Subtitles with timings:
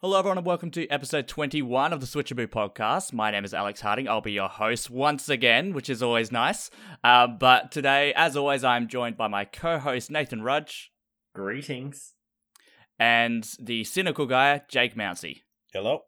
[0.00, 3.12] Hello, everyone, and welcome to episode 21 of the Switchaboo podcast.
[3.12, 4.08] My name is Alex Harding.
[4.08, 6.70] I'll be your host once again, which is always nice.
[7.02, 10.92] Uh, but today, as always, I'm joined by my co host, Nathan Rudge,
[11.34, 12.14] Greetings.
[12.96, 15.42] and the cynical guy, Jake Mounsey.
[15.72, 16.02] Hello.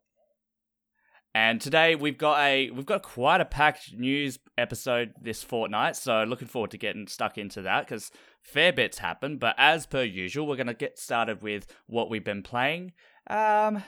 [1.34, 6.24] And today we've got a we've got quite a packed news episode this fortnight, so
[6.24, 8.10] looking forward to getting stuck into that because
[8.42, 9.38] fair bits happen.
[9.38, 12.92] But as per usual, we're gonna get started with what we've been playing.
[13.28, 13.82] Um,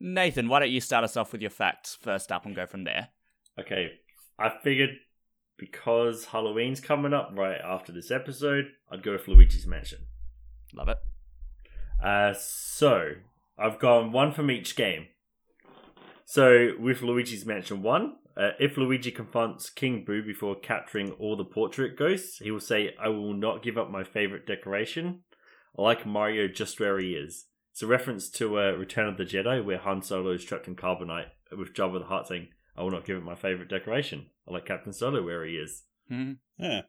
[0.00, 2.84] Nathan, why don't you start us off with your facts first up and go from
[2.84, 3.08] there?
[3.58, 3.92] Okay,
[4.38, 4.90] I figured
[5.56, 10.00] because Halloween's coming up right after this episode, I'd go with Luigi's Mansion.
[10.74, 10.98] Love it.
[12.02, 13.12] Uh, so
[13.58, 15.06] I've gone one from each game.
[16.24, 21.44] So with Luigi's Mansion 1, uh, if Luigi confronts King Boo before capturing all the
[21.44, 25.20] portrait ghosts, he will say, I will not give up my favorite decoration.
[25.78, 27.46] I like Mario just where he is.
[27.72, 30.76] It's a reference to uh, Return of the Jedi, where Han Solo is trapped in
[30.76, 34.26] Carbonite with Jabba the Hutt saying, I will not give up my favorite decoration.
[34.48, 35.84] I like Captain Solo where he is.
[36.08, 36.32] Hmm.
[36.58, 36.82] Yeah.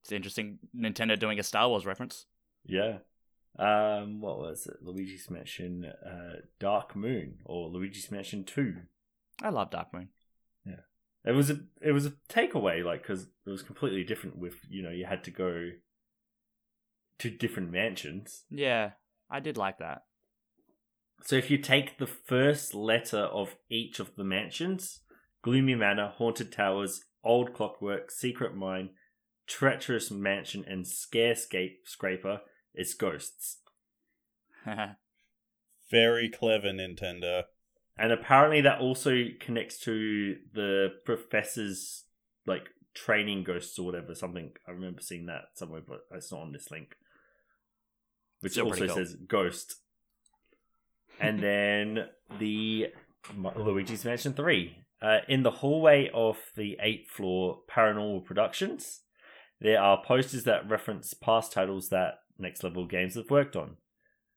[0.00, 0.58] It's interesting.
[0.76, 2.26] Nintendo doing a Star Wars reference.
[2.64, 2.98] Yeah.
[3.58, 4.76] Um, what was it?
[4.82, 8.76] Luigi's Mansion uh, Dark Moon or Luigi's Mansion 2.
[9.42, 10.08] I love Dark Moon.
[10.64, 10.80] Yeah,
[11.24, 14.38] it was a it was a takeaway, like because it was completely different.
[14.38, 15.70] With you know, you had to go
[17.18, 18.44] to different mansions.
[18.50, 18.92] Yeah,
[19.32, 20.02] I did like that.
[21.24, 25.00] So if you take the first letter of each of the mansions,
[25.42, 28.90] Gloomy Manor, Haunted Towers, Old Clockwork, Secret Mine,
[29.46, 32.42] Treacherous Mansion, and Scarescape Scraper,
[32.74, 33.58] it's ghosts.
[35.90, 37.44] Very clever, Nintendo.
[37.96, 42.04] And apparently that also connects to the professor's
[42.46, 44.14] like training ghosts or whatever.
[44.14, 46.96] Something I remember seeing that somewhere, but it's not on this link.
[48.42, 48.94] Which Still also cool.
[48.96, 49.76] says ghost.
[51.20, 52.88] And then the
[53.56, 54.76] Luigi's Mansion 3.
[55.00, 59.00] Uh, in the hallway of the eighth floor Paranormal Productions,
[59.60, 63.76] there are posters that reference past titles that Next Level Games have worked on,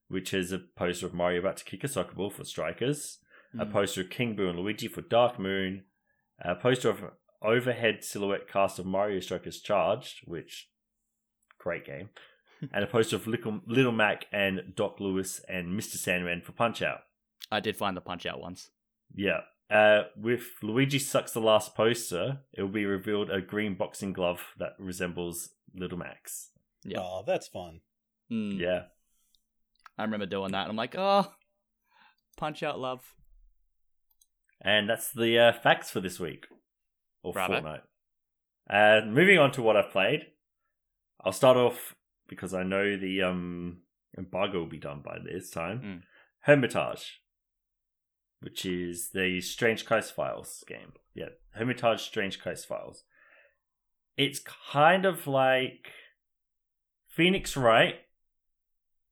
[0.08, 3.18] which is a poster of Mario about to kick a soccer ball for Strikers,
[3.58, 3.72] a Mm.
[3.72, 5.84] poster of King Boo and Luigi for Dark Moon,
[6.40, 7.12] a poster of
[7.42, 10.68] overhead silhouette cast of Mario Strikers Charged, which
[11.58, 12.10] great game,
[12.72, 15.96] and a poster of Little, Little Mac and Doc Louis and Mr.
[15.96, 17.00] Sandman for Punch Out.
[17.50, 18.70] I did find the Punch Out ones.
[19.14, 19.40] Yeah.
[19.70, 24.40] Uh, with Luigi Sucks the last poster, it will be revealed a green boxing glove
[24.58, 26.50] that resembles Little Mac's.
[26.84, 26.98] Yeah.
[27.00, 27.80] Oh, that's fun.
[28.30, 28.58] Mm.
[28.58, 28.82] Yeah.
[29.98, 30.62] I remember doing that.
[30.62, 31.32] and I'm like, oh,
[32.36, 33.02] Punch Out love.
[34.60, 36.46] And that's the uh, facts for this week.
[37.22, 37.54] Or Bravo.
[37.54, 37.80] fortnight.
[38.68, 40.26] Uh, moving on to what I've played.
[41.24, 41.95] I'll start off
[42.28, 43.78] because I know the um,
[44.16, 45.80] embargo will be done by this time.
[45.80, 46.02] Mm.
[46.40, 47.20] Hermitage,
[48.40, 50.92] which is the Strange Case Files game.
[51.14, 53.04] Yeah, Hermitage Strange Case Files.
[54.16, 54.40] It's
[54.72, 55.90] kind of like
[57.08, 57.96] Phoenix Wright,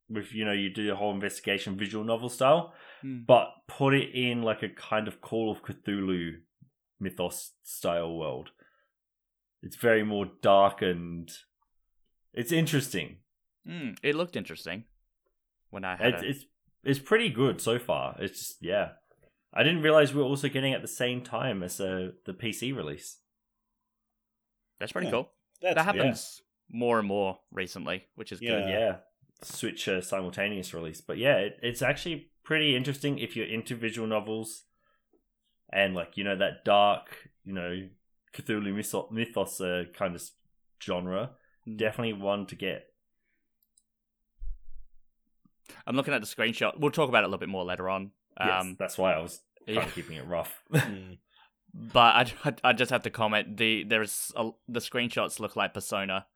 [0.09, 2.73] with you know you do the whole investigation visual novel style,
[3.05, 3.27] Mm.
[3.27, 6.37] but put it in like a kind of Call of Cthulhu
[6.99, 8.51] mythos style world.
[9.63, 11.31] It's very more dark and
[12.35, 13.19] it's interesting.
[13.67, 14.85] Mm, it looked interesting
[15.71, 16.29] when I had It's it.
[16.31, 16.45] it's
[16.85, 18.17] it's pretty good so far.
[18.19, 18.93] It's just yeah.
[19.53, 22.77] I didn't realize we were also getting at the same time as uh, the PC
[22.77, 23.19] release.
[24.81, 25.13] That's pretty Yeah.
[25.13, 25.31] cool.
[25.63, 28.61] That's that happens more and more recently, which is Yeah.
[28.61, 28.69] good.
[28.69, 28.97] Yeah,
[29.43, 34.07] Switch uh, simultaneous release, but yeah, it, it's actually pretty interesting if you're into visual
[34.09, 34.65] novels
[35.73, 37.89] and like you know that dark, you know,
[38.35, 40.23] Cthulhu mythos, mythos uh, kind of
[40.83, 41.31] genre.
[41.69, 41.77] Mm.
[41.79, 42.87] Definitely one to get.
[45.87, 46.79] I'm looking at the screenshot.
[46.79, 48.11] We'll talk about it a little bit more later on.
[48.39, 49.85] Yes, Um, that's why I was kind yeah.
[49.87, 50.63] of keeping it rough.
[51.77, 51.91] Mm.
[51.93, 56.27] but I, I just have to comment the there's a, the screenshots look like Persona.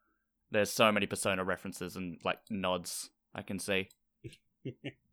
[0.50, 3.88] There's so many Persona references and like nods I can see.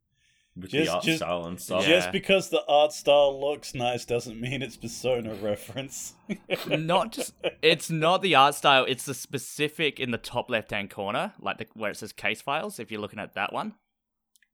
[0.58, 1.88] with Just- the art just- style and stuff.
[1.88, 2.10] Yeah.
[2.12, 6.14] Because the art style looks nice doesn't mean it's Persona reference.
[6.68, 8.86] Not just it's not the art style.
[8.88, 12.42] It's the specific in the top left hand corner, like the, where it says case
[12.42, 12.80] files.
[12.80, 13.76] If you're looking at that one,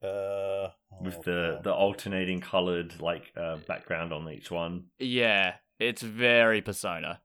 [0.02, 0.70] Uh,
[1.00, 1.64] with oh, the God.
[1.64, 4.86] the alternating colored like uh, background on each one.
[5.00, 7.22] yeah, it's very Persona.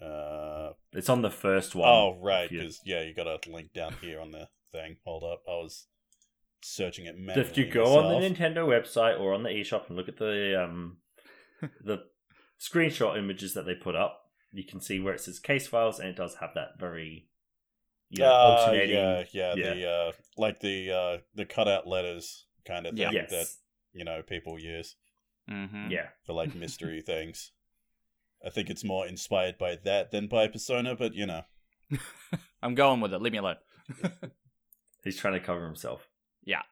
[0.00, 1.88] Uh, It's on the first one.
[1.88, 4.96] oh right, because yeah, you got a link down here on the thing.
[5.04, 5.86] Hold up, I was
[6.66, 7.48] searching it manually.
[7.48, 8.28] if you go on the.
[8.28, 10.98] Nintendo website or on the eShop and look at the um
[11.84, 11.98] the
[12.60, 14.22] screenshot images that they put up,
[14.52, 17.28] you can see where it says case files, and it does have that very
[18.10, 18.96] you know, Uh, alternating.
[18.96, 19.74] yeah, yeah, yeah.
[19.74, 23.30] the uh, like the uh, the cutout letters kind of thing yes.
[23.30, 23.46] that
[23.92, 24.96] you know people use
[25.50, 25.90] Mm-hmm.
[25.90, 26.06] Yeah.
[26.24, 27.50] for like mystery things.
[28.42, 31.42] I think it's more inspired by that than by Persona, but you know,
[32.62, 33.20] I'm going with it.
[33.20, 33.56] Leave me alone.
[35.02, 36.08] He's trying to cover himself.
[36.44, 36.62] Yeah.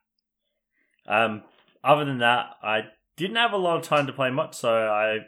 [1.07, 1.43] Um.
[1.85, 2.83] Other than that, I
[3.17, 5.19] didn't have a lot of time to play much, so I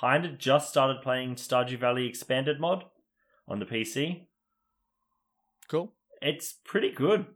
[0.00, 2.84] kind of just started playing Stardew Valley Expanded mod
[3.46, 4.26] on the PC.
[5.68, 5.92] Cool.
[6.20, 7.26] It's pretty good.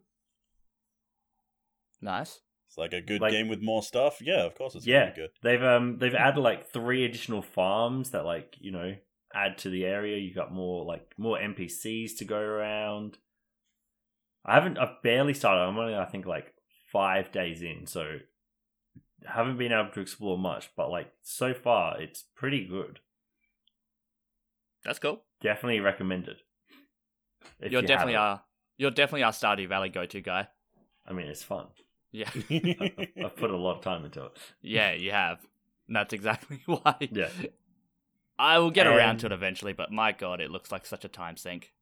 [2.01, 2.41] Nice.
[2.69, 4.21] it's like a good Like- game with more stuff.
[4.21, 5.31] Yeah, of course it's yeah, gonna good.
[5.43, 8.95] they've um they've added like three additional farms that like you know
[9.35, 10.17] add to the area.
[10.19, 13.19] You've got more like more NPCs to go around.
[14.49, 14.79] I haven't.
[14.79, 15.61] I've barely started.
[15.61, 16.55] I'm only I think like
[16.91, 18.17] five days in, so
[19.27, 20.71] haven't been able to explore much.
[20.75, 23.01] But like so far, it's pretty good.
[24.85, 25.23] That's cool.
[25.43, 26.37] Definitely recommended.
[27.61, 28.43] You're you definitely our
[28.79, 30.49] you're definitely our Stardew Valley go-to guy.
[31.07, 31.67] I mean, it's fun.
[32.11, 32.31] Yeah.
[32.51, 34.33] I've put a lot of time into it.
[34.63, 35.41] yeah, you have.
[35.89, 36.97] And that's exactly why.
[37.11, 37.29] Yeah.
[38.39, 41.09] I will get around to it eventually, but my god, it looks like such a
[41.09, 41.73] time sink.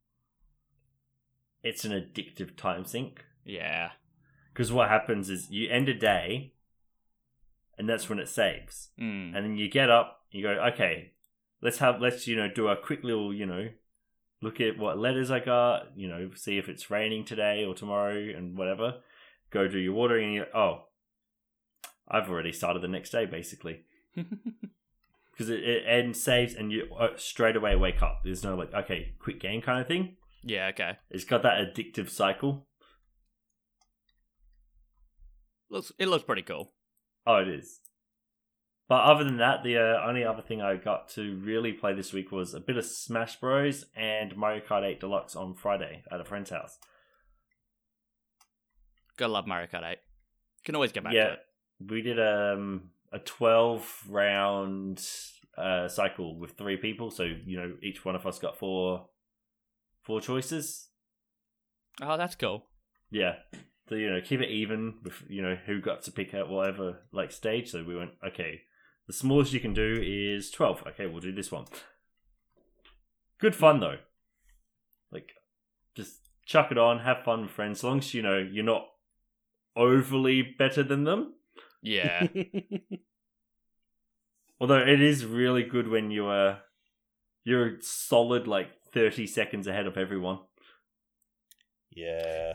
[1.67, 3.25] It's an addictive time sink.
[3.45, 3.91] Yeah.
[4.53, 6.53] Because what happens is you end a day,
[7.77, 8.91] and that's when it saves.
[9.01, 9.35] Mm.
[9.35, 11.13] And then you get up, you go, okay,
[11.61, 13.69] let's have, let's, you know, do a quick little, you know,
[14.41, 18.15] look at what letters I got, you know, see if it's raining today or tomorrow
[18.15, 19.01] and whatever.
[19.51, 20.85] Go do your watering, and you oh,
[22.09, 23.81] I've already started the next day, basically.
[25.37, 28.23] Because it, it ends, saves, and you uh, straight away wake up.
[28.25, 30.17] There's no, like, okay, quick game kind of thing.
[30.47, 30.93] Yeah, okay.
[31.11, 32.69] It's got that addictive cycle.
[35.69, 36.73] Looks it looks pretty cool.
[37.27, 37.81] Oh, it is.
[38.89, 42.13] But other than that, the uh, only other thing I got to really play this
[42.13, 43.85] week was a bit of Smash Bros.
[43.97, 46.79] and Mario Kart 8 Deluxe on Friday at a friend's house.
[49.17, 49.99] Gotta love Mario Kart 8.
[50.65, 51.41] Can always get back to yeah, it.
[51.91, 55.05] we did um, a 12 round
[55.59, 57.11] uh, cycle with three people.
[57.11, 59.09] So, you know, each one of us got four
[60.07, 60.89] four choices.
[62.01, 62.67] Oh, that's cool.
[63.11, 63.35] Yeah.
[63.89, 67.01] So, you know, keep it even with, you know, who got to pick out whatever,
[67.13, 67.71] like, stage.
[67.71, 68.63] So we went, okay,
[69.07, 70.85] the smallest you can do is 12.
[70.89, 71.67] Okay, we'll do this one.
[73.41, 73.99] Good fun, though.
[75.11, 75.33] Like,
[75.95, 77.81] just chuck it on, have fun with friends.
[77.81, 78.87] As long as, you know, you're not
[79.77, 81.35] overly better than them.
[81.83, 82.27] Yeah.
[84.61, 86.61] Although it is really good when you are,
[87.45, 90.39] you're solid, like, 30 seconds ahead of everyone.
[91.91, 92.55] yeah.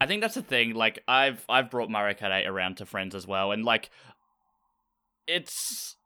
[0.00, 0.74] I think that's the thing.
[0.74, 3.90] Like I've I've brought Mario Kart 8 around to friends as well, and like
[5.26, 5.96] it's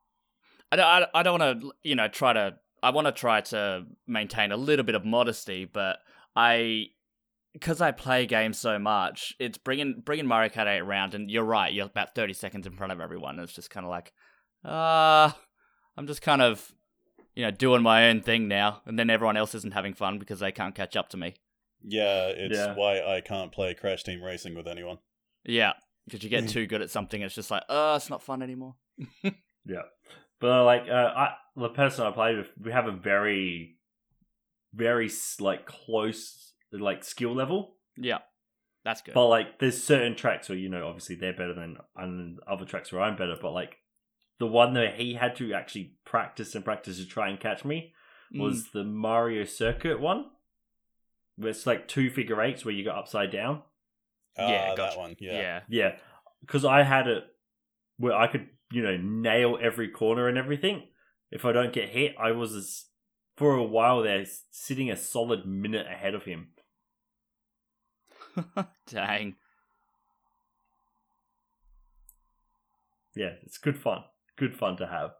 [0.73, 3.43] I don't I, I don't want to you know try to I want to try
[3.43, 5.99] to maintain a little bit of modesty, but
[6.35, 6.87] I
[7.53, 11.45] because I play games so much, it's bringing bringing Mario Kart 8 around, and you're
[11.45, 13.35] right, you're about thirty seconds in front of everyone.
[13.35, 14.13] And it's just kind of like,
[14.65, 15.39] ah,
[15.99, 16.75] I'm just kind of
[17.35, 20.41] you know doing my own thing now, and then everyone else isn't having fun because
[20.41, 21.35] they can't catch up to me.
[21.83, 22.75] Yeah, it's Yeah.
[22.75, 24.99] why I can't play Crash Team Racing with anyone.
[25.45, 25.75] Yeah,
[26.07, 28.77] because you get too good at something, it's just like, oh, it's not fun anymore.
[29.67, 29.83] Yeah,
[30.41, 33.79] but like uh, I, the person I play with, we have a very,
[34.75, 35.11] very
[35.41, 37.77] like close like skill level.
[37.97, 38.19] Yeah,
[38.85, 39.15] that's good.
[39.15, 42.93] But like, there's certain tracks where you know, obviously they're better than and other tracks
[42.93, 43.37] where I'm better.
[43.41, 43.77] But like,
[44.39, 47.93] the one that he had to actually practice and practice to try and catch me
[48.33, 48.41] Mm.
[48.41, 50.31] was the Mario Circuit one.
[51.37, 53.63] Where it's like two figure eights where you go upside down.
[54.39, 54.99] Ah, Yeah, that gotcha.
[54.99, 55.17] one.
[55.21, 55.33] yeah.
[55.33, 55.61] Yeah.
[55.69, 55.99] Yeah,
[56.41, 57.25] because I had it
[57.99, 60.89] where I could, you know, nail every corner and everything.
[61.31, 62.85] If I don't get hit, I was as,
[63.37, 66.49] for a while there sitting a solid minute ahead of him.
[68.87, 69.37] Dang.
[73.15, 74.05] Yeah, it's good fun.
[74.37, 75.13] Good fun to have.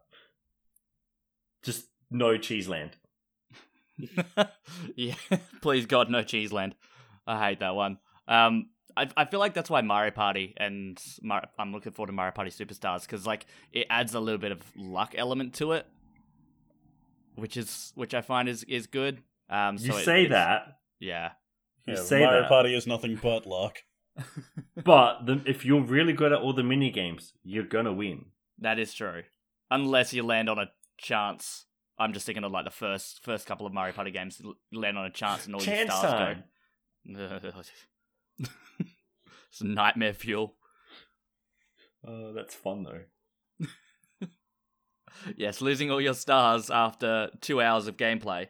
[1.63, 2.91] Just no Cheeseland.
[4.95, 5.15] yeah,
[5.61, 6.75] please God, no Cheeseland.
[7.25, 7.97] I hate that one.
[8.27, 12.13] Um, I I feel like that's why Mario Party and Mar- I'm looking forward to
[12.13, 15.85] Mario Party Superstars because like it adds a little bit of luck element to it,
[17.35, 19.23] which is which I find is is good.
[19.49, 21.31] Um, You so it- say it's- that, yeah,
[21.87, 23.77] you Yeah, say Mario that, Party is nothing but luck.
[24.83, 28.25] but the, if you're really good at all the mini games, you're gonna win.
[28.59, 29.23] That is true.
[29.71, 31.65] Unless you land on a chance.
[31.97, 34.41] I'm just thinking of like the first first couple of Mario Party games.
[34.41, 36.43] You land on a chance and all Chance your stars time.
[37.15, 37.61] go.
[39.49, 40.55] it's nightmare fuel.
[42.05, 43.01] Oh, that's fun though.
[45.37, 48.47] Yes, losing all your stars after two hours of gameplay.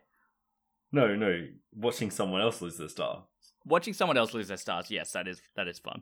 [0.92, 3.26] No, no, watching someone else lose their star.
[3.66, 6.02] Watching someone else lose their stars, yes, that is that is fun.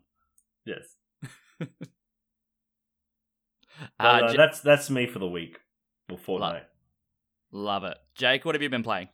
[0.66, 0.96] Yes.
[3.82, 5.60] Uh, Well, uh, J- that's that's me for the week
[6.10, 6.64] or fortnight.
[7.52, 7.98] love it.
[8.16, 9.10] Jake, what have you been playing?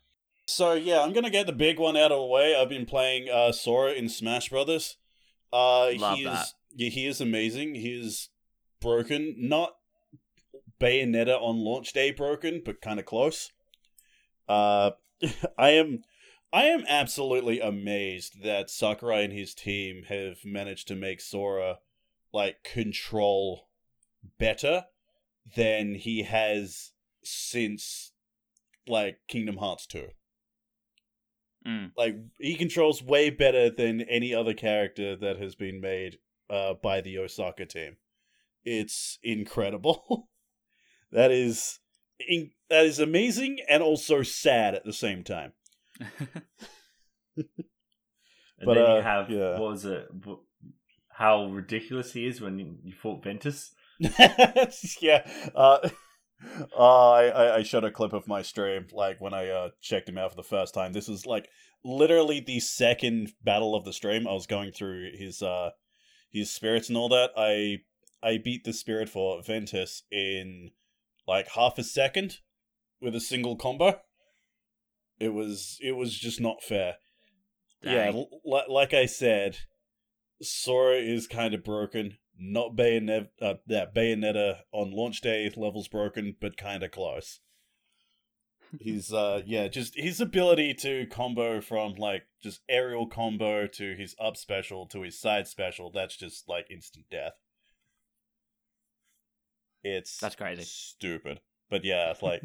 [0.48, 2.56] So yeah, I'm gonna get the big one out of the way.
[2.56, 4.98] I've been playing uh, Sora in Smash Brothers.
[5.54, 6.44] Uh, Love he that.
[6.44, 7.76] is yeah, he is amazing.
[7.76, 8.30] He is
[8.82, 9.76] broken, not
[10.80, 13.52] Bayonetta on launch day broken, but kind of close.
[14.48, 14.92] Uh,
[15.58, 16.04] I am,
[16.54, 21.80] I am absolutely amazed that Sakurai and his team have managed to make Sora
[22.34, 23.68] like control
[24.38, 24.86] better
[25.56, 26.92] than he has
[27.24, 28.12] since
[28.88, 30.08] like Kingdom Hearts 2
[31.68, 31.92] Mm.
[31.98, 36.18] like he controls way better than any other character that has been made
[36.50, 37.98] uh, by the Osaka team.
[38.64, 40.30] It's incredible.
[41.12, 41.80] that is
[42.26, 45.52] in- that is amazing and also sad at the same time.
[48.62, 49.52] And But, then uh, you have yeah.
[49.60, 50.10] what was it?
[51.10, 53.74] How ridiculous he is when you, you fought Ventus.
[55.02, 55.30] yeah.
[55.56, 55.90] Uh,
[56.78, 60.10] uh, I, I I showed a clip of my stream like when I uh, checked
[60.10, 60.94] him out for the first time.
[60.94, 61.50] This is like
[61.84, 64.28] literally the second battle of the stream.
[64.28, 65.72] I was going through his uh
[66.32, 67.32] his spirits and all that.
[67.36, 67.80] I
[68.22, 70.72] I beat the spirit for Ventus in
[71.28, 72.38] like half a second
[73.02, 74.00] with a single combo.
[75.20, 76.96] It was it was just not fair.
[77.82, 79.58] Yeah, l- like I said,
[80.42, 82.18] Sora is kind of broken.
[82.40, 87.42] Not Bayonetta, uh, yeah, Bayonetta on launch day levels broken, but kind of close.
[88.80, 94.16] He's, uh, yeah, just his ability to combo from like just aerial combo to his
[94.24, 95.92] up special to his side special.
[95.92, 97.34] That's just like instant death.
[99.84, 100.64] It's That's crazy.
[100.64, 102.44] stupid, but yeah, like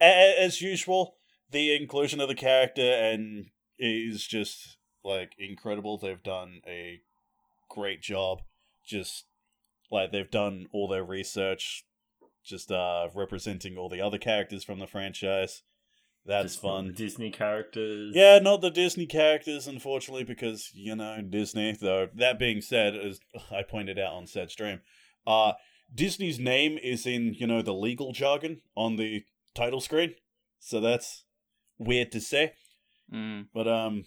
[0.00, 1.16] as usual,
[1.50, 3.46] the inclusion of the character and
[3.78, 5.96] is just like incredible.
[5.96, 7.00] They've done a
[7.68, 8.42] great job.
[8.84, 9.26] Just
[9.92, 11.84] like they've done all their research,
[12.44, 15.62] just uh representing all the other characters from the franchise.
[16.24, 16.94] That's fun.
[16.96, 18.12] Disney characters.
[18.14, 21.76] Yeah, not the Disney characters, unfortunately, because you know Disney.
[21.78, 23.20] Though that being said, as
[23.50, 24.80] I pointed out on said stream,
[25.26, 25.52] uh
[25.94, 30.14] Disney's name is in you know the legal jargon on the title screen,
[30.58, 31.24] so that's
[31.78, 32.54] weird to say.
[33.12, 33.46] Mm.
[33.52, 34.04] But um,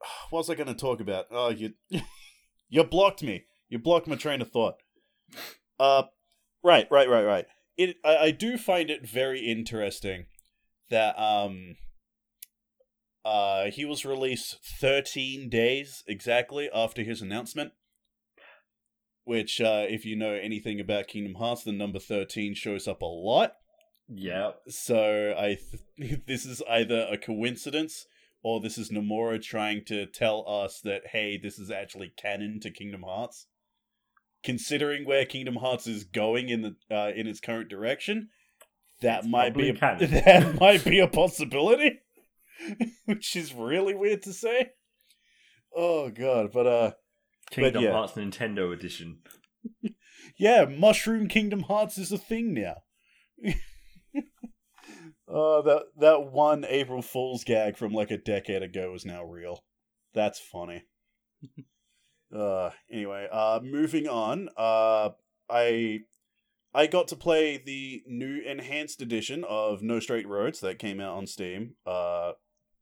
[0.30, 1.26] what was I going to talk about?
[1.30, 1.72] Oh, you
[2.68, 3.44] you blocked me.
[3.68, 4.76] You blocked my train of thought.
[5.78, 6.04] Uh,
[6.62, 7.46] right, right, right, right.
[7.76, 10.26] It I, I do find it very interesting
[10.88, 11.76] that um
[13.24, 17.72] uh he was released 13 days exactly after his announcement
[19.24, 23.06] which uh if you know anything about Kingdom Hearts the number 13 shows up a
[23.06, 23.54] lot
[24.08, 24.52] Yeah.
[24.68, 25.58] So I
[25.98, 28.06] th- this is either a coincidence
[28.42, 32.70] or this is Nomura trying to tell us that hey, this is actually canon to
[32.70, 33.48] Kingdom Hearts.
[34.46, 38.28] Considering where Kingdom Hearts is going in the uh, in its current direction,
[39.02, 41.98] that It's might be a, that might be a possibility,
[43.06, 44.70] which is really weird to say.
[45.74, 46.92] Oh god, but uh,
[47.50, 47.90] Kingdom yeah.
[47.90, 49.18] Hearts Nintendo Edition.
[50.38, 52.84] yeah, Mushroom Kingdom Hearts is a thing now.
[55.28, 59.64] uh, that that one April Fool's gag from like a decade ago is now real.
[60.14, 60.84] That's funny.
[62.34, 64.48] Uh, anyway, uh, moving on.
[64.56, 65.10] Uh,
[65.48, 66.00] I
[66.74, 71.16] I got to play the new enhanced edition of No Straight Roads that came out
[71.16, 71.74] on Steam.
[71.86, 72.32] Uh,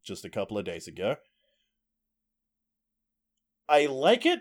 [0.02, 1.16] just a couple of days ago.
[3.68, 4.40] I like it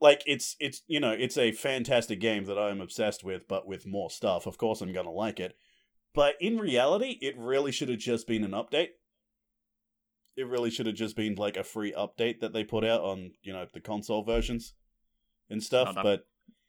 [0.00, 3.86] like it's it's you know it's a fantastic game that I'm obsessed with, but with
[3.86, 4.46] more stuff.
[4.46, 5.56] Of course, I'm gonna like it.
[6.14, 8.90] But in reality, it really should have just been an update.
[10.36, 13.32] It really should have just been like a free update that they put out on
[13.42, 14.74] you know the console versions
[15.48, 15.86] and stuff.
[15.86, 16.26] Not enough but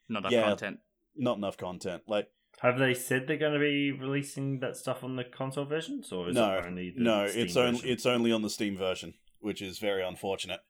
[0.10, 0.50] Not enough Yeah.
[0.50, 0.80] content.
[1.16, 2.04] not enough content.
[2.08, 2.30] Like
[2.62, 6.30] Have they said they're going to be releasing that stuff on the console versions, or
[6.30, 9.16] is no, it only the no, Steam it's only it's only on the Steam version,
[9.40, 10.62] which is very unfortunate.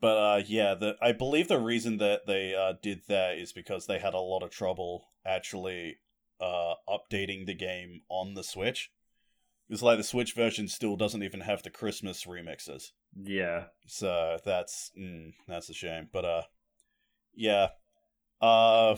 [0.00, 3.86] But uh, yeah, the I believe the reason that they uh, did that is because
[3.86, 5.98] they had a lot of trouble actually
[6.40, 8.90] uh, updating the game on the Switch.
[9.70, 13.66] It's like the Switch version still doesn't even have the Christmas remixes, yeah.
[13.86, 16.08] so that's mm, that's a shame.
[16.12, 16.42] But uh,
[17.36, 17.68] yeah,
[18.40, 18.96] uh,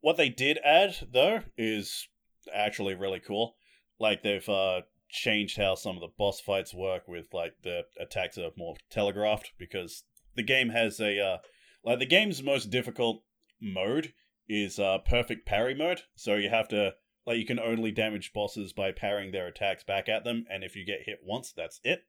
[0.00, 2.06] what they did add though is
[2.54, 3.56] actually really cool.
[3.98, 8.38] Like they've uh changed how some of the boss fights work with like the attacks
[8.38, 10.04] are more telegraphed because
[10.36, 11.38] the game has a uh
[11.84, 13.24] like the game's most difficult
[13.60, 14.12] mode
[14.48, 16.02] is uh perfect parry mode.
[16.14, 16.94] So you have to
[17.26, 20.74] like you can only damage bosses by parrying their attacks back at them and if
[20.76, 22.04] you get hit once that's it.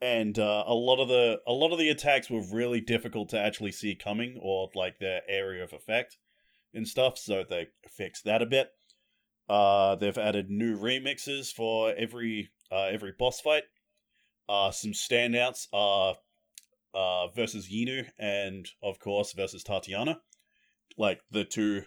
[0.00, 3.38] and uh, a lot of the a lot of the attacks were really difficult to
[3.38, 6.16] actually see coming or like their area of effect
[6.72, 7.18] and stuff.
[7.18, 8.70] So they fixed that a bit.
[9.48, 13.64] Uh, they've added new remixes for every uh, every boss fight.
[14.48, 16.16] Uh, some standouts are
[16.94, 20.20] uh, versus Yinu and of course versus Tatiana,
[20.96, 21.82] like the two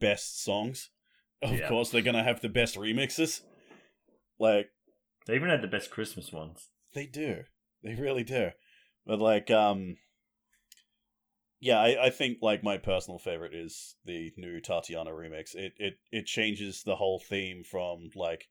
[0.00, 0.90] best songs.
[1.42, 1.68] Of Yeah.
[1.68, 3.42] course, they're gonna have the best remixes.
[4.38, 4.70] Like
[5.26, 6.68] They even had the best Christmas ones.
[6.94, 7.44] they do.
[7.82, 8.50] They really do.
[9.06, 9.96] But like um
[11.60, 15.54] yeah, I, I think like my personal favorite is the new Tatiana remix.
[15.54, 18.48] It it it changes the whole theme from like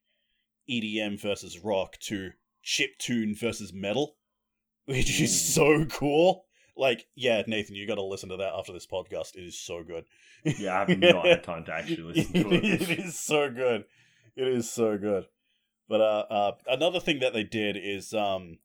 [0.68, 4.16] EDM versus rock to chip tune versus metal,
[4.84, 6.47] which is so cool.
[6.78, 9.34] Like, yeah, Nathan, you got to listen to that after this podcast.
[9.34, 10.04] It is so good.
[10.44, 12.64] Yeah, I have not had time to actually listen to it.
[12.90, 13.84] it is so good.
[14.36, 15.26] It is so good.
[15.88, 18.58] But uh, uh, another thing that they did is um,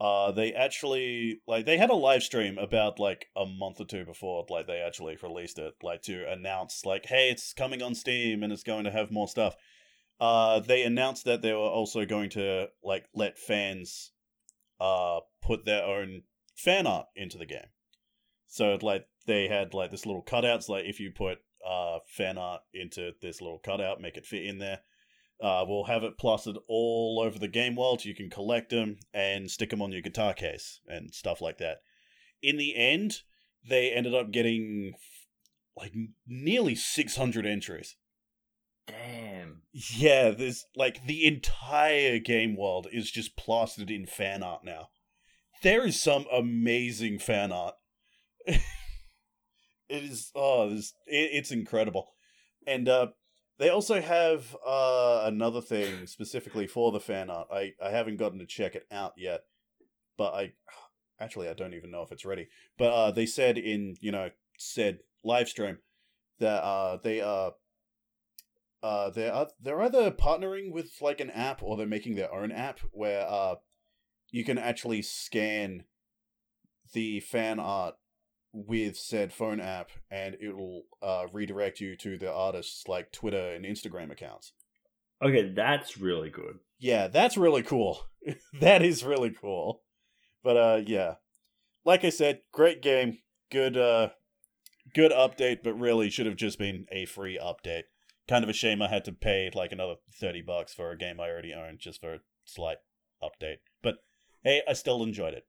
[0.00, 4.04] uh, they actually like they had a live stream about like a month or two
[4.04, 8.42] before like they actually released it, like to announce like, hey, it's coming on Steam
[8.42, 9.56] and it's going to have more stuff.
[10.20, 14.12] Uh, they announced that they were also going to like let fans
[14.80, 16.22] uh put their own
[16.58, 17.70] fan art into the game.
[18.48, 22.62] So like they had like this little cutouts, like if you put uh fan art
[22.74, 24.80] into this little cutout, make it fit in there.
[25.40, 28.04] Uh, we'll have it plastered all over the game world.
[28.04, 31.78] You can collect them and stick them on your guitar case and stuff like that.
[32.42, 33.22] In the end,
[33.64, 34.94] they ended up getting
[35.76, 35.92] like
[36.26, 37.94] nearly 600 entries.
[38.88, 39.62] Damn.
[39.72, 44.88] Yeah, there's like the entire game world is just plastered in fan art now.
[45.62, 47.74] There is some amazing fan art.
[48.46, 48.60] it
[49.88, 52.08] is oh, this it, it's incredible,
[52.66, 53.08] and uh,
[53.58, 57.48] they also have uh, another thing specifically for the fan art.
[57.52, 59.42] I I haven't gotten to check it out yet,
[60.16, 60.52] but I
[61.20, 62.48] actually I don't even know if it's ready.
[62.78, 65.78] But uh, they said in you know said live stream
[66.38, 67.52] that uh they are
[68.82, 72.52] uh they're uh, they're either partnering with like an app or they're making their own
[72.52, 73.56] app where uh
[74.30, 75.84] you can actually scan
[76.92, 77.94] the fan art
[78.52, 83.64] with said phone app and it'll uh redirect you to the artist's like Twitter and
[83.64, 84.52] Instagram accounts.
[85.22, 86.58] Okay, that's really good.
[86.78, 88.06] Yeah, that's really cool.
[88.60, 89.82] that is really cool.
[90.42, 91.14] But uh yeah.
[91.84, 93.18] Like I said, great game.
[93.50, 94.10] Good uh
[94.94, 97.84] good update, but really should have just been a free update.
[98.28, 101.20] Kind of a shame I had to pay like another 30 bucks for a game
[101.20, 102.78] I already owned just for a slight
[103.22, 103.58] update.
[104.48, 105.44] But hey, I still enjoyed it.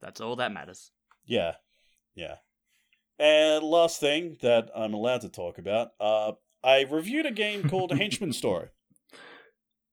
[0.00, 0.90] That's all that matters.
[1.24, 1.52] Yeah.
[2.16, 2.36] Yeah.
[3.20, 6.32] And last thing that I'm allowed to talk about, uh
[6.64, 8.68] I reviewed a game called Henchman Story.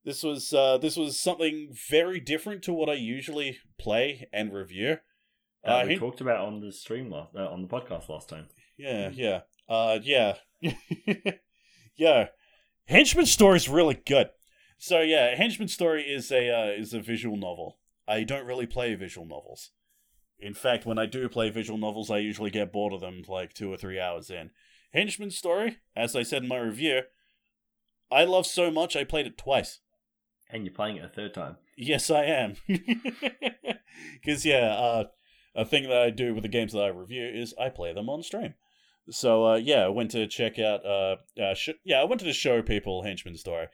[0.03, 4.97] This was uh this was something very different to what I usually play and review.
[5.63, 8.29] Uh, Uh, we Hen- talked about on the stream last, uh, on the podcast last
[8.29, 8.47] time.
[8.77, 9.41] Yeah, yeah.
[9.67, 10.37] Uh yeah.
[11.95, 12.27] yeah.
[12.87, 14.29] Henchman Story is really good.
[14.79, 17.77] So yeah, Henchman's Story is a uh, is a visual novel.
[18.07, 19.71] I don't really play visual novels.
[20.39, 23.53] In fact, when I do play visual novels, I usually get bored of them like
[23.53, 24.51] two or three hours in.
[24.93, 27.01] Henchman's Story, as I said in my review,
[28.09, 29.79] I love so much I played it twice.
[30.49, 31.57] And you're playing it a third time.
[31.77, 32.55] Yes, I am.
[34.13, 35.03] Because yeah, uh,
[35.55, 38.09] a thing that I do with the games that I review is I play them
[38.09, 38.53] on stream.
[39.09, 40.85] So uh, yeah, I went to check out.
[40.85, 43.67] Uh, uh, sh- yeah, I wanted to show people Henchman's Story.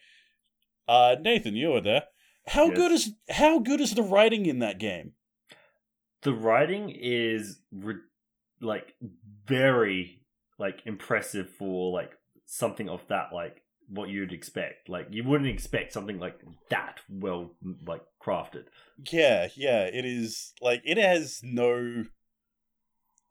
[0.88, 2.04] Uh, Nathan, you were there.
[2.48, 2.78] How Yes.
[2.78, 5.13] good is how good is the writing in that game?
[6.21, 8.02] The writing is re-
[8.62, 8.95] like
[9.45, 10.21] very
[10.58, 12.12] like impressive for like
[12.45, 14.89] something of that like what you'd expect.
[14.89, 17.52] Like you wouldn't expect something like that well
[17.86, 18.65] like crafted.
[19.12, 22.06] Yeah, yeah, it is like it has no.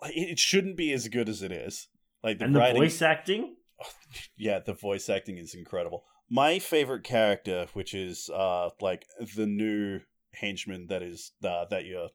[0.03, 1.89] Like, it shouldn't be as good as it is.
[2.23, 3.57] Like the and the voice acting,
[4.37, 6.05] yeah, the voice acting is incredible.
[6.35, 10.01] My favorite character, which is uh like the new
[10.33, 12.09] henchman that is uh, that you're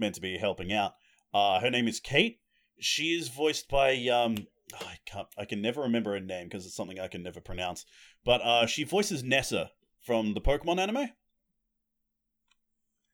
[0.00, 0.94] meant to be helping out.
[1.32, 2.40] Uh, her name is Kate.
[2.80, 4.34] She is voiced by um
[4.74, 7.86] I can't I can never remember her name because it's something I can never pronounce.
[8.24, 9.70] But uh, she voices Nessa
[10.00, 11.10] from the Pokemon anime.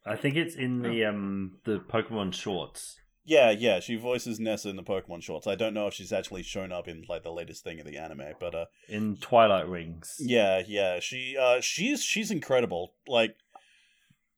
[0.07, 2.99] I think it's in the um the Pokemon shorts.
[3.31, 5.47] Yeah, yeah, she voices Nessa in the Pokemon shorts.
[5.47, 7.99] I don't know if she's actually shown up in like the latest thing of the
[7.99, 10.17] anime, but uh in Twilight Wings.
[10.19, 12.95] yeah, yeah, she uh she's she's incredible.
[13.07, 13.37] Like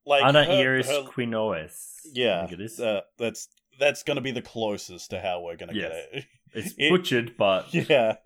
[0.05, 1.73] like Ana her- Iris her- Quinoes.
[2.13, 2.81] Yeah, I think it is.
[2.81, 3.47] uh, that's
[3.79, 5.93] that's going to be the closest to how we're going to Yes.
[5.93, 6.25] get it.
[6.55, 8.17] it's it- butchered, but yeah.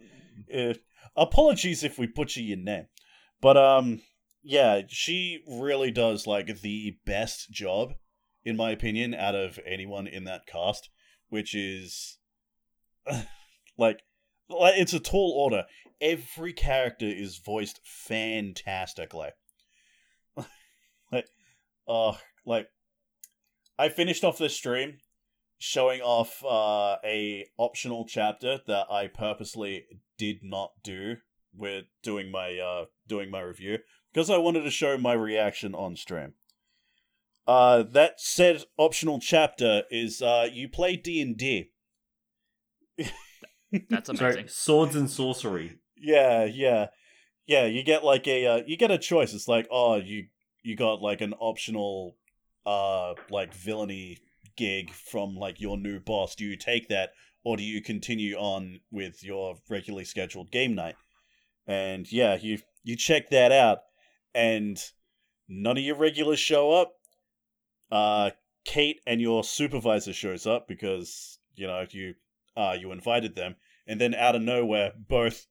[0.53, 0.74] Uh,
[1.14, 2.87] apologies if we butcher your name.
[3.42, 4.00] But um
[4.42, 7.94] yeah, she really does like the best job,
[8.44, 10.90] in my opinion, out of anyone in that cast,
[11.28, 12.18] which is
[13.78, 14.02] like,
[14.48, 15.64] like it's a tall order.
[16.00, 19.30] Every character is voiced fantastically.
[21.12, 21.28] like,
[21.88, 22.68] uh, like
[23.78, 24.98] I finished off this stream
[25.59, 29.87] showing off uh, a optional chapter that I purposely
[30.18, 31.16] did not do
[31.57, 33.78] with doing my uh doing my review
[34.12, 36.35] because I wanted to show my reaction on stream.
[37.46, 41.70] Uh, that said optional chapter is uh, you play D and D.
[43.90, 44.16] That's amazing.
[44.16, 45.78] Sorry, swords and sorcery.
[45.96, 46.87] Yeah, yeah,
[47.46, 47.66] yeah.
[47.66, 49.35] You get like a uh, you get a choice.
[49.35, 50.26] It's like oh you
[50.62, 52.16] you got like an optional
[52.64, 54.18] uh like villainy
[54.57, 56.35] gig from like your new boss.
[56.35, 57.11] Do you take that
[57.44, 60.96] or do you continue on with your regularly scheduled game night?
[61.66, 63.78] And yeah, you you check that out
[64.35, 64.78] and
[65.48, 66.94] none of your regulars show up.
[67.94, 68.33] Uh,
[68.64, 72.14] Kate and your supervisor shows up because you know you
[72.57, 73.54] uh you invited them,
[73.87, 75.46] and then out of nowhere, both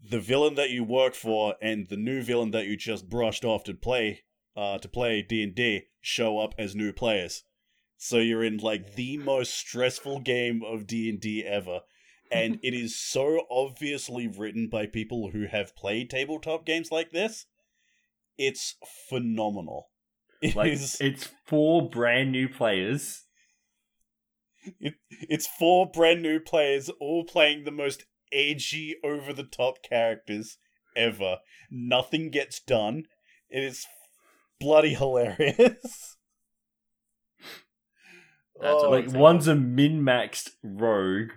[0.00, 3.64] the villain that you work for and the new villain that you just brushed off
[3.64, 4.22] to play
[4.56, 7.42] uh to play D and D show up as new players.
[7.96, 11.80] So you're in like the most stressful game of D and D ever.
[12.30, 17.46] And it is so obviously written by people who have played tabletop games like this
[18.38, 18.76] it's
[19.08, 19.90] phenomenal.
[20.40, 23.24] It Like is- it's four brand new players.
[24.80, 30.58] it, it's four brand new players all playing the most edgy, over the top characters
[30.96, 31.38] ever.
[31.70, 33.04] Nothing gets done.
[33.50, 33.84] It is
[34.60, 36.16] bloody hilarious.
[38.60, 41.30] That's Oh, Like one's a min maxed rogue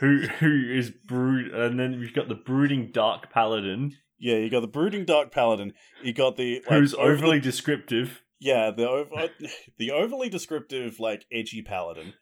[0.00, 4.60] who who is brood and then we've got the brooding dark paladin yeah, you got
[4.60, 5.72] the brooding dark paladin.
[6.02, 8.22] You got the like, who's over overly descriptive.
[8.40, 9.10] Yeah, the over,
[9.78, 12.14] the overly descriptive, like edgy paladin.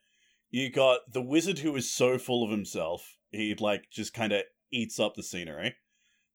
[0.51, 4.43] You got the wizard who is so full of himself, he like just kind of
[4.73, 5.75] eats up the scenery.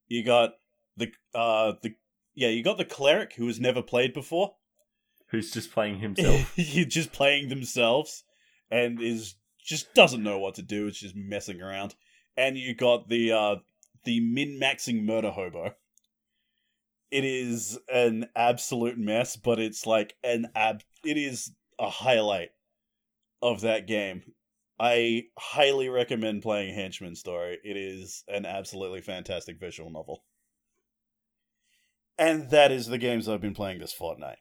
[0.08, 0.52] You got
[0.98, 1.96] the uh the
[2.34, 4.56] yeah, you got the cleric who has never played before.
[5.30, 6.54] Who's just playing himself.
[6.56, 8.24] He's just playing themselves
[8.70, 10.88] and is just doesn't know what to do.
[10.88, 11.96] It's just messing around.
[12.38, 13.56] And you got the uh
[14.04, 15.76] the min maxing murder hobo.
[17.10, 20.82] It is an absolute mess, but it's like an ab.
[21.04, 22.52] It is a highlight
[23.42, 24.24] of that game.
[24.80, 27.60] I highly recommend playing Henchman Story.
[27.64, 30.24] It is an absolutely fantastic visual novel.
[32.18, 34.38] And that is the games I've been playing this fortnight.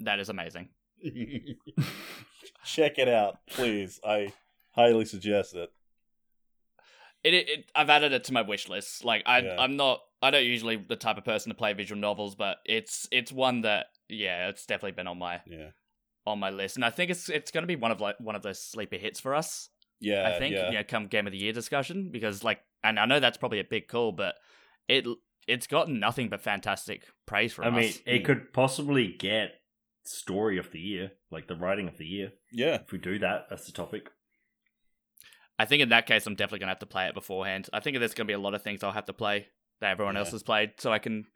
[0.00, 0.68] That is amazing.
[2.64, 4.00] Check it out, please.
[4.04, 4.32] I
[4.72, 5.70] highly suggest it.
[7.24, 9.04] It, it, it I've added it to my wish list.
[9.04, 9.56] Like I Yeah.
[9.58, 13.08] I'm not I don't usually the type of person to play visual novels, but it's
[13.10, 15.70] it's one that yeah, it's definitely been on my Yeah.
[16.26, 16.76] on my list.
[16.76, 18.96] And I think it's it's going to be one of like one of those sleeper
[18.96, 19.68] hits for us.
[20.00, 20.28] Yeah.
[20.28, 20.70] I think yeah.
[20.70, 23.60] you know come game of the year discussion because like and I know that's probably
[23.60, 24.36] a big call, but
[24.88, 25.06] it
[25.46, 27.72] it's gotten nothing but fantastic praise from us.
[27.72, 28.00] I mean, us.
[28.06, 28.24] it hmm.
[28.26, 29.54] could possibly get
[30.04, 32.32] story of the year, like the writing of the year.
[32.52, 32.76] Yeah.
[32.76, 34.10] If we do that, that's the topic.
[35.58, 37.68] I think in that case, I'm definitely gonna have to play it beforehand.
[37.72, 39.48] I think there's gonna be a lot of things I'll have to play
[39.80, 40.20] that everyone Yeah.
[40.20, 41.26] else has played, so I can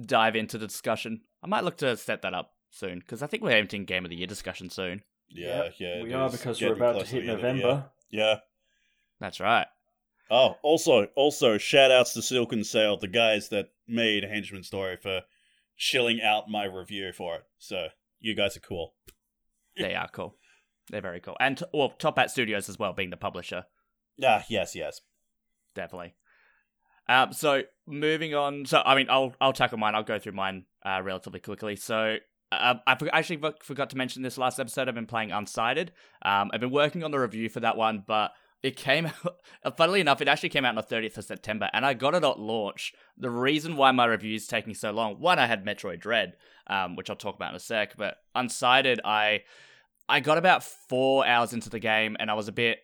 [0.00, 1.22] dive into the discussion.
[1.42, 4.10] I might look to set that up soon because I think we're entering game of
[4.10, 5.02] the year discussion soon.
[5.28, 5.70] Yeah.
[5.78, 5.96] Yeah.
[6.00, 7.54] it we are because we're about to hit the end of the year.
[7.62, 7.90] November.
[8.10, 8.40] Yeah.
[9.20, 9.66] That's right.
[10.30, 15.22] Oh, also, also, shout outs to Silken Sail, the guys that made Henchman Story for
[15.76, 17.42] shilling out my review for it.
[17.58, 17.88] So
[18.20, 18.94] you guys are cool.
[19.76, 20.36] They are cool.
[20.90, 23.64] They're very cool, and well, Top Hat Studios as well, being the publisher,
[24.24, 25.00] Ah, yes, yes.
[25.74, 26.14] definitely.
[27.08, 28.64] Um, so moving on.
[28.66, 29.94] So I mean, I'll I'll tackle mine.
[29.94, 31.76] I'll go through mine uh, relatively quickly.
[31.76, 32.16] So.
[32.50, 34.86] Uh, I actually for- forgot to mention this last episode.
[34.86, 35.88] I've been playing Unsighted.
[36.20, 39.06] Um, I've been working on the review for that one, but it came
[39.64, 42.14] out, funnily enough, it actually came out on the 30th of September, and I got
[42.14, 42.92] it at launch.
[43.16, 46.34] The reason why my review is taking so long, one, I had Metroid Dread,
[46.66, 49.44] um, which I'll talk about in a sec, but Unsighted, I
[50.12, 52.80] I got about four hours into the game, and I was a bit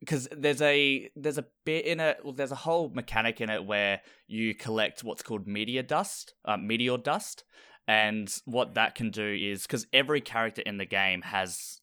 [0.00, 2.20] because there's a there's a bit in it.
[2.24, 6.56] Well, there's a whole mechanic in it where you collect what's called meteor dust, uh,
[6.56, 7.44] meteor dust,
[7.86, 11.82] and what that can do is because every character in the game has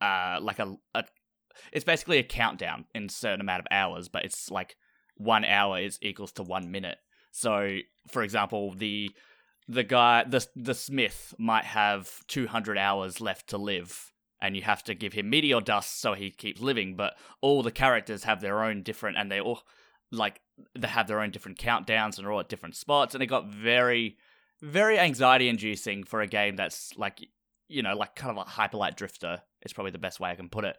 [0.00, 1.04] uh like a, a
[1.72, 4.74] it's basically a countdown in a certain amount of hours, but it's like
[5.16, 6.98] one hour is equals to one minute.
[7.30, 7.78] So,
[8.10, 9.12] for example, the
[9.68, 14.10] the guy the the smith might have 200 hours left to live
[14.44, 17.70] and you have to give him meteor dust so he keeps living but all the
[17.70, 19.62] characters have their own different and they all
[20.14, 20.40] like
[20.74, 23.48] they have their own different countdowns and are all at different spots, and it got
[23.48, 24.16] very,
[24.62, 27.20] very anxiety inducing for a game that's like
[27.68, 29.42] you know like kind of a Hyper Light Drifter.
[29.62, 30.76] Is probably the best way I can put it.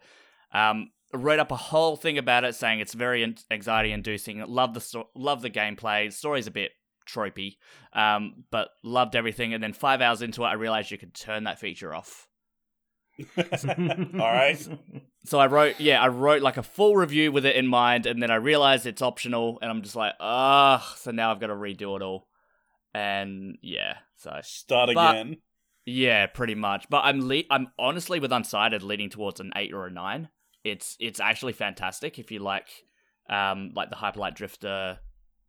[0.52, 4.44] Um, wrote up a whole thing about it, saying it's very anxiety inducing.
[4.46, 6.12] Love the sto- love the gameplay.
[6.12, 6.72] Story's a bit
[7.08, 7.56] tropey,
[7.92, 9.54] um, but loved everything.
[9.54, 12.28] And then five hours into it, I realized you could turn that feature off.
[13.38, 13.44] All
[14.32, 14.68] right.
[15.28, 18.22] So I wrote, yeah, I wrote like a full review with it in mind, and
[18.22, 21.54] then I realized it's optional, and I'm just like, ah, so now I've got to
[21.54, 22.28] redo it all,
[22.94, 25.36] and yeah, so Start But- again.
[25.84, 26.86] yeah, pretty much.
[26.88, 30.28] But I'm le- I'm honestly with Unsighted leaning towards an eight or a nine.
[30.62, 32.68] It's it's actually fantastic if you like,
[33.28, 35.00] um, like the Hyper Light Drifter,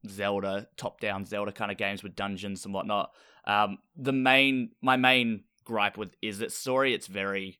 [0.08, 3.12] Zelda top down Zelda kind of games with dungeons and whatnot.
[3.46, 6.94] Um, the main my main gripe with is its story.
[6.94, 7.60] It's very,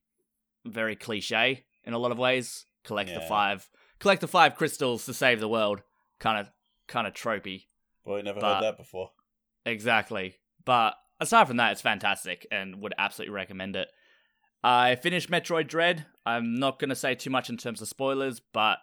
[0.66, 2.66] very cliche in a lot of ways.
[2.84, 5.82] Collect the five, collect the five crystals to save the world.
[6.20, 6.50] Kind of,
[6.88, 7.66] kind of tropey.
[8.06, 9.12] Boy, never but- heard that before.
[9.66, 10.36] Exactly.
[10.64, 13.90] But aside from that, it's fantastic and would absolutely recommend it.
[14.64, 16.06] I finished Metroid Dread.
[16.26, 18.80] I'm not going to say too much in terms of spoilers, but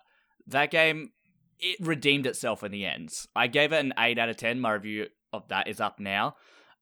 [0.47, 1.13] that game,
[1.59, 3.11] it redeemed itself in the end.
[3.35, 4.61] I gave it an 8 out of 10.
[4.61, 6.37] My review of that is up now.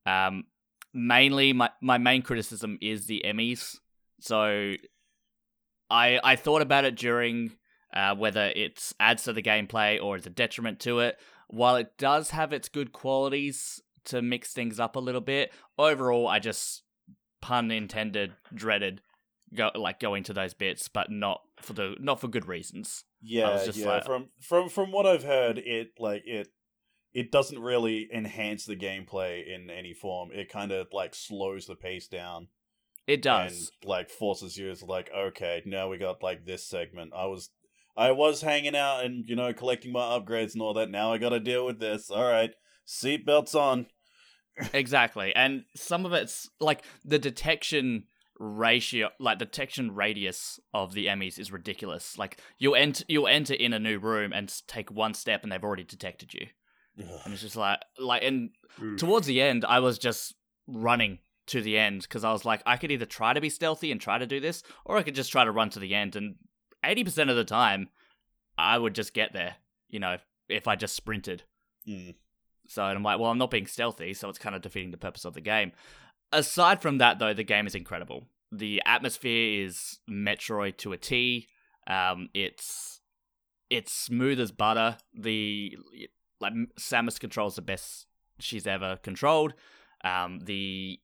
[0.05, 0.43] Um,
[0.93, 3.77] mainly, my, my main criticism is the EMMIs.
[4.19, 4.73] So
[5.89, 7.53] I, I thought about it during
[7.93, 11.19] uh, whether it adds to the gameplay or is a detriment to it.
[11.47, 16.27] While it does have its good qualities to mix things up a little bit, overall,
[16.27, 16.83] I just
[17.41, 19.01] pun intended dreaded
[19.53, 23.03] go like going to those bits, but not for the not for good reasons.
[23.21, 23.87] Yeah, just yeah.
[23.87, 26.47] like- from from from what I've heard, it like it
[27.13, 30.29] it doesn't really enhance the gameplay in any form.
[30.33, 32.47] It kind of like slows the pace down
[33.07, 33.71] It does.
[33.81, 37.13] and like forces you to like, okay, now we got like this segment.
[37.15, 37.49] I was
[37.95, 40.89] I was hanging out and you know collecting my upgrades and all that.
[40.89, 42.09] Now I got to deal with this.
[42.09, 42.51] All right,
[42.87, 43.85] seatbelts on.
[44.73, 45.35] Exactly.
[45.35, 48.05] And some of it's like the detection
[48.39, 52.17] ratio like detection radius of the EMMIs is ridiculous.
[52.17, 55.63] Like you'll enter you'll enter in a new room and take one step and they've
[55.63, 56.47] already detected you.
[56.97, 58.51] And it's just like like and
[58.81, 58.99] Oof.
[58.99, 60.35] towards the end I was just
[60.67, 63.91] running to the end because I was like I could either try to be stealthy
[63.91, 66.15] and try to do this or I could just try to run to the end
[66.15, 66.35] and
[66.83, 67.89] 80% of the time
[68.57, 69.55] I would just get there,
[69.89, 70.17] you know,
[70.49, 71.43] if I just sprinted.
[71.87, 72.15] Mm.
[72.67, 75.25] So I'm like, well, I'm not being stealthy, so it's kind of defeating the purpose
[75.25, 75.71] of the game.
[76.31, 78.23] Aside from that, though, the game is incredible.
[78.51, 81.47] The atmosphere is Metroid to a T.
[81.87, 83.01] Um, it's
[83.69, 84.97] it's smooth as butter.
[85.13, 85.75] The
[86.43, 88.05] like Samus controls the best
[88.39, 89.53] she's ever controlled.
[90.03, 90.99] Um, the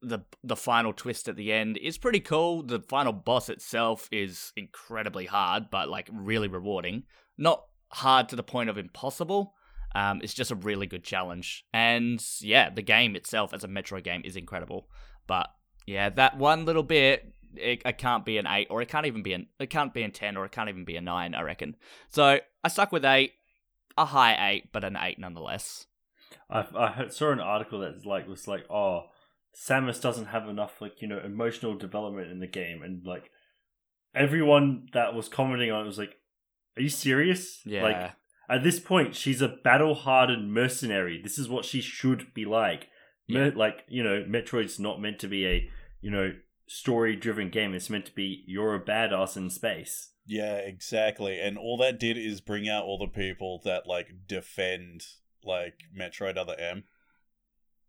[0.00, 2.62] the the final twist at the end is pretty cool.
[2.62, 7.04] The final boss itself is incredibly hard, but like really rewarding.
[7.36, 9.54] Not hard to the point of impossible.
[9.94, 14.04] Um, it's just a really good challenge, and yeah, the game itself as a Metroid
[14.04, 14.88] game is incredible.
[15.26, 15.48] But
[15.86, 19.22] yeah, that one little bit, it, it can't be an eight, or it can't even
[19.22, 21.34] be an it can't be a ten, or it can't even be a nine.
[21.34, 21.74] I reckon.
[22.10, 23.32] So I stuck with eight,
[23.98, 25.86] a high eight, but an eight nonetheless.
[26.50, 29.06] I, I saw an article that like was like, oh,
[29.54, 33.30] Samus doesn't have enough like you know emotional development in the game, and like
[34.14, 36.16] everyone that was commenting on it was like,
[36.76, 37.60] are you serious?
[37.64, 38.12] Yeah, Like
[38.48, 41.20] at this point, she's a battle-hardened mercenary.
[41.22, 42.88] This is what she should be like.
[43.28, 45.68] Mer- like you know, Metroid's not meant to be a
[46.00, 46.32] you know
[46.66, 47.74] story-driven game.
[47.74, 50.12] It's meant to be you're a badass in space.
[50.30, 51.40] Yeah, exactly.
[51.40, 55.06] And all that did is bring out all the people that like defend
[55.42, 56.84] like Metroid Other M,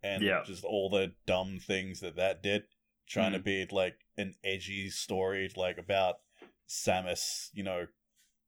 [0.02, 0.44] and Yeah.
[0.46, 2.64] just all the dumb things that that did,
[3.08, 3.44] trying to Mm.
[3.44, 6.22] be like an edgy story like about
[6.68, 7.88] Samus, you know,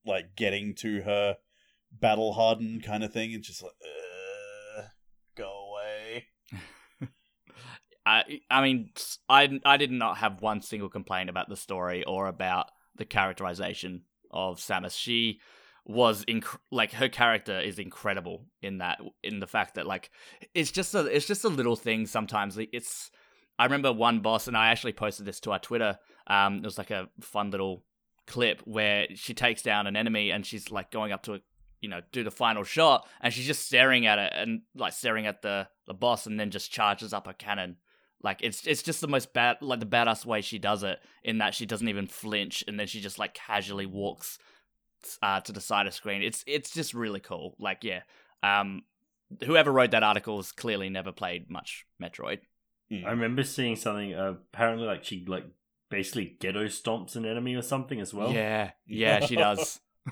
[0.05, 1.37] like getting to her
[1.91, 3.33] battle hardened kind of thing.
[3.33, 4.83] It's just like, uh,
[5.35, 6.27] go away.
[8.05, 8.91] I I mean
[9.27, 14.03] I I did not have one single complaint about the story or about the characterization
[14.31, 14.97] of Samus.
[14.97, 15.39] She
[15.85, 20.11] was inc- like her character is incredible in that in the fact that like
[20.53, 23.09] it's just a it's just a little thing sometimes it's
[23.57, 26.77] I remember one boss and I actually posted this to our Twitter um it was
[26.77, 27.83] like a fun little
[28.27, 31.39] clip where she takes down an enemy and she's like going up to a
[31.81, 35.25] you know do the final shot and she's just staring at it and like staring
[35.25, 37.77] at the the boss and then just charges up her cannon
[38.23, 41.39] like it's it's just the most bad like the badass way she does it in
[41.39, 44.37] that she doesn't even flinch and then she just like casually walks
[45.21, 46.21] uh, to the side of screen.
[46.21, 47.55] It's it's just really cool.
[47.59, 48.01] Like yeah,
[48.43, 48.83] um,
[49.43, 52.39] whoever wrote that article has clearly never played much Metroid.
[52.91, 53.05] Mm.
[53.05, 54.13] I remember seeing something.
[54.13, 55.45] Uh, apparently, like she like
[55.89, 58.31] basically Goomba stomps an enemy or something as well.
[58.31, 59.79] Yeah, yeah, she does.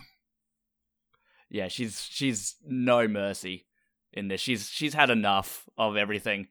[1.50, 3.66] yeah, she's she's no mercy
[4.14, 4.42] in this.
[4.42, 6.48] She's she's had enough of everything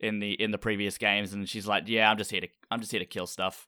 [0.00, 2.80] in the in the previous games, and she's like, yeah, I'm just here to I'm
[2.80, 3.66] just here to kill stuff.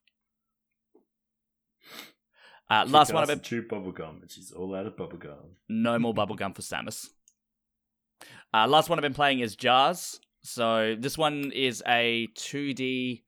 [2.70, 4.96] Uh, She last one I've casts been a chew bubblegum, and she's all out of
[4.96, 5.36] bubblegum.
[5.68, 7.08] no more bubblegum for Samus.
[8.52, 10.20] Uh, last one I've been playing is Jars.
[10.42, 13.22] So this one is a 2D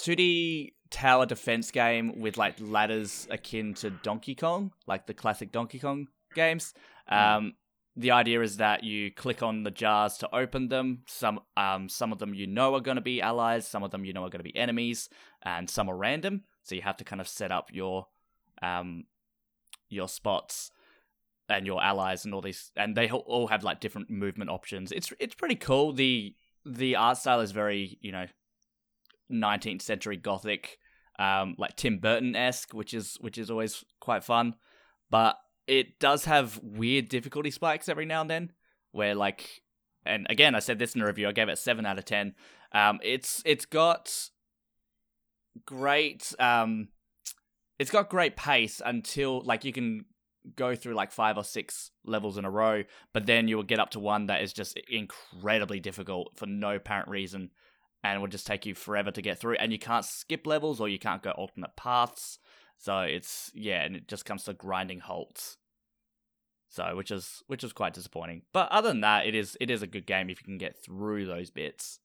[0.00, 5.78] 2D tower defense game with like ladders akin to Donkey Kong, like the classic Donkey
[5.78, 6.74] Kong games.
[7.08, 7.54] Um,
[7.94, 11.02] the idea is that you click on the jars to open them.
[11.06, 14.04] Some um, some of them you know are going to be allies, some of them
[14.04, 15.08] you know are going to be enemies,
[15.42, 16.42] and some are random.
[16.62, 18.06] So you have to kind of set up your
[18.62, 19.04] um,
[19.88, 20.70] your spots
[21.48, 25.12] and your allies and all these and they all- have like different movement options it's
[25.20, 28.26] it's pretty cool the the art style is very you know
[29.30, 30.78] 19th century gothic
[31.18, 34.54] um like tim burton-esque which is which is always quite fun
[35.10, 38.52] but it does have weird difficulty spikes every now and then
[38.90, 39.62] where like
[40.04, 42.34] and again i said this in the review i gave it 7 out of 10
[42.72, 44.30] um it's it's got
[45.66, 46.88] great um
[47.78, 50.04] it's got great pace until like you can
[50.56, 53.78] go through like five or six levels in a row, but then you will get
[53.78, 57.50] up to one that is just incredibly difficult for no apparent reason
[58.04, 59.54] and will just take you forever to get through.
[59.54, 62.38] And you can't skip levels or you can't go alternate paths.
[62.82, 65.56] So it's yeah, and it just comes to grinding halts.
[66.68, 68.42] So which is which is quite disappointing.
[68.52, 70.82] But other than that, it is it is a good game if you can get
[70.82, 72.00] through those bits.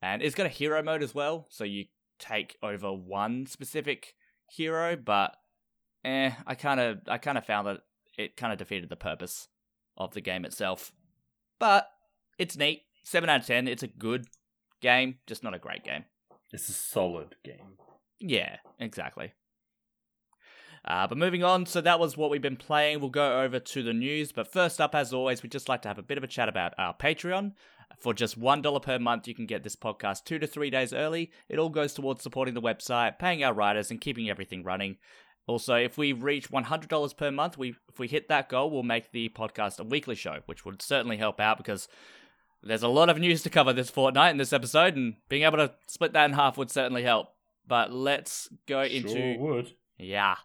[0.00, 1.84] And it's got a hero mode as well, so you
[2.18, 4.14] take over one specific
[4.50, 5.36] hero, but
[6.02, 7.80] eh, I kind of I kind of found that
[8.16, 9.48] it kind of defeated the purpose
[9.98, 10.92] of the game itself.
[11.58, 11.90] But
[12.38, 12.84] it's neat.
[13.04, 13.68] 7 out of 10.
[13.68, 14.26] It's a good
[14.80, 16.04] game, just not a great game.
[16.52, 17.76] It's a solid game.
[18.18, 19.32] Yeah, exactly.
[20.86, 23.00] Uh, but moving on, so that was what we've been playing.
[23.00, 24.30] We'll go over to the news.
[24.30, 26.48] But first up, as always, we'd just like to have a bit of a chat
[26.48, 27.52] about our Patreon.
[27.98, 31.30] For just $1 per month, you can get this podcast two to three days early.
[31.48, 34.96] It all goes towards supporting the website, paying our writers, and keeping everything running.
[35.48, 39.12] Also, if we reach $100 per month, we if we hit that goal, we'll make
[39.12, 41.88] the podcast a weekly show, which would certainly help out because
[42.62, 45.58] there's a lot of news to cover this fortnight in this episode, and being able
[45.58, 47.28] to split that in half would certainly help.
[47.66, 49.72] But let's go into Sure would.
[49.98, 50.36] yeah.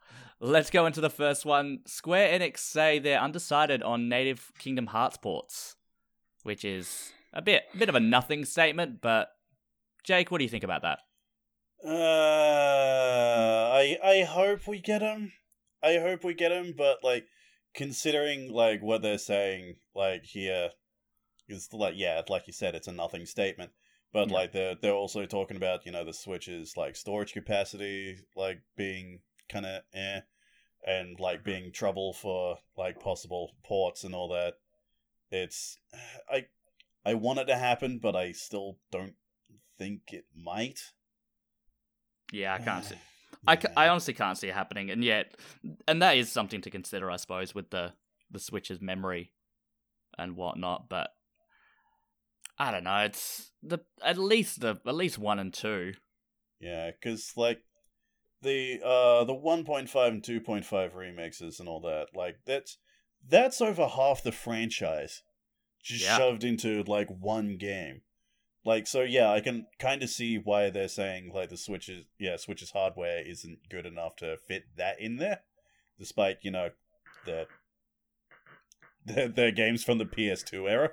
[0.43, 1.82] Let's go into the first one.
[1.86, 5.75] Square Enix say they're undecided on Native Kingdom Hearts ports,
[6.41, 9.30] which is a bit a bit of a nothing statement, but
[10.04, 10.97] Jake, what do you think about that?
[11.86, 15.32] Uh, I I hope we get him.
[15.84, 17.25] I hope we get him, but like
[17.75, 20.71] considering like what they're saying, like here,
[21.47, 23.71] is like yeah, like you said, it's a nothing statement.
[24.12, 24.34] But Yeah.
[24.34, 29.19] like they're they're also talking about you know the Switch's like storage capacity like being
[29.51, 30.21] kind of eh,
[30.85, 34.55] and like being trouble for like possible ports and all that.
[35.31, 35.77] It's
[36.29, 36.45] I
[37.05, 39.15] I want it to happen, but I still don't
[39.77, 40.79] think it might.
[42.31, 42.95] Yeah, I can't see.
[43.47, 45.35] I, I honestly can't see it happening, and yet,
[45.87, 47.93] and that is something to consider, I suppose, with the
[48.29, 49.33] the Switch's memory
[50.17, 50.89] and whatnot.
[50.89, 51.09] But
[52.57, 52.97] I don't know.
[52.97, 55.93] It's the at least the at least one and two.
[56.59, 57.63] Yeah, because like
[58.41, 62.38] the uh the one point five and two point five remixes and all that, like
[62.45, 62.77] that's
[63.27, 65.21] that's over half the franchise
[65.84, 66.17] just Yeah.
[66.17, 68.01] shoved into like one game.
[68.63, 72.36] Like so, yeah, I can kind of see why they're saying like the Switch's yeah
[72.38, 75.41] Switch's hardware isn't good enough to fit that in there,
[75.97, 76.69] despite you know
[77.25, 77.47] the
[79.06, 80.91] their, their games from the PS2 era.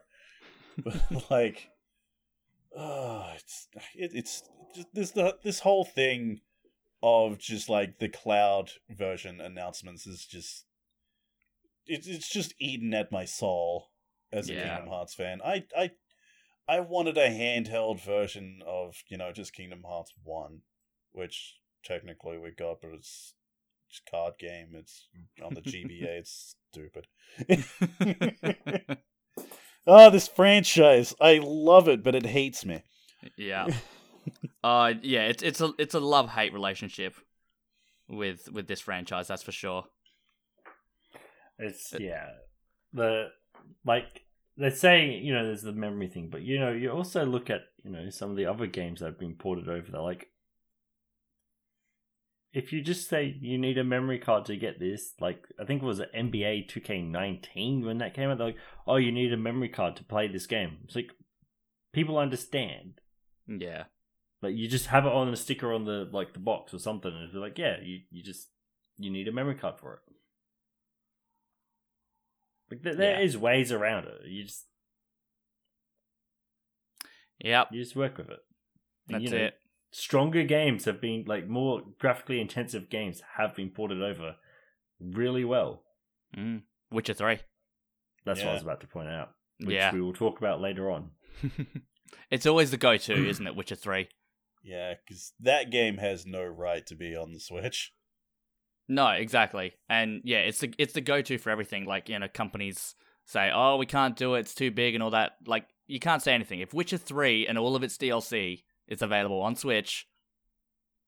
[0.79, 0.97] But
[1.31, 1.69] like,
[2.77, 4.43] oh, it's it, it's
[4.75, 6.41] just this the this whole thing
[7.03, 10.65] of just like the cloud version announcements is just
[11.87, 13.91] it's it's just eaten at my soul
[14.33, 14.69] as a Yeah.
[14.69, 15.41] Kingdom Hearts fan.
[15.45, 15.91] I I
[16.69, 20.61] I wanted a handheld version of you know just Kingdom Hearts One,
[21.13, 23.35] which technically we got, but it's
[24.07, 24.75] a card game.
[24.75, 25.09] It's
[25.43, 26.03] on the GBA.
[26.03, 27.07] it's stupid.
[29.87, 31.15] oh, this franchise!
[31.21, 32.83] I love it, but it hates me.
[33.37, 33.69] Yeah.
[34.65, 37.15] uh yeah, it's it's a it's a love hate relationship
[38.09, 39.85] with with this franchise, that's for sure.
[41.59, 42.31] It's yeah.
[42.93, 43.29] The
[43.85, 44.25] like
[44.57, 47.63] they're saying, you know, there's the memory thing, but you know, you also look at,
[47.85, 50.01] you know, some of the other games that have been ported over there.
[50.01, 50.29] Like
[52.53, 55.83] if you just say you need a memory card to get this, like I think
[55.83, 58.57] it was NBA 2K19 when that came out, they're like,
[58.87, 60.79] oh, you need a memory card to play this game.
[60.85, 61.13] It's like
[61.93, 63.01] people understand,
[63.47, 63.85] Yeah.
[64.41, 67.13] But you just have it on a sticker on the like the box or something,
[67.13, 68.49] and it's like, yeah, you you just
[68.97, 70.01] you need a memory card for it.
[72.71, 73.25] Like, there, there Yeah.
[73.25, 74.21] is ways around it.
[74.27, 74.67] You just
[77.41, 78.41] Yep, you just work with it.
[79.09, 79.55] And, that's you know, it.
[79.91, 84.37] Stronger games have been like more graphically intensive games have been ported over
[85.01, 85.83] really well.
[86.37, 86.63] Mm.
[86.91, 87.39] Witcher three.
[88.25, 89.31] That's what I was about to point out,
[89.61, 91.13] which Yeah, we will talk about later on.
[92.31, 93.57] it's always the go-to, isn't it?
[93.57, 94.09] Witcher three.
[94.63, 97.93] Yeah, because that game has no right to be on the Switch.
[98.89, 101.85] No, exactly, and yeah, it's the it's the go-to for everything.
[101.85, 102.95] Like you know, companies
[103.27, 105.33] say, "Oh, we can't do it; it's too big," and all that.
[105.47, 106.61] Like you can't say anything.
[106.61, 110.09] If Witcher three and all of its DLC is available on Switch,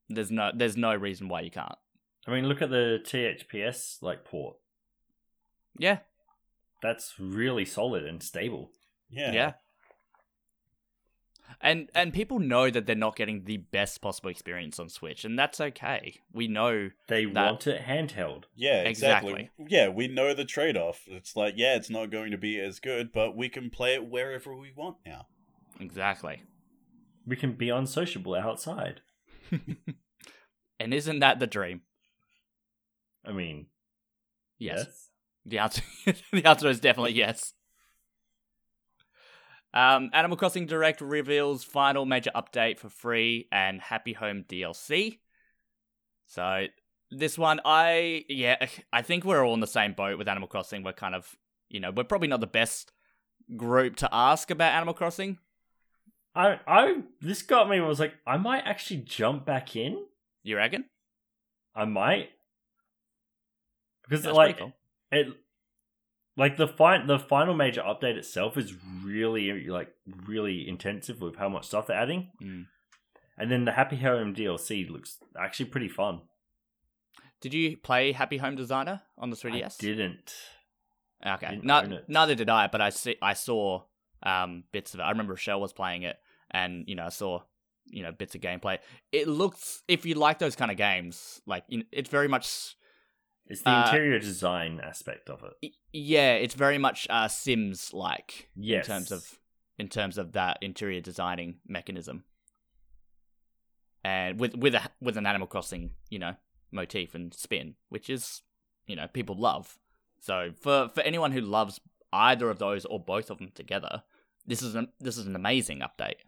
[0.08, 1.76] there's no there's no reason why you can't.
[2.26, 4.56] I mean, look at the THPS like port.
[5.78, 5.98] Yeah,
[6.82, 8.72] That's really solid and stable.
[9.08, 9.32] Yeah.
[9.32, 9.52] yeah.
[11.60, 15.38] And and people know that they're not getting the best possible experience on Switch, and
[15.38, 16.20] that's okay.
[16.32, 18.44] We know They That- want it handheld.
[18.54, 19.32] Yeah, exactly.
[19.32, 19.50] Exactly.
[19.68, 21.02] Yeah, we know the trade off.
[21.06, 24.06] It's like, yeah, it's not going to be as good, but we can play it
[24.06, 25.26] wherever we want now.
[25.78, 26.42] exactly.
[27.26, 29.00] We can be unsociable outside.
[30.78, 31.82] And isn't that the dream?
[33.24, 33.66] I mean,
[34.58, 34.86] Yes.
[34.86, 35.08] yes.
[35.44, 35.82] The answer,
[36.32, 37.52] the answer is definitely yes.
[39.72, 45.18] Um, Animal Crossing Direct reveals final major update for free and Happy Home DLC.
[46.26, 46.66] So
[47.10, 50.82] this one, I yeah, I think we're all in the same boat with Animal Crossing.
[50.82, 51.36] We're kind of,
[51.68, 52.92] you know, we're probably not the best
[53.56, 55.38] group to ask about Animal Crossing.
[56.34, 57.78] I, I, this got me.
[57.78, 60.04] I was like, I might actually jump back in.
[60.44, 60.84] You reckon?
[61.74, 62.30] I might,
[64.08, 64.72] because That's like cool.
[65.12, 65.28] it,
[66.40, 68.74] like the fi- the final major update itself is
[69.04, 69.90] really like
[70.26, 72.66] really intensive with how much stuff they're adding, Mm.
[73.38, 76.22] and then the Happy Home DLC looks actually pretty fun.
[77.40, 79.76] Did you play Happy Home Designer on the 3DS?
[79.80, 80.34] I didn't.
[81.34, 81.50] Okay.
[81.56, 82.08] Didn't it.
[82.08, 83.82] neither did I, but I see I saw
[84.22, 85.04] um bits of it.
[85.04, 86.16] I remember Rochelle was playing it
[86.50, 87.42] and you know, I saw
[87.86, 88.78] you know bits of gameplay.
[89.12, 92.76] It looks if you like those kind of games, like it's very much
[93.50, 95.72] It's the Uh, interior design aspect of it.
[95.92, 98.86] yeah, it's very much uh Sims like Yes.
[98.88, 99.38] in terms of
[99.78, 102.24] in terms of that interior designing mechanism.
[104.04, 106.36] And with with a with an Animal Crossing, you know,
[106.70, 108.42] motif and spin, which is
[108.86, 109.78] you know, people love.
[110.20, 111.80] So for for anyone who loves
[112.12, 114.02] either of those or both of them together,
[114.46, 116.20] this is an this is an amazing update.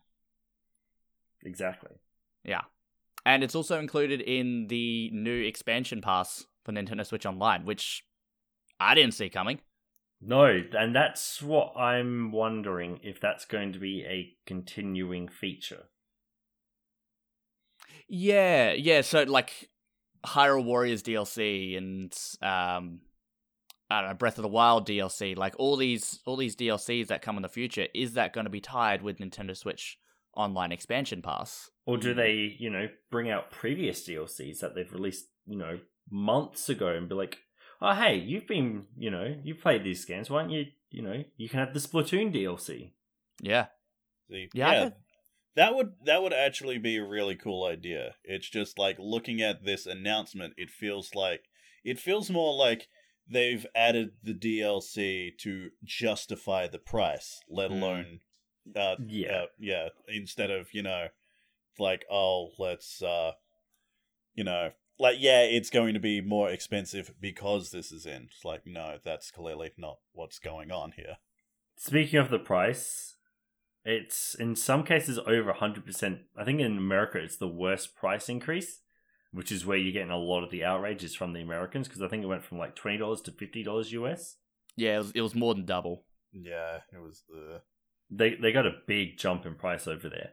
[1.44, 1.96] exactly.
[2.44, 2.62] Yeah.
[3.24, 8.04] And it's also included in the new expansion pass for Nintendo Switch Online, which
[8.78, 9.60] I didn't see coming.
[10.20, 15.84] No, and that's what I'm wondering if that's going to be a continuing feature.
[18.08, 19.00] Yeah, yeah.
[19.00, 19.70] So like
[20.24, 23.00] Hyrule Warriors DLC and um,
[23.90, 27.22] I don't know Breath of the Wild DLC, like all these all these DLCs that
[27.22, 29.98] come in the future, is that going to be tied with Nintendo Switch
[30.36, 31.68] Online expansion pass?
[31.84, 35.78] Or do they, you know, bring out previous DLCs that they've released, you know,
[36.10, 37.38] months ago and be like,
[37.80, 40.30] oh, hey, you've been, you know, you played these games.
[40.30, 42.92] Why don't you, you know, you can have the Splatoon DLC.
[43.40, 43.66] Yeah,
[44.30, 44.90] See, Yeah, yeah,
[45.56, 48.14] that would that would actually be a really cool idea.
[48.24, 51.44] It's just like looking at this announcement, it feels like
[51.84, 52.88] it feels more like
[53.28, 57.76] they've added the DLC to justify the price, let Hmm.
[57.78, 58.20] alone
[58.76, 59.32] uh Yeah.
[59.32, 61.08] uh, yeah, instead of, you know,
[61.78, 63.32] like oh, let's uh
[64.34, 64.70] you know,
[65.02, 68.28] like yeah, it's going to be more expensive because this is in.
[68.30, 71.16] It's like no, that's clearly not what's going on here.
[71.76, 73.16] Speaking of the price,
[73.84, 76.20] it's in some cases over 100%.
[76.36, 78.80] I think in America it's the worst price increase,
[79.32, 82.08] which is where you're getting a lot of the outrages from the Americans because I
[82.08, 84.36] think it went from like $20 to $50 US.
[84.76, 84.94] yeah.
[84.94, 86.04] It was, it was more than double.
[86.32, 87.60] Yeah, it was the
[88.10, 90.30] They they got a big jump in price over there.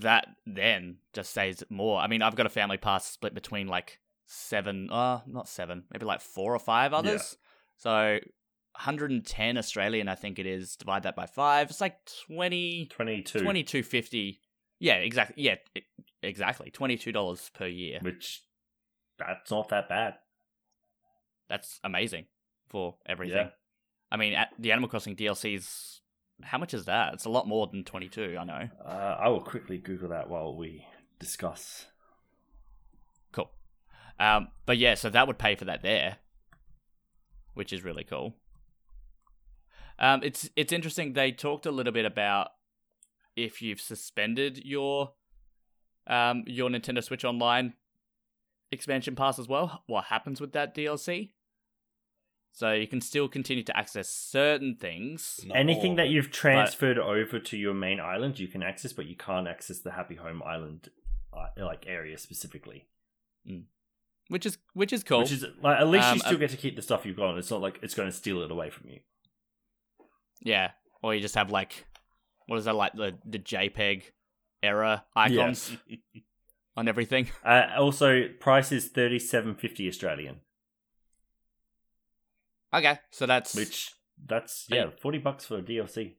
[0.00, 2.00] That then just says more.
[2.00, 6.06] I mean, I've got a family pass split between like seven, uh, not seven, maybe
[6.06, 7.36] like four or five others.
[7.76, 8.18] So
[8.74, 10.76] 110 Australian, I think it is.
[10.76, 11.70] Divide that by five.
[11.70, 14.40] It's like 20, 22 2250.
[14.78, 15.42] Yeah, exactly.
[15.42, 15.56] Yeah,
[16.22, 16.70] exactly.
[16.70, 17.98] $22 per year.
[18.02, 18.42] which
[19.18, 20.14] that's not that bad.
[21.48, 22.26] That's amazing
[22.68, 23.36] for everything.
[23.36, 23.50] Yeah.
[24.10, 26.00] I mean, at the Animal Crossing DLCs,
[26.42, 27.14] how much is that?
[27.14, 28.68] It's a lot more than 22, I know.
[28.84, 30.86] Uh, I will quickly Google that while we
[31.18, 31.86] discuss.
[33.32, 33.50] Cool.
[34.18, 36.16] Um, but yeah, so that would pay for that there,
[37.54, 38.36] which is really cool.
[39.98, 41.12] Um, it's it's interesting.
[41.12, 42.48] They talked a little bit about
[43.36, 45.12] if you've suspended your
[46.06, 47.74] um your Nintendo Switch Online
[48.72, 49.82] expansion pass as well.
[49.86, 51.30] What happens with that DLC?
[52.54, 55.40] So you can still continue to access certain things.
[55.46, 59.06] Not Anything all that you've transferred over to your main island, you can access, but
[59.06, 60.90] you can't access the Happy Home Island
[61.32, 62.86] uh, like area specifically.
[64.28, 65.20] which is which is cool.
[65.20, 67.16] Which is like at least Um, you still uh, get to keep the stuff you've
[67.16, 67.38] got.
[67.38, 69.00] It's not like it's going to steal it away from you.
[70.42, 70.72] yeah,
[71.02, 71.86] or you just have like
[72.46, 74.02] what is that like the the JPEG
[74.62, 75.76] error icons
[76.76, 77.28] on everything.
[77.44, 80.40] Uh, also, price is thirty seven fifty Australian,
[82.74, 83.92] Okay, so that's which
[84.26, 86.14] that's yeah forty bucks for a DLC.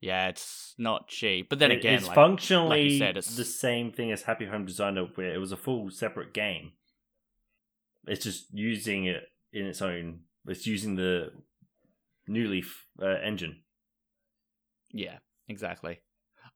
[0.00, 1.48] yeah, it's not cheap.
[1.48, 4.46] But then It- again, it's like, functionally like said, it's- the same thing as Happy
[4.46, 6.72] Home Designer, where it was a full separate game.
[8.06, 10.24] It's just using it in its own.
[10.46, 11.32] It's using the
[12.28, 13.62] New Leaf uh, engine.
[14.92, 15.18] yeah,
[15.48, 16.00] exactly.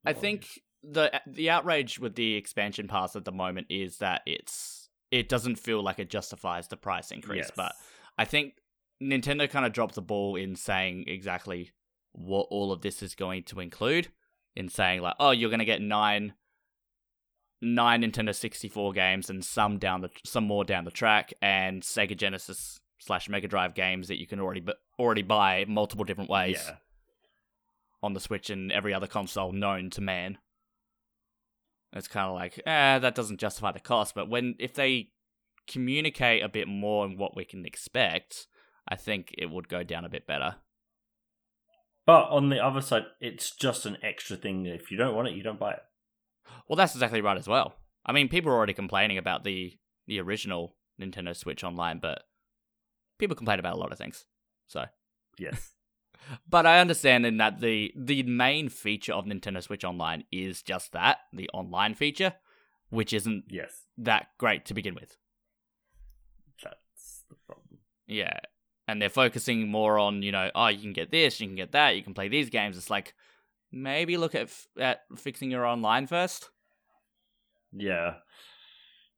[0.05, 4.22] I Oh, think the the outrage with the expansion pass at the moment is that
[4.26, 7.46] it's it doesn't feel like it justifies the price increase.
[7.46, 7.52] Yes.
[7.54, 7.72] But
[8.18, 8.54] I think
[9.02, 11.72] Nintendo kind of dropped the ball in saying exactly
[12.12, 14.08] what all of this is going to include.
[14.56, 16.34] In saying like, oh, you're going to get nine
[17.62, 22.16] nine Nintendo 64 games and some down the some more down the track, and Sega
[22.16, 26.62] Genesis slash Mega Drive games that you can already bu- already buy multiple different ways
[26.66, 26.76] yeah,
[28.02, 30.38] on the Switch and every other console known to man.
[31.93, 34.14] It's kind of like, eh, that doesn't justify the cost.
[34.14, 35.11] But when if they
[35.66, 38.47] communicate a bit more on what we can expect,
[38.88, 40.57] I think it would go down a bit better.
[42.07, 44.66] but on the other side, it's just an extra thing.
[44.66, 45.82] If you don't want it, you don't buy it.
[46.68, 47.74] Well, that's exactly right as well.
[48.05, 52.22] I mean, people are already complaining about the the original Nintendo Switch Online, but
[53.18, 54.24] people complain about a lot of things.
[54.66, 54.86] So,
[55.38, 55.74] Yes,
[56.48, 60.92] but I understand in that the the main feature of Nintendo Switch Online is just
[60.92, 62.34] that, the online feature,
[62.90, 65.16] which isn't yes, that great to begin with.
[66.62, 67.78] that's the problem.
[68.06, 68.38] Yeah.
[68.88, 71.72] And they're focusing more on, you know, oh, you can get this, you can get
[71.72, 72.76] that, you can play these games.
[72.76, 73.14] It's like
[73.70, 76.50] maybe look at f- at fixing your online first,
[77.72, 78.14] Yeah,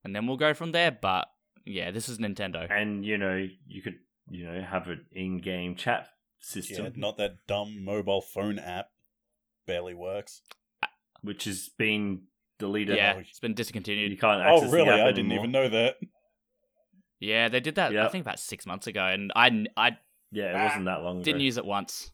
[0.04, 0.90] and then we'll go from there.
[0.90, 1.26] But
[1.64, 2.70] yeah, this is Nintendo.
[2.70, 3.94] and you know you could
[4.28, 6.08] you know have an in-game chat
[6.42, 8.88] system, Yeah, not that dumb mobile phone app.
[9.66, 10.42] Barely works.
[11.22, 12.22] which has been
[12.58, 12.96] deleted.
[12.96, 14.10] Yeah, Oh, it's been discontinued.
[14.10, 14.88] You can't access Oh, the really?
[14.90, 15.38] app I didn't anymore.
[15.38, 15.96] even know that.
[17.20, 17.96] Yeah, they did that.
[17.96, 19.96] I think about six months ago, and I I
[20.32, 21.24] Yeah, it wasn't that long ago.
[21.24, 22.10] didn't use it once.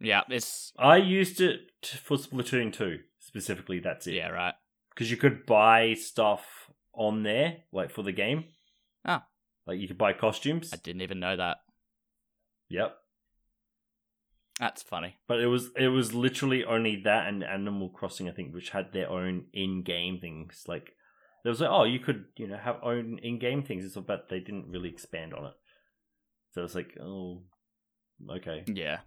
[0.00, 1.60] Yeah, it's I used it
[2.02, 3.78] for Splatoon 2 specifically.
[3.78, 4.14] That's it.
[4.14, 4.54] yeah right.
[4.90, 8.44] because you could buy stuff on there, like for the game.
[9.06, 9.24] Ah.
[9.66, 10.70] like you could buy costumes.
[10.72, 11.58] I didn't even know that.
[12.72, 12.96] Yep,
[14.58, 15.16] That's funny.
[15.28, 18.92] but it was it was literally only that and Animal Crossing, I think, which had
[18.92, 20.64] their own in-game things.
[20.66, 20.92] Like
[21.42, 24.68] there was like, oh, you could you know have own in-game things, but they didn't
[24.70, 25.54] really expand on it.
[26.52, 27.42] So it's like, oh,
[28.30, 28.64] okay.
[28.66, 29.00] Yeah.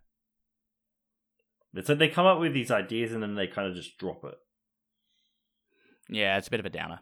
[1.84, 4.36] So they come up with these ideas and then they kind of just drop it.
[6.10, 7.00] Yeah, it's a bit of a downer.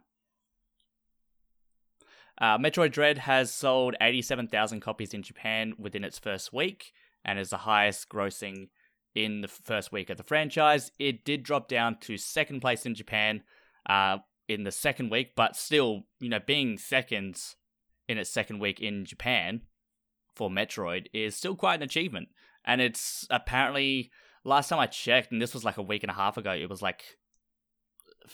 [2.39, 6.91] Uh, Metroid Dread has sold 87,000 copies in Japan within its first week
[7.23, 8.69] and is the highest grossing
[9.15, 10.91] in the first week of the franchise.
[10.99, 13.43] It did drop down to second place in Japan
[13.87, 14.17] uh,
[14.47, 17.39] in the second week, but still, you know, being second
[18.07, 19.61] in its second week in Japan
[20.35, 22.29] for Metroid is still quite an achievement.
[22.65, 24.11] And it's apparently,
[24.43, 26.69] last time I checked, and this was like a week and a half ago, it
[26.69, 27.17] was like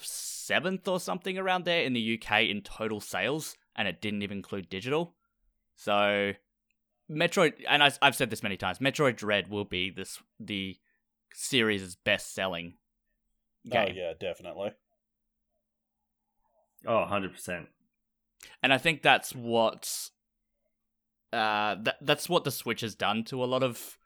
[0.02, 4.38] seventh or something around there in the UK in total sales, and it didn't even
[4.38, 5.16] include digital.
[5.76, 6.34] So,
[7.10, 10.78] Metroid, and I, I've said this many times, Metroid Dread will be this the
[11.34, 12.74] series' best selling
[13.70, 13.90] game.
[13.90, 14.72] Oh yeah, definitely.
[16.86, 17.68] Oh, 100%.
[18.64, 20.10] and I think that's what
[21.34, 23.98] uh that that's what the Switch has done to a lot of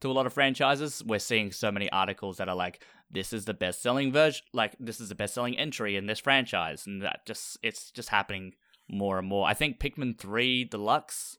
[0.00, 1.02] to a lot of franchises.
[1.06, 4.76] We're seeing so many articles that are like, "This is the best selling version," like
[4.78, 8.54] this is the best selling entry in this franchise, and that just it's just happening
[8.88, 9.46] more and more.
[9.46, 11.38] I think Pikmin Three Deluxe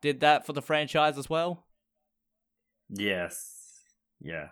[0.00, 1.66] did that for the franchise as well.
[2.88, 3.82] Yes.
[4.20, 4.48] Yeah.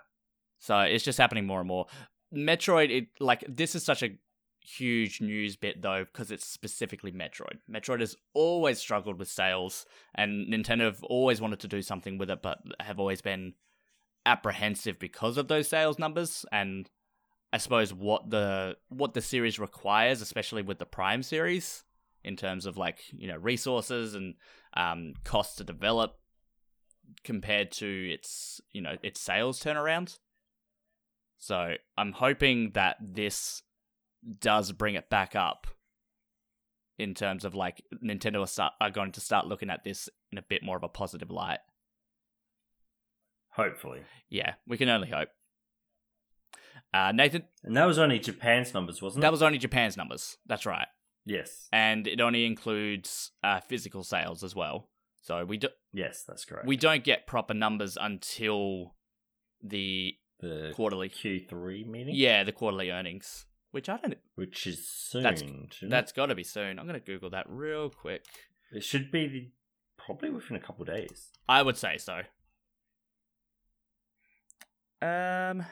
[0.59, 1.87] So it's just happening more and more.
[2.35, 4.16] Metroid, it like this is such a
[4.61, 7.59] huge news bit though because it's specifically Metroid.
[7.70, 12.31] Metroid has always struggled with sales, and Nintendo have always wanted to do something with
[12.31, 13.55] it, but have always been
[14.24, 16.91] apprehensive because of those sales numbers and
[17.53, 21.85] I suppose what the what the series requires, especially with the Prime series,
[22.27, 24.35] in terms of like you know resources and
[24.74, 26.18] um, costs to develop
[27.24, 30.18] compared to its you know its sales turnaround.
[31.39, 33.62] So I'm hoping that this
[34.41, 35.66] does bring it back up
[36.99, 40.39] in terms of like Nintendo are, start, are going to start looking at this in
[40.39, 41.59] a bit more of a positive light.
[43.51, 44.01] Hopefully.
[44.29, 45.29] Yeah, we can only hope.
[46.93, 49.27] Uh, Nathan, And that was only Japan's numbers, wasn't it?
[49.27, 50.39] that was only Japan's numbers.
[50.47, 50.87] That's right,
[51.29, 51.68] Yes.
[51.72, 54.89] and it only includes uh, physical sales as well.
[55.22, 56.66] So we do Yes, that's correct.
[56.66, 58.95] we don't get proper numbers until
[59.62, 61.09] the the quarterly.
[61.09, 62.14] Q3 meeting?
[62.14, 64.16] Yeah, the quarterly earnings, which I don't.
[64.37, 65.22] Which is soon.
[65.24, 65.43] That's-
[65.83, 66.79] That's got to be soon.
[66.79, 68.24] I'm gonna Google that real quick.
[68.70, 68.85] it?
[68.85, 69.51] should be the,
[69.99, 71.31] probably within a couple days.
[71.49, 72.20] I would say so.
[75.03, 75.64] Um,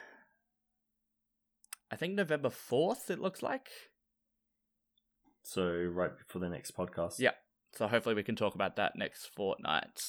[1.90, 3.10] I think November fourth.
[3.10, 3.68] It looks like.
[5.46, 7.18] So right before the next podcast.
[7.20, 7.32] Yeah.
[7.74, 10.02] So hopefully we can talk about that next fortnight,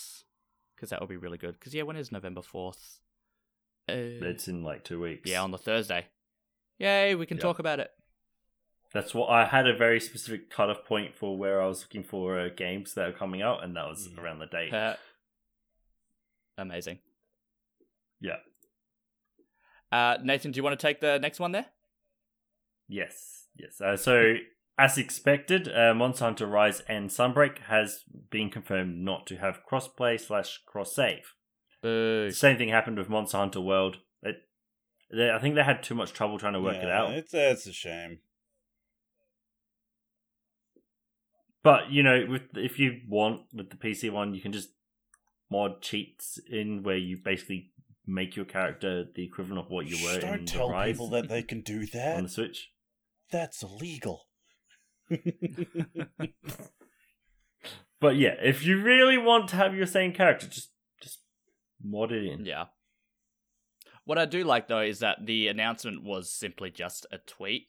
[0.76, 1.60] because that will be really good.
[1.60, 3.00] Because yeah, when is November fourth?
[3.90, 5.30] Uh, It's in like two weeks.
[5.30, 6.08] yeah, on the Thursday.
[6.80, 7.42] Yay, we can Yeah.
[7.44, 7.92] talk about it.
[8.94, 12.40] That's what I had a very specific cutoff point for where I was looking for
[12.40, 14.74] uh, games that are coming out, and that was around the date.
[14.74, 14.96] Uh,
[16.58, 17.00] amazing.
[18.22, 18.38] Yeah.
[19.92, 21.66] Uh, Nathan, do you want to take the next one there?
[22.88, 23.82] Yes, yes.
[23.82, 24.36] Uh, so,
[24.78, 30.19] as expected, uh, Monster Hunter Rise and Sunbreak has been confirmed not to have crossplay
[30.19, 31.34] slash cross save.
[31.82, 32.30] Boo.
[32.32, 33.97] Same thing happened with Monster Hunter World.
[34.21, 34.38] It,
[35.11, 37.11] they, I think they had too much trouble trying to work it out.
[37.11, 38.19] It's it's a shame.
[41.63, 44.69] But you know, with if you want with the PC one, you can just
[45.49, 47.71] mod cheats in where you basically
[48.05, 51.41] make your character the equivalent of what you were Don't tell Rise people that they
[51.41, 52.71] can do that on the Switch.
[53.32, 54.24] That's illegal.
[58.01, 61.20] But yeah, if you really want to have your same character, just just
[61.84, 62.45] mod it in.
[62.45, 62.66] Yeah.
[64.03, 67.68] What I do like though is that the announcement was simply just a tweet,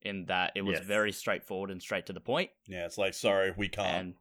[0.00, 0.86] in that it was Yes.
[0.86, 3.88] very straightforward and straight to the point, yeah, it's like sorry, we can't.
[3.96, 4.14] and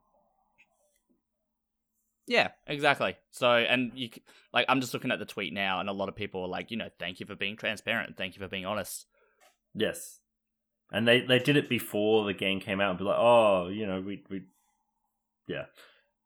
[2.26, 3.16] yeah, exactly.
[3.32, 4.10] So, and you
[4.54, 6.72] like, I'm just looking at the tweet now, and a lot of people are like,
[6.72, 9.06] you know, thank you for being transparent, thank you for being honest.
[9.76, 10.20] Yes.
[10.94, 13.88] And they, they did it before the game came out and be like, oh, you
[13.88, 14.44] know, we we
[15.48, 15.66] Yeah.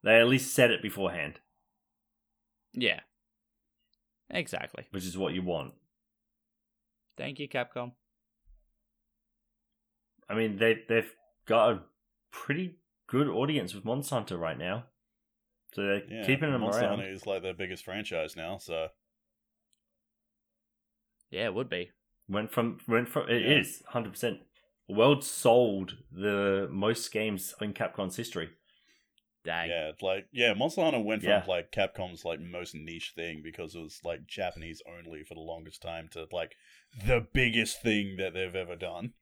[0.04, 1.40] They at least said it beforehand,
[2.72, 3.00] Yeah,
[4.30, 4.86] exactly.
[4.92, 5.72] which is what you want.
[7.16, 7.92] Thank you, Capcom.
[10.28, 11.10] I mean they they've
[11.46, 11.80] got a
[12.30, 12.76] pretty
[13.08, 14.84] good audience with Monster Hunter right now.
[15.74, 16.98] So they're yeah, keeping them Monster around.
[16.98, 18.58] Hunter is like their biggest franchise now.
[18.58, 18.88] So
[21.30, 21.90] Yeah, it would be.
[22.28, 23.58] Went from went from it Yeah.
[23.58, 24.40] is hundred percent.
[24.88, 28.50] World sold the most games in Capcom's history.
[29.44, 29.68] Dang.
[29.70, 31.44] yeah, it's like yeah, Monster Hunter went from Yeah.
[31.46, 35.80] like Capcom's like most niche thing because it was like Japanese only for the longest
[35.80, 36.56] time to like
[37.06, 39.12] the biggest thing that they've ever done.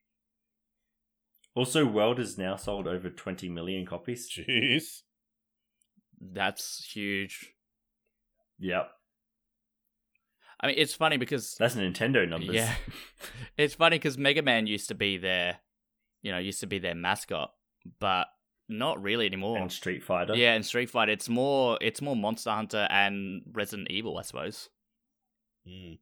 [1.55, 4.29] Also, World has now sold over twenty million copies.
[4.31, 5.03] Jeez.
[6.21, 7.53] That's huge.
[8.59, 8.91] Yep,
[10.61, 12.55] I mean, it's funny because that's Nintendo numbers.
[12.55, 12.75] Yeah,
[13.59, 15.59] it's funny because Mega Man used to be their,
[16.23, 17.53] you know, used to be their mascot,
[18.01, 18.29] but
[18.69, 19.59] not really anymore.
[19.59, 20.35] and Street Fighter.
[20.35, 24.71] yeah, in Street Fighter, it's more it's more Monster Hunter and Resident Evil, I suppose.
[25.69, 25.99] Mm.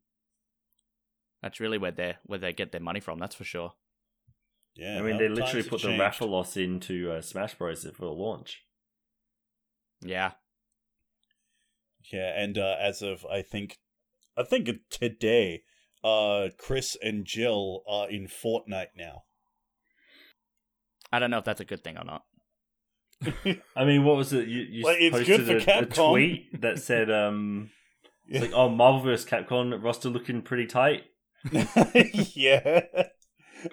[1.42, 3.18] That's really where they where they get their money from.
[3.18, 3.72] That's for sure.
[4.76, 6.02] Yeah, I mean, they literally put the changed.
[6.02, 7.84] Rathalos into uh, Smash Bros.
[7.94, 8.64] for the launch.
[10.00, 10.32] Yeah,
[12.12, 13.78] Yeah, and uh, as of I think,
[14.36, 15.62] I think today,
[16.02, 19.22] uh, Chris and Jill are in Fortnite now.
[21.12, 22.22] I don't know if that's a good thing or not.
[23.76, 24.48] I mean, what was it?
[24.48, 26.10] You, you Well, it's posted good for a, a Capcom.
[26.10, 27.70] tweet that said, um,
[28.26, 29.24] it's like, "Oh, Marvel vs.
[29.24, 31.04] Capcom roster looking pretty tight."
[32.34, 32.82] yeah.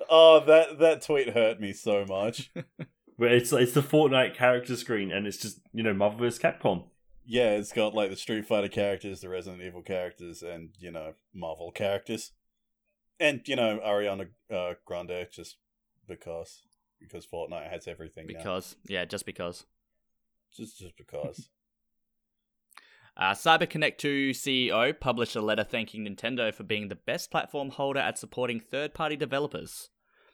[0.10, 2.52] Oh, that that tweet hurt me so much.
[3.18, 6.40] Where it's it's the Fortnite character screen, and it's just you know Marvel vs.
[6.40, 6.86] Capcom.
[7.32, 11.14] Yeah, it's got like the Street Fighter characters, the Resident Evil characters, and you know
[11.34, 12.34] Marvel characters,
[13.22, 15.56] and you know Ariana uh, Grande just
[16.10, 16.64] because
[17.00, 18.40] because Fortnite has everything now.
[18.40, 19.66] Because yeah, just because.
[20.54, 21.50] Just just because.
[23.18, 28.00] Uh, CyberConnect 2 CEO published a letter thanking Nintendo for being the best platform holder
[28.00, 29.90] at supporting third party developers.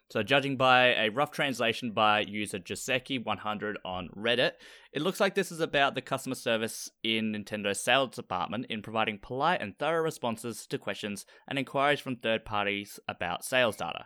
[0.10, 4.54] So, judging by a rough translation by user Joseki100 on Reddit,
[4.94, 9.20] it looks like this is about the customer service in Nintendo's sales department in providing
[9.20, 14.06] polite and thorough responses to questions and inquiries from third parties about sales data.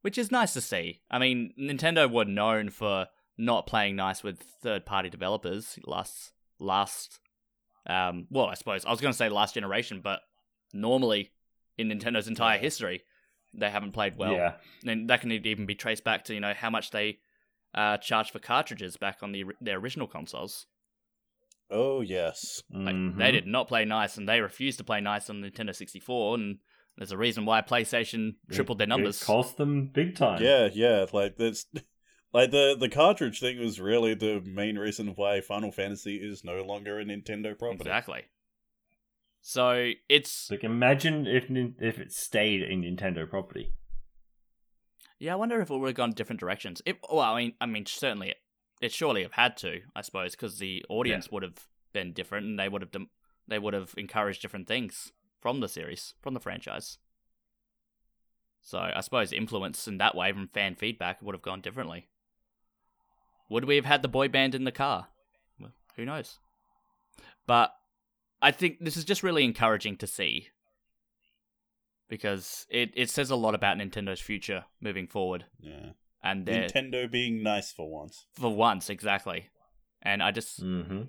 [0.00, 1.02] Which is nice to see.
[1.08, 3.06] I mean, Nintendo were known for
[3.38, 7.20] not playing nice with third party developers last last
[7.86, 10.20] um, well, I suppose I was going to say last generation, but
[10.72, 11.32] normally
[11.78, 13.02] in Nintendo's entire history,
[13.54, 14.32] they haven't played well.
[14.32, 14.54] yeah.
[14.86, 17.18] And that can even be traced back to you know how much they
[17.74, 20.66] uh, charged for cartridges back on the their original consoles.
[21.70, 22.62] Oh yes.
[22.70, 23.16] Like, Mhm.
[23.18, 26.34] They did not play nice, and they refused to play nice on Nintendo 64.
[26.34, 26.58] And
[26.98, 29.22] there's a reason why PlayStation tripled their numbers.
[29.22, 30.42] It cost them big time.
[30.42, 31.06] Yeah, yeah.
[31.12, 31.64] Like that's
[32.34, 36.62] like the the cartridge thing was really the main reason why Final Fantasy is no
[36.62, 37.80] longer a Nintendo property.
[37.80, 38.22] exactly.
[39.44, 43.74] So it's Like imagine if if it stayed in Nintendo property.
[45.18, 45.32] yeah.
[45.32, 46.80] I wonder if it would have gone different directions.
[46.86, 48.36] It, well, I mean, I mean, certainly it,
[48.80, 52.58] it surely have had to, I suppose, because the audience would have been different, and
[52.58, 53.10] they would have dem-
[53.48, 56.98] they would have encouraged different things from the series, from the franchise.
[58.60, 62.06] So I suppose influence in that way from fan feedback would have gone differently.
[63.48, 65.08] Would we have had the boy band in the car?
[65.58, 66.38] Well, who knows?
[67.44, 67.74] But
[68.42, 70.48] I think this is just really encouraging to see
[72.08, 75.90] because it, it says a lot about Nintendo's future moving forward, Yeah.
[76.22, 78.26] and Nintendo being nice for once.
[78.34, 79.48] for once exactly.
[80.02, 81.02] And I just Mm-hmm.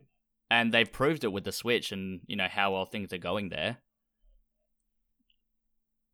[0.51, 3.49] and they've proved it with the Switch and you know how well things are going
[3.49, 3.77] there.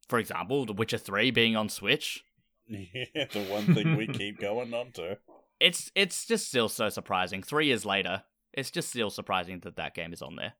[0.08, 2.24] For example, The Witcher Three being on Switch,
[2.68, 5.18] Yeah, the one thing we keep going on to.
[5.60, 7.44] it's it's just still so surprising.
[7.44, 10.54] Three years later, it's just still surprising that that game is on there.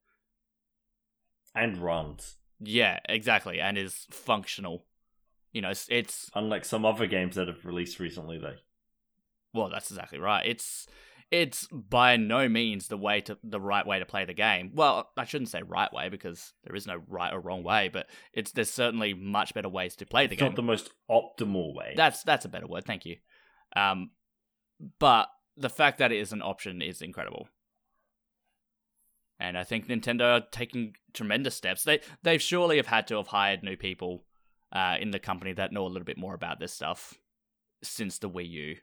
[1.56, 2.38] And runs.
[2.60, 4.86] Yeah, exactly, and is functional.
[5.52, 8.56] You know, it's, it's Unlike some other games that have released recently, though.
[9.54, 10.46] well, that's exactly right.
[10.46, 10.86] It's
[11.32, 14.72] it's by no means the way to the right way to play the game.
[14.74, 18.08] Well, I shouldn't say right way because there is no right or wrong way, but
[18.34, 20.50] it's there's certainly much better ways to play the It's game.
[20.50, 21.94] not the most optimal way.
[21.96, 22.86] That's that's a better word.
[22.86, 23.18] Thank you.
[23.76, 24.12] Um,
[25.00, 27.48] but the fact that it is an option is incredible,
[29.40, 31.84] and I think Nintendo are taking tremendous steps.
[31.84, 34.26] They they surely have had to have hired new people
[34.72, 37.16] uh, in the company that know a little bit more about this stuff
[37.82, 38.76] since the Wii U.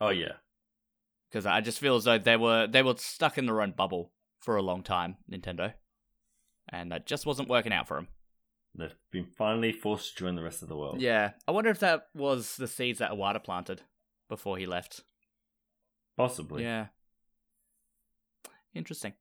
[0.00, 0.32] oh yeah.
[1.30, 4.12] Because I just feel as though they were they were stuck in their own bubble
[4.40, 5.72] for a long time, Nintendo,
[6.68, 8.08] and that just wasn't working out for them.
[8.76, 11.00] They've been finally forced to join the rest of the world.
[11.00, 13.82] Yeah, I wonder if that was the seeds that Iwata planted
[14.28, 15.02] before he left.
[16.16, 16.62] Possibly.
[16.62, 16.86] Yeah.
[18.74, 19.14] Interesting.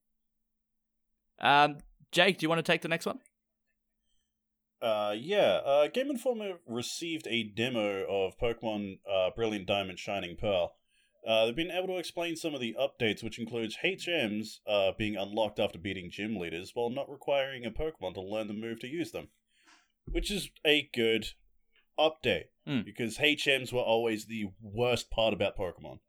[1.40, 1.78] Um,
[2.12, 3.20] Jake, do you want to take the next one?
[4.82, 5.60] Uh, yeah.
[5.66, 10.76] Uh, Game Informer received a demo of Pokemon uh, Brilliant Diamond Shining Pearl.
[11.26, 15.16] Uh, they've been able to explain some of the updates, which includes HMs uh, being
[15.16, 18.88] unlocked after beating gym leaders, while not requiring a Pokemon to learn the move to
[18.88, 19.30] use them,
[20.06, 21.28] which is a good
[21.98, 22.82] update Hmm.
[22.86, 26.00] because HMs were always the worst part about Pokemon.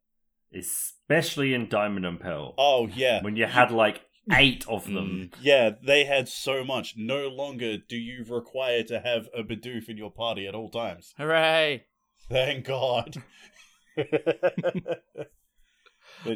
[0.55, 2.55] Especially in Diamond and Pearl.
[2.59, 4.01] Oh yeah, When you had like
[4.33, 5.31] eight of them.
[5.33, 6.95] Mm, Yeah, they had so much.
[6.97, 11.13] No longer do you require to have a Bidoof in your party at all times.
[11.19, 11.85] hooray!
[12.31, 13.17] Thank God.
[13.97, 15.03] but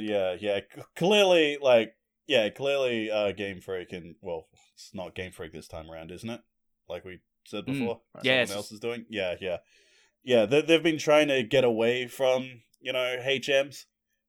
[0.00, 0.60] yeah, yeah,
[0.96, 1.94] clearly, like,
[2.26, 6.28] yeah, clearly, uh, Game Freak and well, it's not Game Freak this time around, isn't
[6.28, 6.40] it?
[6.88, 9.06] Like we said Mm, before, yeah, someone else is doing.
[9.08, 9.58] Yeah, yeah,
[10.22, 10.46] yeah.
[10.46, 13.84] They, they've been trying to get away from you know HMs.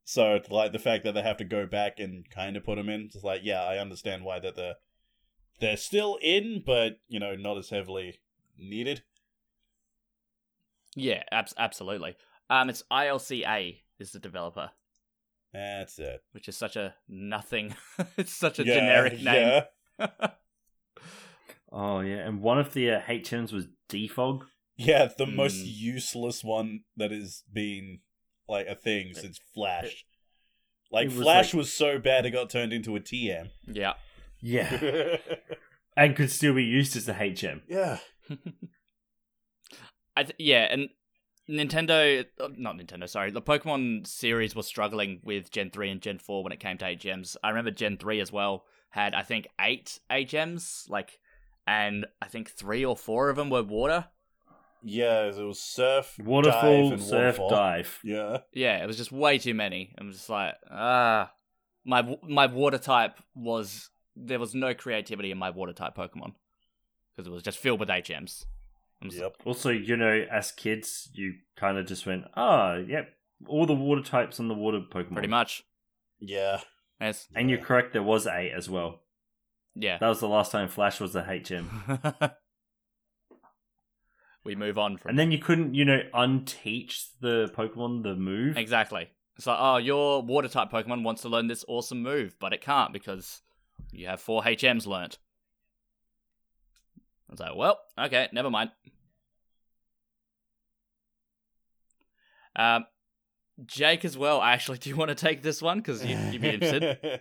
[0.09, 2.89] So like the fact that they have to go back and kind of put them
[2.89, 4.77] in, it's like yeah, I understand why that they're
[5.59, 8.17] they're still in, but you know not as heavily
[8.57, 9.03] needed.
[10.95, 12.15] Yeah, abs- absolutely.
[12.49, 14.71] Um, it's ILCA is the developer,
[15.53, 16.23] That's it.
[16.31, 17.75] which is such a nothing.
[18.17, 19.61] it's such a Yeah, generic name.
[19.99, 20.07] Yeah.
[21.71, 24.41] Oh yeah, and one of the uh, HMs was Defog.
[24.75, 25.65] Yeah, the most Hmm.
[25.67, 27.99] useless one that has been
[28.49, 30.05] like a thing since Flash.
[30.91, 33.49] Like was Flash like- was so bad it got turned into a TM.
[33.67, 33.93] yeah.
[34.41, 35.17] Yeah,
[35.97, 37.61] and could still be used as a HM.
[37.67, 37.97] yeah.
[40.15, 40.89] I th- yeah, and
[41.49, 46.19] Nintendo, uh, not Nintendo, sorry, the Pokemon series was struggling with Gen 3 and Gen
[46.19, 47.35] 4 when it came to HMs.
[47.43, 51.19] I remember Gen 3 as well had, I think, eight HMs, like,
[51.67, 54.05] and I think three or four of them were water.
[54.83, 57.49] Yeah, it was surf, Waterfall, dive, and surf, waterfall.
[57.49, 57.99] dive.
[58.03, 58.37] Yeah.
[58.53, 59.93] Yeah, it was just way too many.
[59.97, 61.31] I'm just like, ah,
[61.85, 66.33] my my water type was there was no creativity in my water type Pokemon
[67.15, 68.45] because it was just filled with HMs.
[69.01, 69.35] I'm just Yep.
[69.45, 73.09] Also, you know, as kids, you kind of just went, ah, yep,
[73.47, 75.13] all the water types on the water Pokemon.
[75.13, 75.63] pretty much.
[76.19, 76.59] Yeah.
[76.99, 77.27] Yes.
[77.33, 79.01] And you're correct, there was eight as well.
[79.75, 79.97] Yeah.
[79.99, 81.69] That was the last time Flash was a HM.
[84.43, 85.09] we move on from.
[85.09, 88.57] And then you couldn't, you know, unteach the Pokemon the move.
[88.57, 89.09] Exactly.
[89.37, 92.61] It's like, oh, your water type Pokemon wants to learn this awesome move, but it
[92.61, 93.41] can't because
[93.91, 95.17] you have four HMs learnt.
[97.29, 98.71] I was like, well, okay, never mind.
[102.55, 102.85] Um,
[103.65, 104.41] Jake as well.
[104.41, 106.97] Actually, do you want to take this one because you've been him,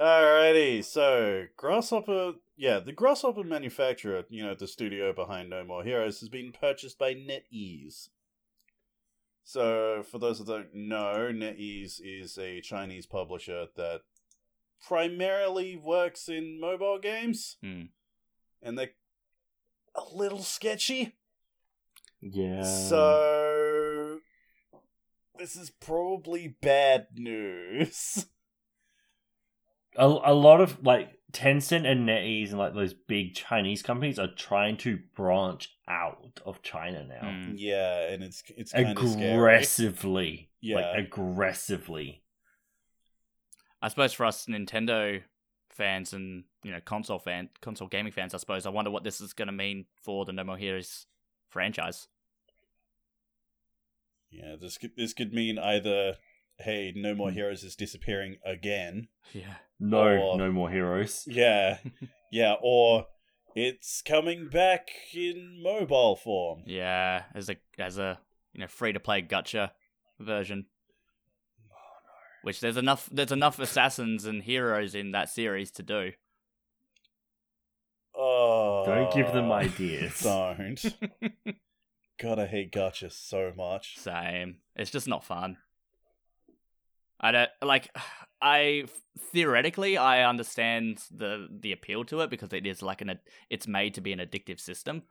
[0.00, 6.20] Alrighty, so Grasshopper yeah, the Grasshopper manufacturer, you know, the studio behind No More Heroes,
[6.20, 8.08] has been purchased by NetEase.
[9.44, 14.02] So, for those that don't know, NetEase is a Chinese publisher that
[14.86, 17.84] primarily works in mobile games, Hmm.
[18.62, 18.92] and they're
[19.94, 21.16] a little sketchy.
[22.20, 22.62] Yeah.
[22.62, 24.20] So,
[25.38, 28.26] this is probably bad news.
[29.96, 34.28] a, a lot of like Tencent and NetEase and like those big Chinese companies are
[34.28, 37.30] trying to branch out of China now.
[37.30, 37.54] Hmm.
[37.56, 39.32] Yeah, and it's it's kind scary.
[39.32, 40.50] aggressively.
[40.60, 40.76] Yeah.
[40.76, 42.22] Like aggressively.
[43.80, 45.22] I suppose for us Nintendo
[45.70, 49.20] fans and you know console fan console gaming fans, I suppose I wonder what this
[49.20, 51.06] is going to mean for the No More Heroes
[51.48, 52.08] franchise.
[54.30, 56.16] Yeah, this could this could mean either
[56.58, 57.18] hey, No Hmm.
[57.18, 59.08] More Heroes is disappearing again.
[59.32, 59.56] Yeah.
[59.84, 61.24] No, Or- no more heroes.
[61.30, 61.78] Yeah.
[62.30, 63.06] yeah, or
[63.56, 66.62] it's coming back in mobile form.
[66.66, 68.18] Yeah, as a as a
[68.52, 69.72] you know free to play gacha
[70.20, 70.66] version.
[72.42, 76.12] Which there's enough there's enough assassins and heroes in that series to do.
[78.14, 78.84] Oh.
[78.86, 80.20] Don't give them ideas.
[80.22, 80.84] Don't.
[82.20, 83.98] God, I hate gacha so much.
[83.98, 84.58] Same.
[84.76, 85.56] It's just not fun.
[87.22, 87.88] I don't like.
[88.44, 88.86] I
[89.32, 93.94] theoretically I understand the the appeal to it because it is like an it's made
[93.94, 95.02] to be an addictive system,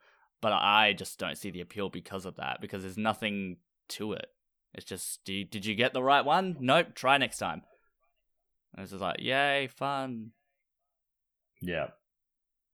[0.41, 3.57] but I just don't see the appeal because of that because there's nothing
[3.89, 4.25] to it.
[4.73, 6.57] It's just do you, did you get the right one?
[6.59, 6.93] Nope.
[6.93, 7.61] Try next time.
[8.73, 10.31] And it's just like yay fun,
[11.61, 11.87] Yeah.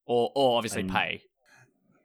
[0.07, 1.21] or or obviously And- pay.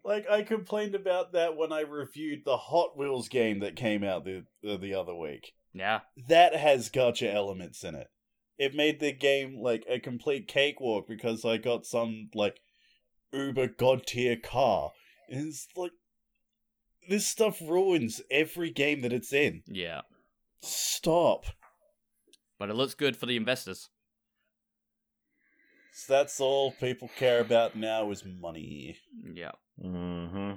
[0.04, 4.24] Like I complained about that when I reviewed the Hot Wheels game that came out
[4.24, 5.54] the, the other week.
[5.74, 6.00] Yeah.
[6.28, 8.08] that has gacha elements in it.
[8.58, 12.60] It made the game like a complete cakewalk because I got some like
[13.32, 14.92] uber god tier car.
[15.28, 15.92] And it's like
[17.08, 19.62] this stuff ruins every game that it's in.
[19.66, 20.02] Yeah.
[20.62, 21.46] Stop.
[22.58, 23.88] But it looks good for the investors.
[25.94, 28.96] So that's all people care about now is money.
[29.34, 29.52] Yeah.
[29.82, 30.52] Mm-hmm.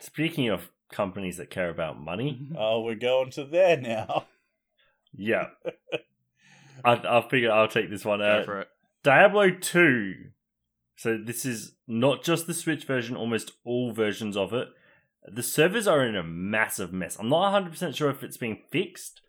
[0.00, 4.26] Speaking of companies that care about money, Oh, we're going to there now.
[5.12, 5.46] yeah.
[6.84, 8.44] I, I'll figure I'll take this one Go out.
[8.44, 8.68] for it.
[9.02, 10.14] Diablo 2.
[10.96, 14.68] So this is not just the Switch version, almost all versions of it.
[15.26, 17.16] The servers are in a massive mess.
[17.18, 19.20] I'm not 100% sure if it's being fixed,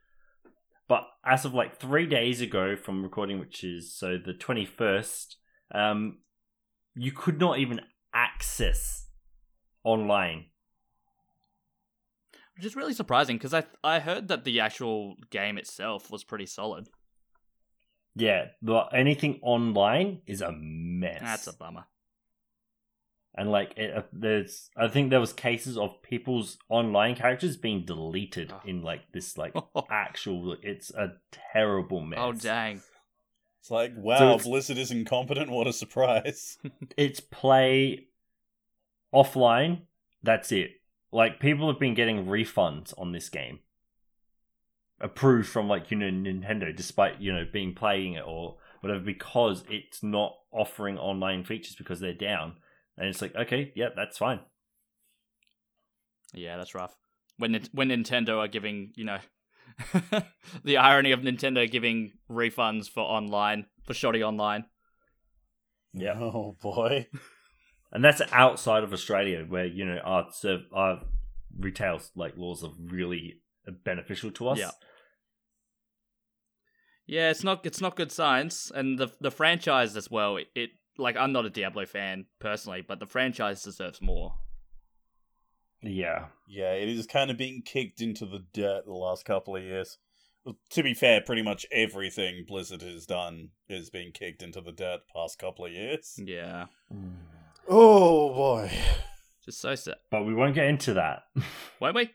[0.88, 5.36] but as of like three days ago from recording, which is so the 21st,
[5.74, 6.20] um,
[6.96, 7.82] you could not even
[8.14, 9.08] access
[9.84, 10.46] online.
[12.56, 16.46] Which is really surprising because I I heard that the actual game itself was pretty
[16.46, 16.88] solid.
[18.16, 21.20] Yeah, but anything online is a mess.
[21.22, 21.86] That's a bummer.
[23.36, 27.84] and like it, uh, there's i think there was cases of people's online characters being
[27.84, 28.62] deleted Oh.
[28.64, 29.56] in like this like
[29.90, 31.14] actual it's a
[31.52, 32.84] terrible mess Oh dang!
[33.62, 35.50] It's like, wow, it's- Blizzard is incompetent.
[35.50, 36.58] What a surprise.
[36.98, 38.08] it's play
[39.14, 39.82] offline
[40.22, 40.72] that's it
[41.14, 43.60] like people have been getting refunds on this game
[45.00, 49.64] approved from like you know nintendo despite you know being playing it or whatever because
[49.70, 52.54] it's not offering online features because they're down
[52.98, 54.40] and it's like okay yeah that's fine
[56.34, 56.96] Yeah, that's rough.
[57.38, 59.20] When when Nintendo are giving you know
[60.64, 64.66] the irony of Nintendo giving refunds for online for shoddy online.
[65.94, 66.16] Yeah.
[66.20, 67.08] Oh boy.
[67.94, 71.02] and that's outside of Australia, where you know our serv- our
[71.58, 73.36] retail like laws are really
[73.86, 74.60] beneficial to us.
[74.60, 74.72] Yeah.
[77.06, 80.38] Yeah, it's not it's not good science, and the the franchise as well.
[80.38, 84.36] It, it like I'm not a Diablo fan personally, but the franchise deserves more.
[85.82, 89.64] yeah, Yeah, it is kind of being kicked into the dirt the last couple of
[89.64, 89.98] years.
[90.46, 94.72] Well, to be fair, pretty much everything Blizzard has done is being kicked into the
[94.72, 96.20] dirt the past couple of years.
[96.24, 97.14] Yeah, mm.
[97.68, 98.72] Oh boy.
[99.46, 99.96] just so sad.
[100.12, 101.24] but we won't get into that.
[101.80, 102.10] Won't we?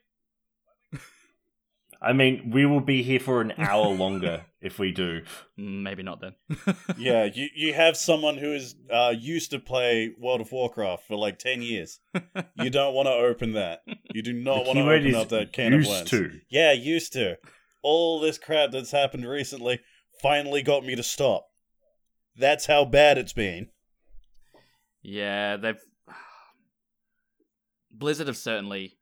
[2.00, 5.22] I mean, we will be here for an hour longer if we do.
[5.58, 6.34] Mm, Maybe not then.
[6.96, 11.16] Yeah, you, you have someone who is uh, used to play World of Warcraft for
[11.16, 11.98] like 10 years.
[12.54, 13.80] You don't want to open that.
[14.14, 16.10] You do not want to open is up that can of used worms.
[16.10, 16.40] to.
[16.48, 17.36] Yeah, used to.
[17.82, 19.80] All this crap that's happened recently
[20.22, 21.48] finally got me to stop.
[22.36, 23.70] That's how bad it's been.
[25.02, 25.80] Yeah, they've
[27.90, 28.98] Blizzard have certainly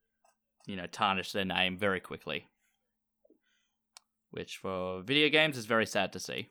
[0.66, 2.48] you know, tarnished their name very quickly.
[4.30, 6.50] Which for video games is very sad to see.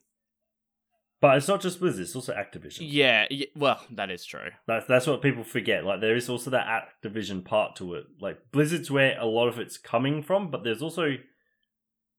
[1.21, 2.79] But it's not just Blizzard; it's also Activision.
[2.81, 4.49] Yeah, y- well, that is true.
[4.67, 5.85] That's that's what people forget.
[5.85, 8.05] Like there is also that Activision part to it.
[8.19, 11.17] Like Blizzard's where a lot of it's coming from, but there's also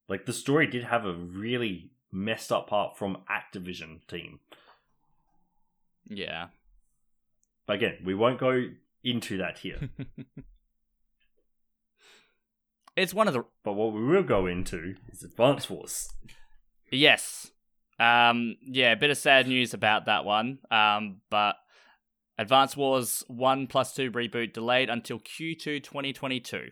[0.08, 4.40] like the story did have a really messed up part from Activision team.
[6.08, 6.48] Yeah.
[7.66, 8.68] But again, we won't go
[9.02, 9.90] into that here.
[12.96, 16.08] It's one of the but what we will go into is Advance Wars.
[16.90, 17.50] Yes.
[18.00, 20.60] Um, yeah, a bit of sad news about that one.
[20.70, 21.56] Um, but
[22.38, 26.70] Advance Wars 1 plus 2 reboot delayed until Q2 2022.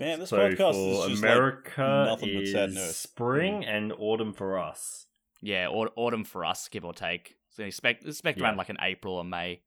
[0.00, 2.96] Man, this so podcast for is just like America nothing but sad is news.
[2.96, 5.06] spring and autumn for us.
[5.42, 7.36] Yeah, au- autumn for us, give or take.
[7.54, 8.44] So expect expect Yeah.
[8.46, 9.62] around like an April or May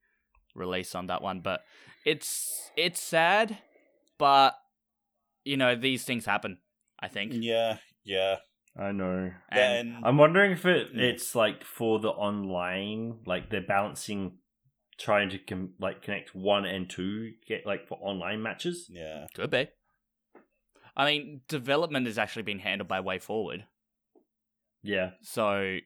[0.56, 1.40] release on that one.
[1.42, 1.62] But
[2.06, 3.58] it's it's sad,
[4.18, 4.56] but
[5.44, 6.60] you know these things happen.
[7.00, 7.34] I think.
[7.36, 8.38] yeah, yeah.
[8.76, 9.32] I know.
[9.50, 11.00] And And I'm wondering if it, Mm.
[11.00, 14.38] it's like for the online, like they're balancing,
[15.00, 18.88] trying to com- like connect one and two, get like for online matches.
[18.92, 19.68] yeah, could be.
[20.96, 23.64] I mean, development has actually been handled by WayForward.
[24.84, 25.78] Yeah, So,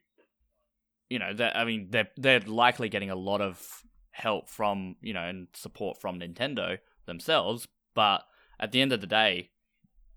[1.12, 5.14] you know, that I mean, they're they're likely getting a lot of help from you
[5.14, 7.68] know and support from Nintendo themselves.
[7.94, 8.24] But
[8.58, 9.50] at the end of the day,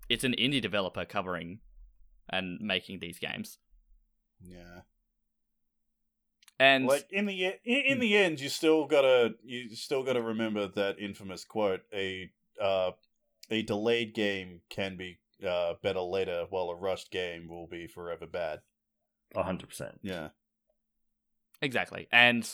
[0.07, 1.59] it's an indie developer covering
[2.29, 3.57] and making these games.
[4.41, 4.81] yeah.
[6.57, 10.65] And like in the in, in the end, you still gotta you still gotta remember
[10.65, 12.31] that infamous quote: a
[12.61, 12.91] uh,
[13.51, 18.25] a delayed game can be uh, better later, while a rushed game will be forever
[18.25, 18.61] bad.
[19.35, 19.99] hundred percent.
[20.01, 20.29] Yeah,
[21.61, 22.47] exactly, and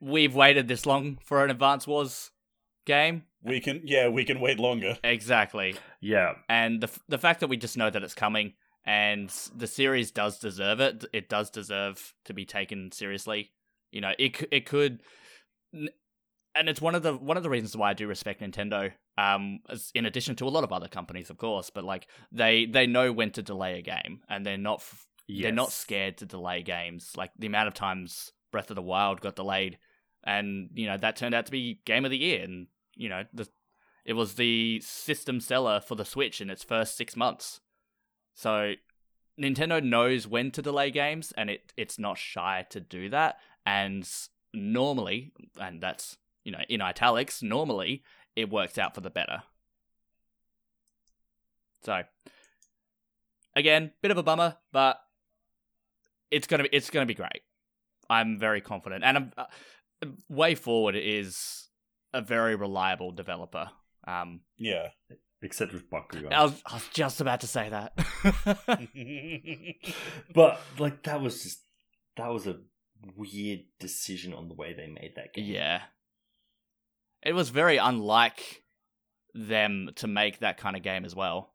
[0.00, 2.30] we've waited this long for an Advance Wars
[2.86, 3.24] game.
[3.42, 3.82] we can.
[3.84, 4.98] Yeah, we can wait longer.
[5.04, 5.76] Exactly.
[6.00, 8.54] Yeah, and the f- the fact that we just know that it's coming
[8.86, 13.52] and the series does deserve it it does deserve to be taken seriously
[13.90, 15.02] you know it it could
[15.72, 19.60] and it's one of the one of the reasons why I do respect Nintendo um
[19.94, 23.12] in addition to a lot of other companies of course but like they they know
[23.12, 25.06] when to delay a game and they're not f-
[25.38, 27.12] they're not scared to delay games.
[27.16, 29.78] Like the amount of times Breath of the Wild got delayed
[30.24, 33.24] and you know that turned out to be game of the year and you know
[33.32, 33.48] the
[34.04, 37.60] it was the system seller for the Switch in its first 6 months.
[38.34, 38.74] So
[39.40, 44.08] Nintendo knows when to delay games and it it's not shy to do that and
[44.52, 48.02] normally and that's you know in italics normally
[48.36, 49.42] it works out for the better.
[51.82, 52.02] So
[53.56, 55.00] again, bit of a bummer, but
[56.30, 57.42] it's going to be it's going to be great.
[58.08, 59.44] I'm very confident and I'm, uh,
[60.30, 61.68] WayForward is
[62.12, 63.70] a very reliable developer.
[64.06, 64.88] Um, Yeah.
[65.42, 66.32] except with Bakugan.
[66.32, 67.92] I was, I was just about to say that.
[70.34, 71.60] but like that was just
[72.16, 72.56] that was a
[73.16, 75.46] weird decision on the way they made that game.
[75.46, 75.82] Yeah.
[77.22, 78.62] It was very unlike
[79.34, 81.52] them to make that kind of game as well.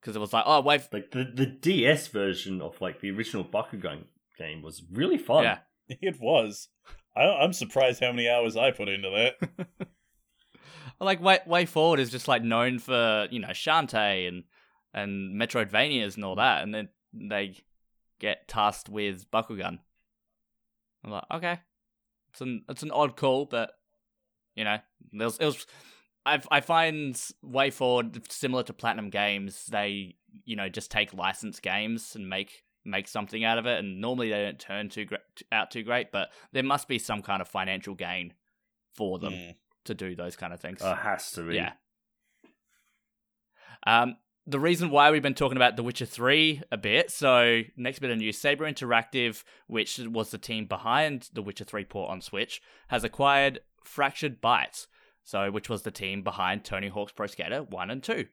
[0.00, 0.88] Because it was like, oh, wait.
[0.92, 4.04] Like the the DS version of like the original Bakugan
[4.38, 5.44] game was really fun.
[5.44, 5.58] Yeah.
[6.00, 6.68] It was.
[7.16, 9.68] I, I'm surprised how many hours I put into that.
[11.00, 14.44] like, Way, WayForward is just like known for, you know, Shantae and,
[14.94, 16.62] and Metroidvanias and all that.
[16.62, 17.56] And then they
[18.20, 19.80] get tasked with Bakugan.
[21.04, 21.58] I'm like, okay.
[22.30, 23.72] It's an, it's an odd call, but,
[24.54, 24.78] you know,
[25.12, 25.66] there was, it was.
[26.26, 27.14] I I find
[27.44, 29.66] WayForward similar to Platinum Games.
[29.66, 34.00] They you know just take licensed games and make make something out of it, and
[34.00, 35.20] normally they don't turn too great
[35.52, 36.12] out too great.
[36.12, 38.34] But there must be some kind of financial gain
[38.94, 39.54] for them Mm.
[39.84, 40.82] to do those kind of things.
[40.82, 41.54] Uh, has to be.
[41.56, 41.72] yeah.
[43.86, 44.16] Um,
[44.46, 48.10] the reason why we've been talking about The Witcher 3 a bit, so next bit
[48.10, 52.60] of news Saber Interactive, which was the team behind The Witcher 3 port on Switch,
[52.88, 54.86] has acquired Fractured Bytes,
[55.30, 58.26] so which was the team behind Tony Hawk's Pro Skater 1 and 2.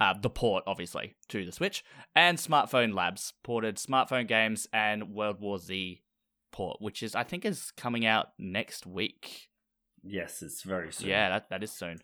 [0.00, 1.84] Uh, the port, obviously, to the Switch,
[2.14, 6.02] and Smartphone Labs ported smartphone games and World War Z
[6.52, 9.48] port, which is I think is coming out next week.
[10.02, 11.08] Yes, it's very soon.
[11.08, 12.00] Yeah, that, that is soon.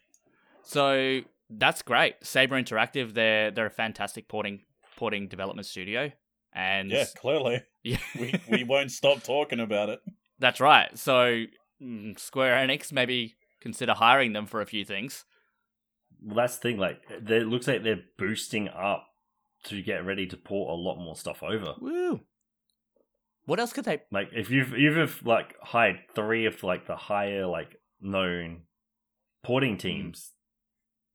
[0.63, 1.21] So
[1.51, 2.15] that's great.
[2.23, 4.61] Saber Interactive, they're they're a fantastic porting
[4.97, 6.13] porting development studio,
[6.53, 7.63] and Yeah, clearly.
[7.83, 10.01] yeah, We, we won't stop talking about it.
[10.39, 10.97] that's right.
[10.97, 11.45] So
[11.83, 15.25] mm, Square Enix maybe consider hiring them for a few things.
[16.23, 16.79] Well, that's the thing.
[16.79, 19.07] Like, it looks like they're boosting up
[19.65, 21.75] to get ready to port a lot more stuff over.
[21.81, 22.21] Woo!
[23.47, 24.03] What else could they?
[24.11, 28.63] Like, if you've you've like hired three of like the higher like known
[29.43, 29.79] porting hmm.
[29.79, 30.33] teams,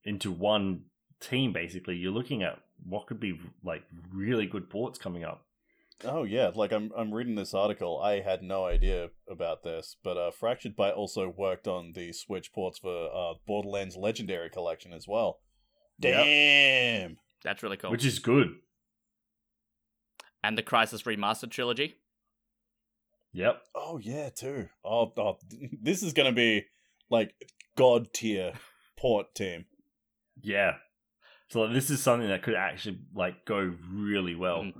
[0.05, 0.83] into one
[1.19, 1.51] team.
[1.51, 3.83] Basically, you're looking at what could be like
[4.13, 5.45] really good ports coming up.
[6.03, 7.99] Oh yeah, like I'm I'm reading this article.
[8.01, 12.51] I had no idea about this, but uh, Fractured Byte also worked on the Switch
[12.51, 15.39] ports for uh, Borderlands Legendary Collection as well.
[15.99, 16.13] Yep.
[16.25, 17.17] Damn.
[17.43, 17.91] That's really cool.
[17.91, 18.49] which is good.
[20.43, 21.95] and the Crysis Remastered trilogy.
[23.33, 23.61] Yep.
[23.73, 24.67] Oh yeah, too.
[24.83, 25.37] Oh, oh
[25.81, 26.65] this is gonna be
[27.09, 27.33] like
[27.77, 28.53] god tier
[28.97, 29.65] port team.
[30.41, 30.73] Yeah.
[31.49, 34.63] So this is something that could actually like go really well.
[34.63, 34.73] Mm.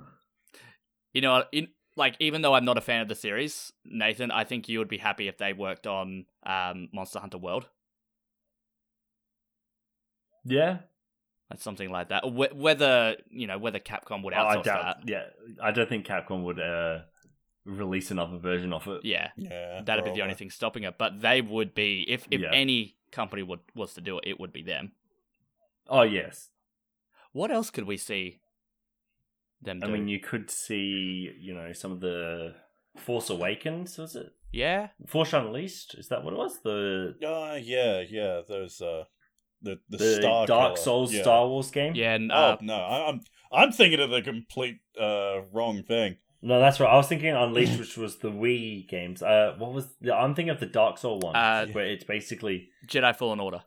[1.16, 4.44] You know, in, like even though I'm not a fan of the series, Nathan, I
[4.44, 7.70] think you would be happy if they worked on um, Monster Hunter World,
[10.44, 10.80] Yeah.
[11.50, 12.22] like something like that.
[12.30, 14.64] Whether you know whether Capcom would Oh, I doubt.
[14.64, 15.08] that.
[15.08, 15.22] Yeah,
[15.62, 16.98] I don't think Capcom would uh,
[17.64, 19.00] release another version of it.
[19.04, 20.22] Yeah, Yeah, that'd be the probably.
[20.22, 20.98] only thing stopping it.
[20.98, 22.50] But they would be if if Yeah.
[22.52, 24.92] any company would was to do it, it would be them.
[25.88, 26.50] Oh yes.
[27.32, 28.40] What else could we see
[29.62, 29.92] them I do?
[29.92, 32.54] mean, you could see, you know, some of the
[32.96, 33.98] Force Awakens.
[33.98, 35.94] Was it yeah, Force Unleashed?
[35.94, 36.60] Is that what it was?
[36.62, 38.40] The Uh yeah, yeah.
[38.48, 39.04] Those uh,
[39.62, 40.84] the the, the Star Dark Killer.
[40.84, 41.22] Souls yeah.
[41.22, 41.94] Star Wars game.
[41.94, 43.20] yeah, and, Oh uh, no, I, I'm
[43.52, 46.16] I'm thinking of the complete uh wrong thing.
[46.42, 46.88] No, that's right.
[46.90, 49.22] I was thinking Unleashed, which was the Wii games.
[49.22, 50.14] Uh, what was the?
[50.14, 53.62] I'm thinking of the Dark Soul one, Uh, where it's basically Jedi Fallen Order.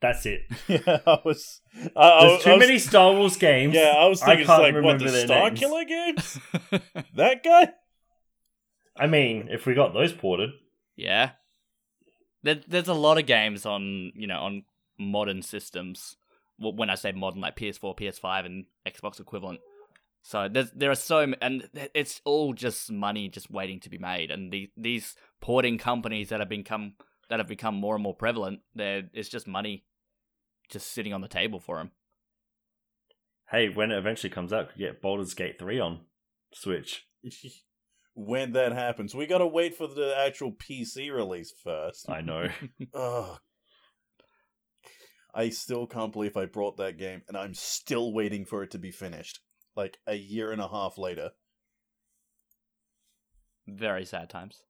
[0.00, 0.40] That's it.
[0.68, 1.60] Yeah, I was.
[1.74, 3.74] I, I, There's was- too I was- many Star Wars games.
[3.74, 5.60] Yeah, I was I thinking it's can't like what the Star names.
[5.60, 6.38] Killer games.
[7.14, 7.68] that guy.
[8.96, 10.50] I mean, if we got those ported,
[10.96, 11.30] Yeah.
[12.42, 14.62] There, there's a lot of games on, you know, on
[14.98, 16.16] modern systems.
[16.58, 19.60] When I say modern, like PS4, PS5, and Xbox equivalent.
[20.22, 24.30] So there's there are so and it's all just money just waiting to be made.
[24.30, 26.94] And the, these porting companies that have become
[27.28, 29.84] that have become more and more prevalent, there it's just money
[30.70, 31.90] just sitting on the table for them.
[33.50, 36.00] hey, when it eventually comes out, could get Baldur's Gate three on
[36.52, 37.06] Switch.
[38.14, 42.08] when that happens, we gotta wait for the actual PC release first.
[42.10, 42.48] I know.
[42.94, 43.38] Ugh.
[45.34, 48.78] I still can't believe I brought that game, and I'm still waiting for it to
[48.78, 49.40] be finished.
[49.76, 51.32] Like a year and a half later.
[53.68, 54.62] Very sad times.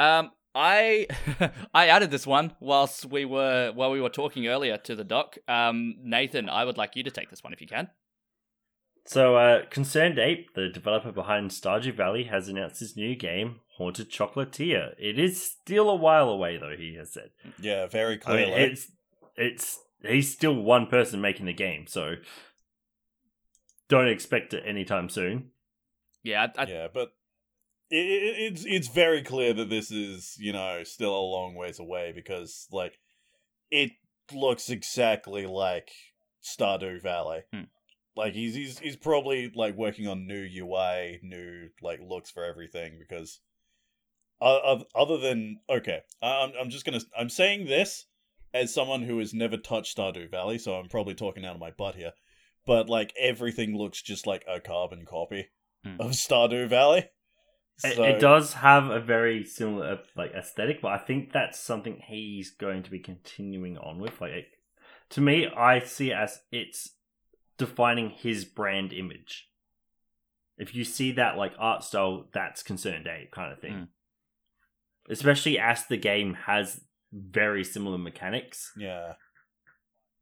[0.00, 1.06] Um, I
[1.74, 5.36] I added this one whilst we were while we were talking earlier to the doc.
[5.46, 7.90] Um, Nathan, I would like you to take this one if you can.
[9.06, 14.94] So, uh, ConcernedApe, the developer behind Stardew Valley, has announced his new game, Haunted Chocolatier.
[14.98, 16.76] It is still a while away, though.
[16.76, 17.30] He has said.
[17.60, 18.50] Yeah, very I clearly.
[18.50, 18.92] mean, it's
[19.36, 22.16] it's he's still one person making the game, so
[23.88, 25.50] don't expect it anytime soon.
[26.22, 27.12] Yeah, I, I, yeah, but
[27.90, 31.78] it, it, it's it's very clear that this is you know still a long ways
[31.78, 32.98] away because like
[33.70, 33.92] it
[34.32, 35.90] looks exactly like
[36.42, 37.40] Stardew Valley.
[37.52, 37.62] Hmm.
[38.16, 42.98] Like he's he's he's probably like working on new UI, new like looks for everything
[42.98, 43.40] because
[44.40, 48.06] uh, other than okay, I'm I'm just gonna I'm saying this
[48.52, 51.70] as someone who has never touched Stardew Valley, so I'm probably talking out of my
[51.70, 52.12] butt here.
[52.66, 55.48] But like everything looks just like a carbon copy
[55.84, 55.98] Hmm.
[55.98, 57.08] of Stardew Valley.
[57.84, 61.58] It, So- it does have a very similar uh, like aesthetic, but I think that's
[61.58, 64.20] something he's going to be continuing on with.
[64.20, 64.46] Like, it,
[65.10, 66.90] to me, I see it as it's
[67.58, 69.48] defining his brand image.
[70.58, 73.72] If you see that like art style, that's ConcernedApe kind of thing.
[73.72, 73.88] Mm.
[75.08, 76.82] Especially as the game has
[77.12, 79.14] very similar mechanics, Yeah.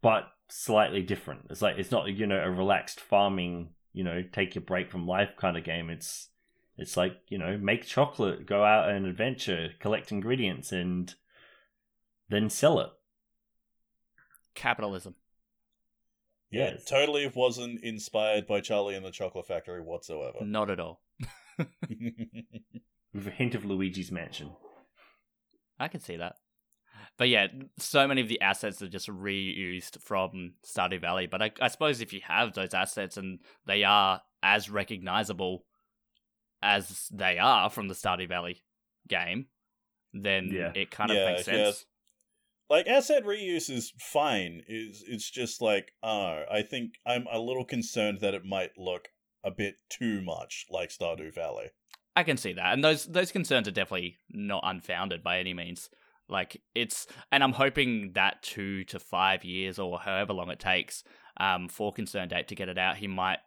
[0.01, 1.47] but slightly different.
[1.51, 5.07] It's like it's not you know a relaxed farming, you know, take your break from
[5.07, 5.91] life kind of game.
[5.91, 6.29] It's
[6.79, 11.15] it's like you know make chocolate, go out and adventure, collect ingredients, and
[12.29, 12.91] then sell it.
[14.55, 15.15] capitalism.
[16.51, 16.85] Yeah, Yes.
[16.87, 20.39] totally wasn't inspired by Charlie and the Chocolate Factory whatsoever.
[20.43, 21.03] Not at all.
[21.59, 24.53] with a hint of Luigi's Mansion.
[25.79, 26.37] I can see that.
[27.19, 27.49] But yeah,
[27.79, 31.27] so many of the assets are just reused from Stardew Valley.
[31.27, 35.65] But I, I suppose if you have those assets and they are as recognizable
[36.63, 38.63] as they are from the Stardew Valley
[39.09, 39.47] game,
[40.13, 40.73] then Yeah.
[40.75, 41.65] it kind of Yeah, makes yeah.
[41.65, 41.85] sense.
[42.71, 44.63] like asset reuse is fine.
[44.69, 49.09] Is it's just like oh, I think I'm a little concerned that it might look
[49.45, 51.69] a bit too much like Stardew Valley.
[52.17, 55.89] I can see that, and those those concerns are definitely not unfounded by any means.
[56.29, 61.03] Like it's, and I'm hoping that two to five years or however long it takes
[61.41, 63.39] um, for ConcernedApe to get it out, he might,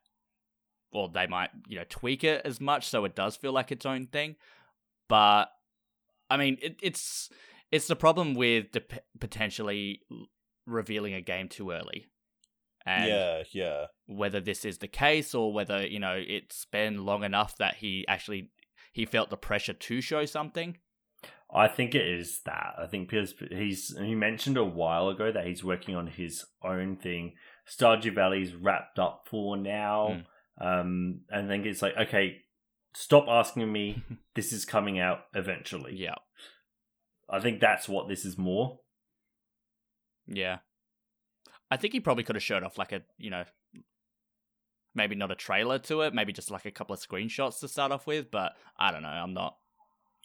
[0.92, 3.86] or they might, you know, tweak it as much so it does feel like its
[3.86, 4.36] own thing.
[5.08, 5.46] But
[6.30, 7.30] I mean, it, it's
[7.72, 10.02] it's the problem with dep potentially
[10.66, 12.08] revealing a game too early.
[12.86, 13.86] And yeah, yeah.
[14.08, 18.06] whether this is the case or whether, you know, it's been long enough that he
[18.08, 18.50] actually
[18.92, 20.78] he felt the pressure to show something.
[21.54, 22.76] I think it is that.
[22.78, 26.96] I think because he's he mentioned a while ago that he's working on his own
[26.96, 27.34] thing.
[27.70, 30.14] Stardew Valley's wrapped up for now.
[30.14, 30.20] Hmm.
[30.60, 32.38] Um, and then it's like, okay,
[32.94, 34.04] stop asking me.
[34.36, 35.96] this is coming out eventually.
[35.96, 36.16] Yeah.
[37.30, 38.80] I think that's what this is more.
[40.28, 40.58] Yeah.
[41.70, 43.46] I think he probably could have showed off like a, you know,
[44.94, 47.92] maybe not a trailer to it, maybe just like a couple of screenshots to start
[47.92, 49.56] off with, but I don't know, I'm not.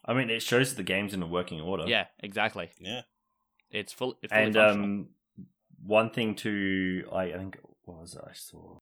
[0.05, 1.85] I mean, it shows the game's in a working order.
[1.87, 2.71] Yeah, exactly.
[2.81, 3.03] Yeah.
[3.71, 4.85] It's full it's fully and functional.
[4.85, 5.09] um,
[5.85, 8.79] one thing to I, I think what was it I saw,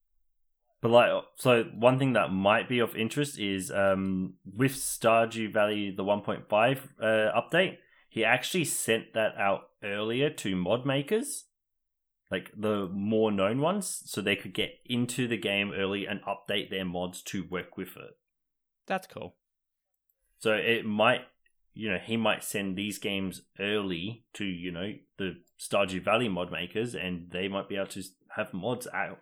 [0.85, 5.89] but like so one thing that might be of interest is um with Stardew Valley
[5.89, 11.45] the 1.5 uh, update, he actually sent that out earlier to mod makers,
[12.29, 16.69] like the more known ones, so they could get into the game early and update
[16.69, 18.19] their mods to work with it.
[18.85, 19.37] That's cool.
[20.37, 21.21] So it might,
[21.73, 26.51] you know, he might send these games early to, you know, the Stardew Valley mod
[26.51, 28.03] makers, and they might be able to
[28.35, 29.21] have mods out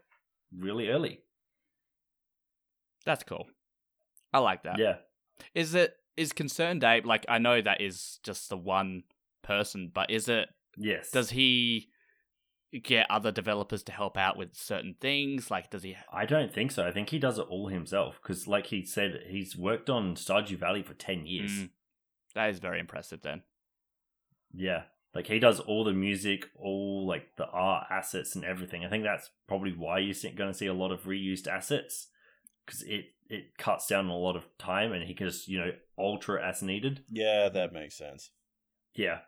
[0.53, 1.22] really early.
[3.05, 3.47] That's cool.
[4.31, 4.79] I like that.
[4.79, 4.95] Yeah.
[5.53, 9.03] Is it is ConcernedApe like I know that is just the one
[9.43, 11.11] person, but is it Yes.
[11.11, 11.89] does he
[12.83, 15.51] get other developers to help out with certain things?
[15.51, 16.85] Like does he I don't think so.
[16.85, 20.57] I think he does it all himself because, like he said, he's worked on Stardew
[20.57, 21.51] Valley for 10 years.
[21.51, 21.69] Mm.
[22.33, 23.43] That is very impressive then.
[24.53, 24.83] Yeah.
[25.13, 28.83] Like he does all the music, all like the art assets and everything.
[28.83, 32.07] I think that's probably why you're going to see a lot of reused assets
[32.65, 35.71] because it it cuts down a lot of time and he can just you know
[35.97, 37.03] alter it as needed.
[37.09, 38.31] Yeah, that makes sense.
[38.95, 39.19] Yeah.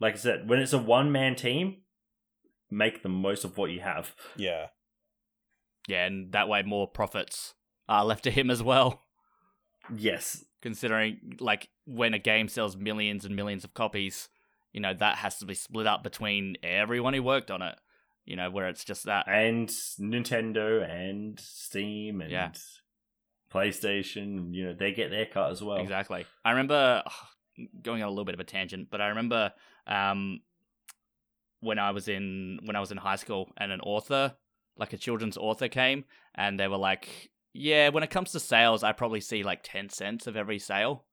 [0.00, 1.82] Like I said, when it's a one man team,
[2.70, 4.14] make the most of what you have.
[4.36, 4.66] Yeah.
[5.88, 7.54] Yeah, and that way more profits
[7.88, 9.02] are left to him as well.
[9.94, 10.44] Yes.
[10.60, 14.28] Considering like when a game sells millions and millions of copies,
[14.72, 17.76] you know, that has to be split up between everyone who worked on it.
[18.24, 22.50] You know, where it's just that And Nintendo and Steam and Yeah.
[23.52, 25.78] PlayStation, you know, they get their cut as well.
[25.78, 26.24] Exactly.
[26.44, 27.02] I remember
[27.82, 29.52] going on a little bit of a tangent, but I remember
[29.86, 30.40] um,
[31.60, 34.34] when I was in when I was in high school and an author,
[34.76, 36.04] like a children's author, came
[36.34, 39.88] and they were like, "Yeah, when it comes to sales, I probably see like ten
[39.88, 41.04] cents of every sale,"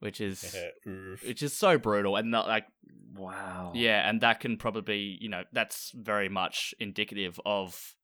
[0.00, 0.54] which is
[1.24, 2.66] which is so brutal and not like
[3.14, 3.72] Wow.
[3.74, 7.94] yeah, and that can probably you know that's very much indicative of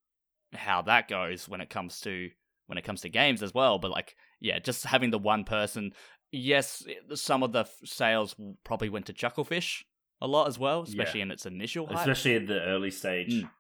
[0.55, 2.31] how that goes when it comes to
[2.66, 3.78] when it comes to games as well.
[3.78, 5.93] But like, yeah, just having the one person.
[6.31, 6.82] Yes,
[7.14, 9.82] some of the f- sales probably went to Chucklefish
[10.23, 11.98] a lot as well, especially in its initial hype.
[11.98, 13.35] Especially at the early stage.
[13.35, 13.51] Mm.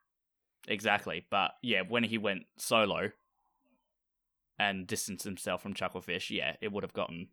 [0.68, 3.10] Exactly, but yeah, when he went solo
[4.58, 7.28] and distanced himself from Chucklefish, yeah, it would have gotten.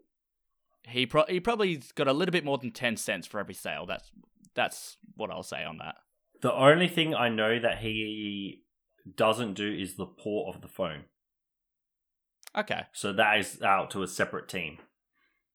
[0.90, 3.86] He pro- he probably's got a little bit more than ten cents for every sale.
[3.86, 4.12] That's
[4.56, 5.96] that's what I'll say on that.
[6.42, 8.64] The only thing I know that he
[9.16, 11.04] doesn't do is the port of the phone.
[12.58, 14.80] Okay, So that is out to a separate team.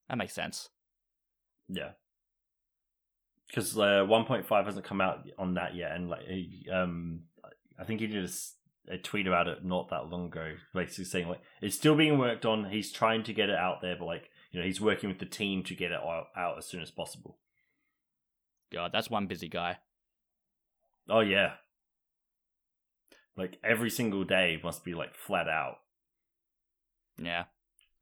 [0.08, 0.68] that makes sense.
[1.68, 1.90] Yeah.
[3.48, 6.22] Because uh, 1.5 hasn't come out on that yet, and like,
[6.72, 7.22] um,
[7.78, 8.30] I think he did
[8.88, 12.44] a tweet about it not that long ago, basically saying like it's still being worked
[12.46, 12.66] on.
[12.70, 15.26] He's trying to get it out there, but like you know, he's working with the
[15.26, 17.38] team to get it out, out as soon as possible.
[18.72, 19.78] God, that's one busy guy.
[21.08, 21.54] Oh yeah,
[23.36, 25.78] like every single day must be like flat out.
[27.18, 27.44] Yeah,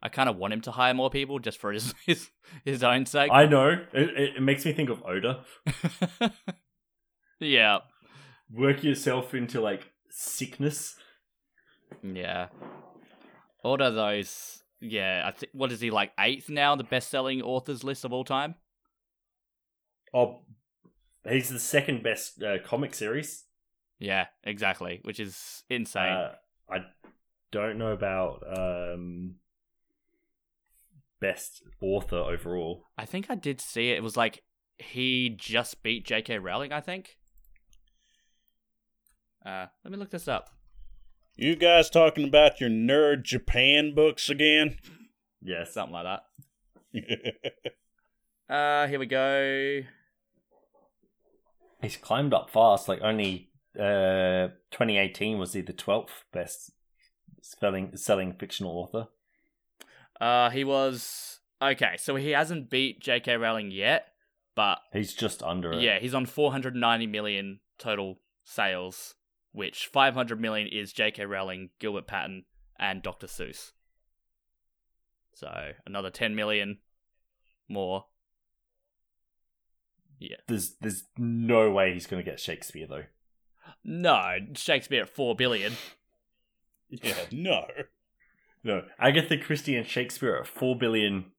[0.03, 2.31] I kind of want him to hire more people just for his his,
[2.67, 3.31] his own sake.
[3.33, 5.45] I know it, it, makes me think of Oda.
[7.41, 7.79] yeah,
[8.53, 10.97] Work yourself into like sickness.
[12.03, 12.49] yeah.
[13.65, 14.62] Order those.
[14.83, 15.53] Yeah, I think.
[15.55, 16.75] What is he like eighth now?
[16.75, 18.57] The best-selling authors list of all time.
[20.13, 20.41] Oh,
[21.27, 23.45] he's the second best uh, comic series.
[24.01, 25.01] Yeah, exactly.
[25.05, 26.13] Which is insane.
[26.13, 26.33] Uh,
[26.69, 26.79] I
[27.53, 29.37] don't know about um,
[31.21, 32.87] best author overall.
[32.99, 33.99] I think I did see it.
[33.99, 34.43] It was like
[34.79, 36.39] he just beat J.K.
[36.39, 36.73] Rowling.
[36.73, 37.17] I think.
[39.47, 40.51] Uh, let me look this up.
[41.37, 44.77] You guys talking about your nerd Japan books again?
[45.41, 46.23] Yeah, Something like that.
[48.51, 49.81] Uh, here we go.
[51.81, 52.87] He's climbed up fast.
[52.87, 53.49] Like only
[53.79, 56.73] uh, 2018 was he the 12th best
[57.41, 59.09] spelling selling fictional author.
[60.21, 61.95] Uh, he was okay.
[61.97, 63.37] So he hasn't beat J.K.
[63.39, 64.09] Rowling yet,
[64.55, 65.81] but He's just under it.
[65.81, 69.15] yeah, he's on 490 million total sales,
[69.53, 71.25] which 500 million is J.K.
[71.25, 72.45] Rowling, Gilbert Patten,
[72.79, 73.27] and Dr.
[73.27, 73.73] Seuss.
[75.35, 76.79] So another 10 million
[77.69, 78.07] more.
[80.19, 80.37] Yeah.
[80.47, 83.05] There's there's no way he's gonna get Shakespeare though.
[83.85, 85.75] No, Shakespeare at 4 billion.
[87.03, 87.65] Yeah, no.
[88.65, 91.33] No, Agatha Christie and Shakespeare at four billion.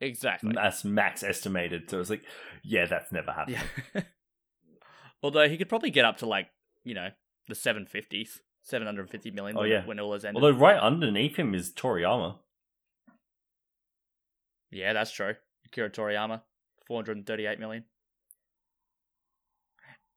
[0.00, 0.52] Exactly.
[0.54, 1.88] That's max estimated.
[1.88, 2.22] So it's like,
[2.62, 3.60] yeah, that's never happening.
[3.94, 4.02] Yeah.
[5.22, 6.48] Although he could probably get up to like,
[6.84, 7.08] you know,
[7.48, 9.84] the 750s, 750 million Oh, when, yeah.
[9.86, 10.42] when all is ended.
[10.42, 12.38] Although right underneath him is Toriyama.
[14.70, 15.34] yeah, that's true.
[15.66, 16.42] Akira Toriyama,
[16.86, 17.84] 438 million.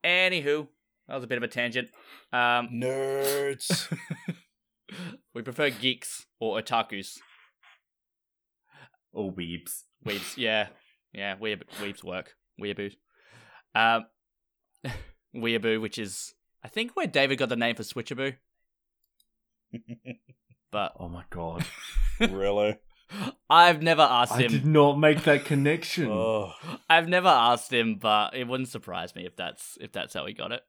[0.04, 0.68] Anywho,
[1.08, 1.88] that was a bit of a tangent.
[2.32, 3.92] Um, Nerds.
[5.34, 7.18] we prefer geeks or otakus.
[9.12, 9.82] Or weebs.
[10.06, 10.68] Weebs, yeah.
[11.12, 12.34] Yeah, weeb, weebs work.
[12.60, 12.92] Weeaboo.
[13.74, 14.04] Um,
[15.36, 16.34] Weeaboo, which is,
[16.66, 18.34] I think, where David got the name for Switchaboo.
[20.72, 21.64] But Oh my god.
[22.20, 22.76] really?
[23.48, 24.50] I've never asked I him.
[24.50, 26.08] did not make that connection.
[26.10, 26.54] Oh,
[26.90, 30.32] I've never asked him, but it wouldn't surprise me if that's if that's how he
[30.34, 30.62] got it.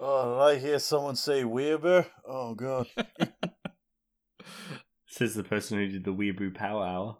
[0.00, 2.06] oh, did I hear someone say Weeaboo?
[2.24, 2.86] Oh god.
[5.06, 7.18] Says the person who did the Weeaboo Power Hour.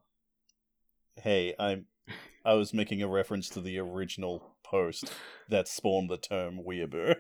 [1.17, 1.87] Hey, I'm.
[2.45, 5.13] I was making a reference to the original post
[5.49, 7.17] that spawned the term Weeaboo.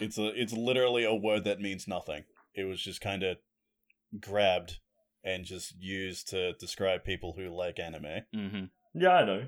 [0.00, 0.26] It's a.
[0.40, 2.24] It's literally a word that means nothing.
[2.54, 3.36] It was just kind of
[4.20, 4.78] grabbed
[5.24, 8.22] and just used to describe people who like anime.
[8.32, 8.64] hmm
[8.94, 9.46] Yeah, I know.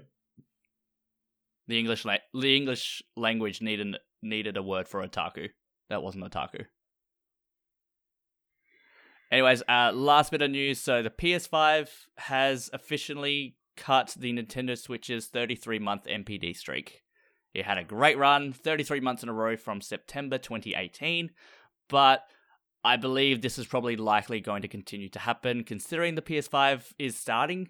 [1.69, 5.51] The English la- the English language needed needed a word for otaku.
[5.89, 6.65] That wasn't otaku.
[9.31, 10.81] Anyways, uh, last bit of news.
[10.81, 17.03] So the PS5 has officially cut the Nintendo Switch's 33 month NPD streak.
[17.55, 21.31] It had a great run, 33 months in a row from September 2018,
[21.89, 22.23] but
[22.85, 27.17] I believe this is probably likely going to continue to happen considering the PS5 is
[27.17, 27.69] starting,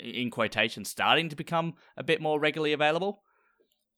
[0.00, 3.22] in quotation, starting to become a bit more regularly available.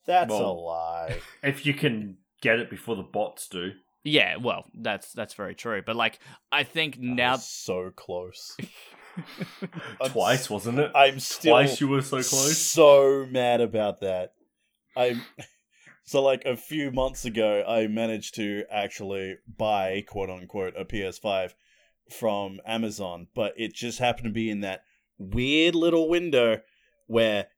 [0.07, 1.21] That's a Well- lie.
[1.43, 3.73] If you can get it before the bots do.
[4.05, 5.83] Yeah, well, that's that's very true.
[5.85, 6.21] But like,
[6.53, 8.57] I think I now, was so close.
[10.11, 10.93] Twice, wasn't it?
[10.95, 12.57] I'm still Twice you were so close.
[12.59, 14.33] So mad about that.
[14.97, 15.23] I'm
[16.05, 21.53] so like a few months ago, I managed to actually buy quote unquote a PS5
[22.11, 24.83] from Amazon, but it just happened to be in that
[25.19, 26.61] weird little window
[27.07, 27.49] where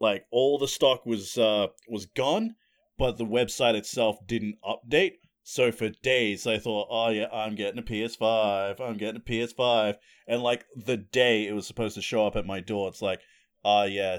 [0.00, 2.56] like all the stock was uh was gone,
[2.98, 5.14] but the website itself didn't update.
[5.42, 9.96] So for days I thought, oh yeah, I'm getting a PS5, I'm getting a PS5,
[10.26, 13.20] and like the day it was supposed to show up at my door, it's like,
[13.66, 14.18] ah yeah,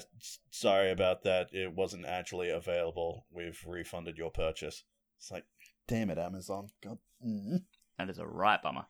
[0.52, 3.26] sorry about that, it wasn't actually available.
[3.32, 4.84] We've refunded your purchase.
[5.18, 5.46] It's like,
[5.88, 6.68] damn it, Amazon.
[6.84, 6.98] God.
[7.26, 7.62] Mm.
[7.98, 8.86] that is a right bummer.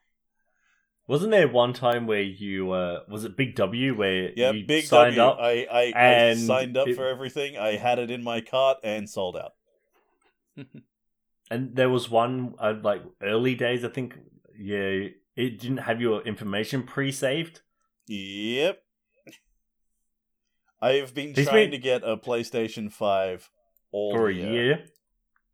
[1.07, 4.84] Wasn't there one time where you uh was it Big W where Yeah, you big
[4.85, 5.21] signed W.
[5.31, 5.38] up?
[5.39, 5.93] I, I,
[6.31, 7.57] I signed up it- for everything.
[7.57, 9.51] I had it in my cart and sold out.
[11.49, 14.15] And there was one uh, like early days, I think.
[14.59, 15.07] Yeah,
[15.38, 17.61] it didn't have your information pre-saved.
[18.07, 18.81] Yep.
[20.81, 23.49] I've been He's trying been- to get a PlayStation 5
[23.91, 24.51] all for a year.
[24.63, 24.85] year,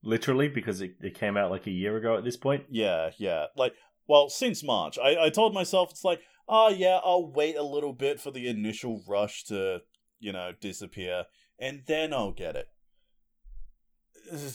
[0.03, 2.65] literally, because it, it came out like a year ago at this point.
[2.69, 3.45] Yeah, yeah.
[3.55, 3.73] Like,
[4.07, 6.19] well, since March, I, I told myself it's like,
[6.49, 9.81] oh yeah, I'll wait a little bit for the initial rush to,
[10.19, 11.25] you know, disappear,
[11.59, 12.67] and then I'll get it.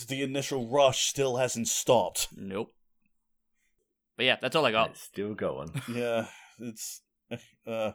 [0.08, 2.28] The initial rush still hasn't stopped.
[2.36, 2.74] Nope.
[4.16, 4.90] But yeah, that's all I got.
[4.90, 5.70] It's still going.
[5.94, 6.26] Yeah,
[6.58, 7.02] it's.
[7.66, 7.92] Uh,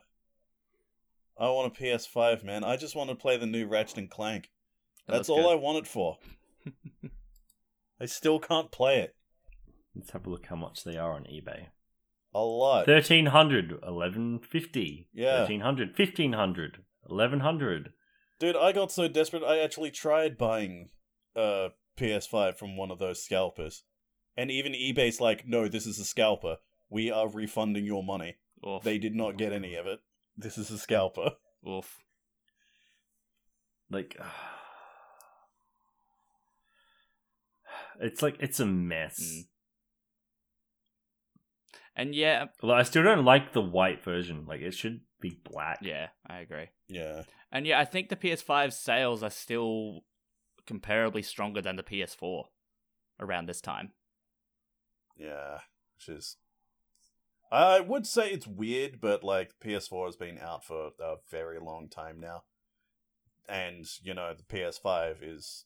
[1.44, 2.64] I want a PS5, man.
[2.64, 4.50] I just want to play the new Ratchet and Clank.
[5.10, 5.52] Oh, that's all good.
[5.52, 6.18] I want it for.
[8.00, 9.14] I still can't play it.
[9.94, 11.66] Let's have a look how much they are on eBay.
[12.34, 12.88] A lot.
[12.88, 15.40] 1300 1150 Yeah.
[15.40, 17.94] 1300 1500 1100
[18.40, 20.92] Dude, I got so desperate I actually tried buying
[21.36, 23.84] a PS5 from one of those scalpers.
[24.38, 26.58] And even eBay's like, no, this is a scalper.
[26.90, 28.38] We are refunding your money.
[28.66, 28.82] Oof.
[28.82, 30.00] They did not oh get any of it.
[30.38, 31.32] This is a scalper.
[31.68, 32.00] Oof.
[33.90, 34.18] like
[38.02, 39.44] it's like it's a mess Mm.
[41.96, 45.78] And yeah, Although I still don't like the white version like it should be black
[45.84, 46.70] yeah, I agree.
[46.90, 47.22] Yeah.
[47.52, 50.02] And yeah, I think the PS5 sales are still
[50.68, 52.46] comparably stronger than the PS4
[53.20, 53.92] around this time.
[55.16, 55.60] Yeah.
[55.96, 56.38] Which is.
[57.54, 61.88] I would say it's weird, but like PS4 has been out for a very long
[61.90, 62.44] time now.
[63.48, 65.66] and you know the PS5 is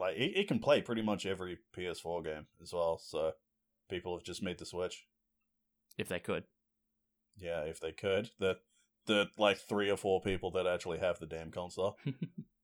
[0.00, 2.98] like it, it can play pretty much every PS4 game as well.
[3.02, 3.32] So
[3.88, 5.06] people have just made the switch.
[5.96, 6.44] if they could.
[7.36, 8.58] Yeah, if they could, the
[9.06, 11.96] the like three or four people that actually have the damn console.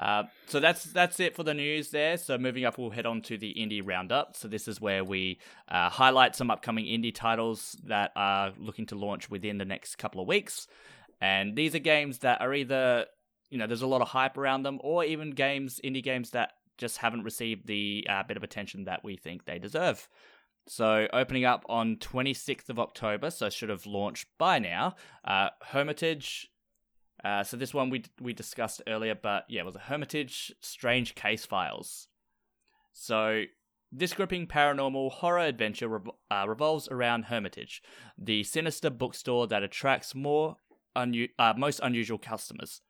[0.00, 2.16] Uh, so that's that's it for the news there.
[2.16, 4.34] So moving up, we'll head on to the indie roundup.
[4.34, 8.94] So this is where we uh, highlight some upcoming indie titles that are looking to
[8.94, 10.66] launch within the next couple of weeks,
[11.20, 13.04] and these are games that are either
[13.50, 16.52] you know there's a lot of hype around them, or even games indie games that
[16.78, 20.08] just haven't received the uh, bit of attention that we think they deserve.
[20.66, 24.94] So opening up on 26th of October, so should have launched by now.
[25.24, 26.50] Uh, Hermitage.
[27.24, 31.14] Uh, so this one we we discussed earlier, but yeah, it was a Hermitage Strange
[31.14, 32.08] Case Files.
[32.92, 33.44] So
[33.92, 37.82] this gripping paranormal horror adventure uh, revolves around Hermitage,
[38.16, 40.56] the sinister bookstore that attracts more
[40.96, 42.82] unu- uh, most unusual customers,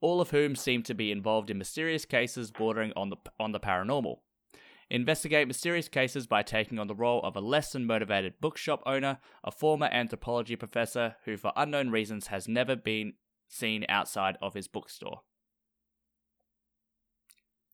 [0.00, 3.60] all of whom seem to be involved in mysterious cases bordering on the on the
[3.60, 4.18] paranormal.
[4.90, 9.18] Investigate mysterious cases by taking on the role of a less than motivated bookshop owner,
[9.42, 13.14] a former anthropology professor who, for unknown reasons, has never been
[13.54, 15.20] seen outside of his bookstore.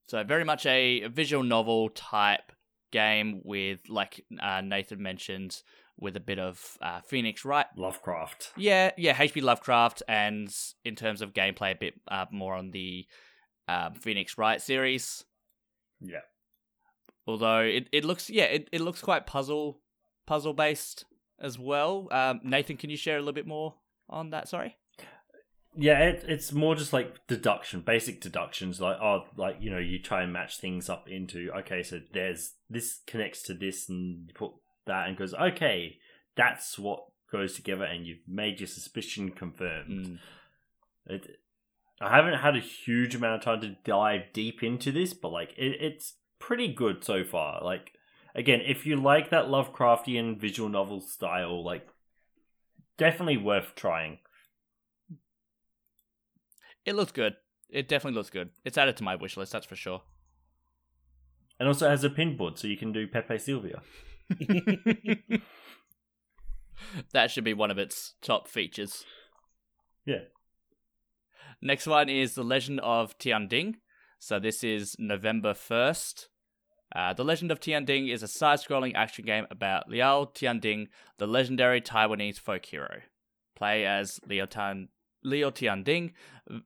[0.09, 2.53] So, very much a visual novel type
[2.91, 5.63] game with, like uh, Nathan mentioned,
[5.99, 7.67] with a bit of uh, Phoenix Wright.
[7.77, 8.53] Lovecraft.
[8.57, 10.53] Yeah, yeah, HP Lovecraft, and
[10.85, 13.07] in terms of gameplay, a bit uh, more on the
[13.69, 15.25] um, Phoenix Wright series.
[16.01, 16.21] Yeah.
[17.27, 19.81] Although it, it looks yeah it, it looks quite puzzle
[20.27, 21.05] puzzle based
[21.41, 22.09] as well.
[22.11, 23.75] Um, Nathan, can you share a little bit more
[24.09, 24.49] on that?
[24.49, 24.77] Sorry.
[25.77, 28.81] Yeah, it, it's more just like deduction, basic deductions.
[28.81, 32.55] Like, oh, like you know, you try and match things up into okay, so there's
[32.69, 34.53] this connects to this, and you put
[34.87, 35.99] that, and goes okay,
[36.37, 40.07] that's what goes together, and you've made your suspicion confirmed.
[40.07, 40.19] Mm.
[41.07, 41.41] It,
[42.01, 45.53] I haven't had a huge amount of time to dive deep into this, but like
[45.57, 47.63] it, it's pretty good so far.
[47.63, 47.93] Like
[48.35, 51.87] again, if you like that Lovecraftian visual novel style, like
[52.97, 54.19] definitely worth trying.
[56.85, 57.37] It looks good.
[57.69, 58.51] It definitely looks good.
[58.65, 60.03] It's added to my wish list, that's for sure.
[61.59, 63.83] And also has a pinboard, so you can do Pepe Sylvia.
[67.13, 69.05] that should be one of its top features.
[70.05, 70.25] Yeah.
[71.63, 73.77] Next one is The Legend of Tianding.
[74.19, 76.29] So this is November 1st.
[76.95, 80.89] Uh, the Legend of Tianding is a side-scrolling action game about Liao Tianding,
[81.19, 83.03] the legendary Taiwanese folk hero.
[83.55, 84.89] Play as Liao, Tan-
[85.23, 86.13] Liao Tianding,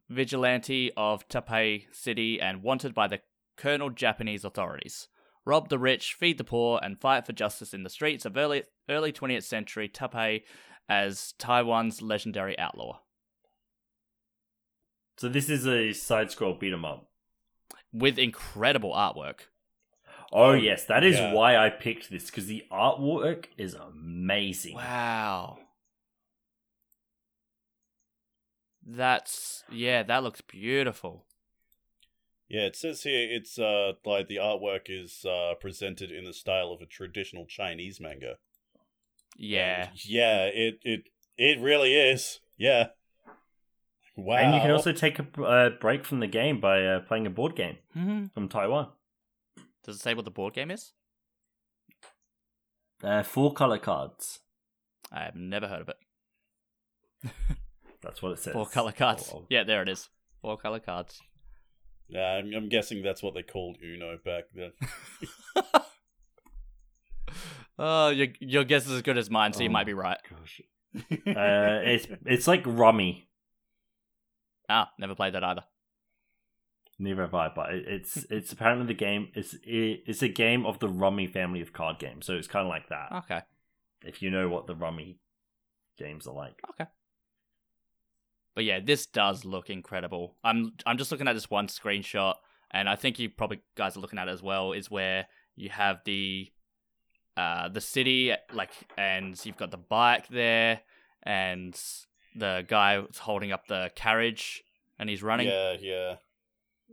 [0.08, 3.20] vigilante of Taipei City and wanted by the
[3.56, 5.08] colonel Japanese authorities.
[5.46, 8.62] Rob the rich, feed the poor, and fight for justice in the streets of early
[8.88, 10.42] early 20th century Taipei
[10.88, 13.00] as Taiwan's legendary outlaw.
[15.16, 17.10] So this is a side scroll beat 'em up.
[17.92, 19.40] With incredible artwork.
[20.32, 21.32] Oh, Oh, yes, that is yeah.
[21.32, 24.74] why I picked this because the artwork is amazing.
[24.74, 25.58] Wow.
[28.86, 31.24] That's yeah, that looks beautiful.
[32.48, 36.70] Yeah, it says here it's uh like the artwork is uh presented in the style
[36.70, 38.36] of a traditional Chinese manga.
[39.36, 39.88] Yeah.
[39.88, 41.04] And yeah, it it
[41.38, 42.40] it really is.
[42.58, 42.88] Yeah.
[44.16, 44.36] Wow.
[44.36, 47.30] And you can also take a uh, break from the game by uh, playing a
[47.30, 48.88] board game hmm from Taiwan.
[49.82, 50.92] Does it say what the board game is?
[53.02, 54.40] Uh, four color cards.
[55.12, 57.30] I have never heard of it.
[58.04, 58.52] That's what it says.
[58.52, 59.30] Four color cards.
[59.32, 59.46] Oh, oh.
[59.48, 60.08] Yeah, there it is.
[60.42, 61.20] Four color cards.
[62.08, 64.72] Yeah, I'm, I'm guessing that's what they called Uno back then.
[67.78, 70.18] Oh, your your guess is as good as mine, so you Oh might be right.
[70.28, 70.60] Gosh.
[71.26, 73.28] Uh, it's it's like Rummy.
[74.68, 75.64] Ah, never played that either.
[77.00, 79.28] Neither have I, but it, it's it's apparently the game.
[79.34, 82.64] It's it, it's a game of the Rummy family of card games, so it's kind
[82.64, 83.10] of like that.
[83.24, 83.40] Okay.
[84.02, 85.18] If you know what the Rummy
[85.98, 86.60] games are like.
[86.70, 86.88] Okay.
[88.54, 90.36] But yeah, this does look incredible.
[90.44, 92.34] I'm I'm just looking at this one screenshot,
[92.70, 94.72] and I think you probably guys are looking at it as well.
[94.72, 95.26] Is where
[95.56, 96.50] you have the
[97.36, 100.80] uh the city like, and you've got the bike there,
[101.22, 101.78] and
[102.36, 104.62] the guy holding up the carriage,
[104.98, 105.48] and he's running.
[105.48, 106.16] Yeah, yeah.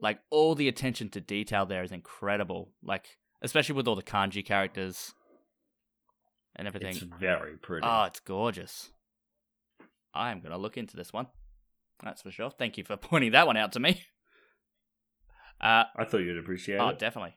[0.01, 2.71] Like all the attention to detail there is incredible.
[2.83, 5.13] Like especially with all the kanji characters
[6.55, 6.91] and everything.
[6.91, 7.85] It's very pretty.
[7.87, 8.91] Oh, it's gorgeous.
[10.13, 11.27] I am going to look into this one.
[12.03, 12.49] That's for sure.
[12.49, 14.03] Thank you for pointing that one out to me.
[15.59, 16.93] Uh, I thought you'd appreciate oh, it.
[16.93, 17.35] Oh, definitely.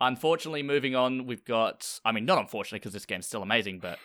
[0.00, 2.00] Unfortunately, moving on, we've got.
[2.04, 4.00] I mean, not unfortunately, because this game's still amazing, but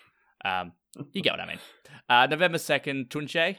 [0.46, 0.74] um,
[1.12, 1.60] you get what I mean.
[2.08, 3.58] Uh, November 2nd, Tunche.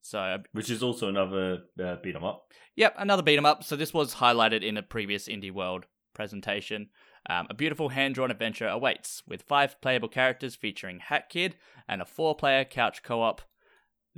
[0.00, 2.52] So uh, Which is also another uh, beat 'em up.
[2.76, 3.62] Yep, another beat 'em up.
[3.62, 5.84] So this was highlighted in a previous Indie World
[6.14, 6.88] presentation.
[7.28, 11.56] Um, a beautiful hand-drawn adventure awaits, with five playable characters featuring Hat Kid
[11.86, 13.42] and a four-player couch co-op.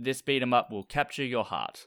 [0.03, 1.87] This beat 'em up will capture your heart.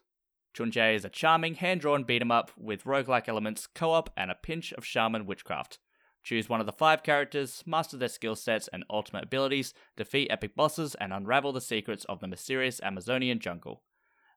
[0.53, 4.71] Tunche is a charming hand-drawn beat 'em up with roguelike elements, co-op, and a pinch
[4.73, 5.79] of shaman witchcraft.
[6.21, 10.55] Choose one of the five characters, master their skill sets and ultimate abilities, defeat epic
[10.55, 13.83] bosses, and unravel the secrets of the mysterious Amazonian jungle.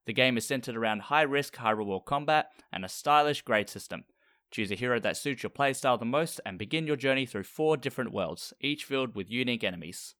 [0.06, 4.06] The game is centered around high risk, high reward combat and a stylish grade system.
[4.50, 7.76] Choose a hero that suits your playstyle the most and begin your journey through four
[7.76, 10.14] different worlds, each filled with unique enemies.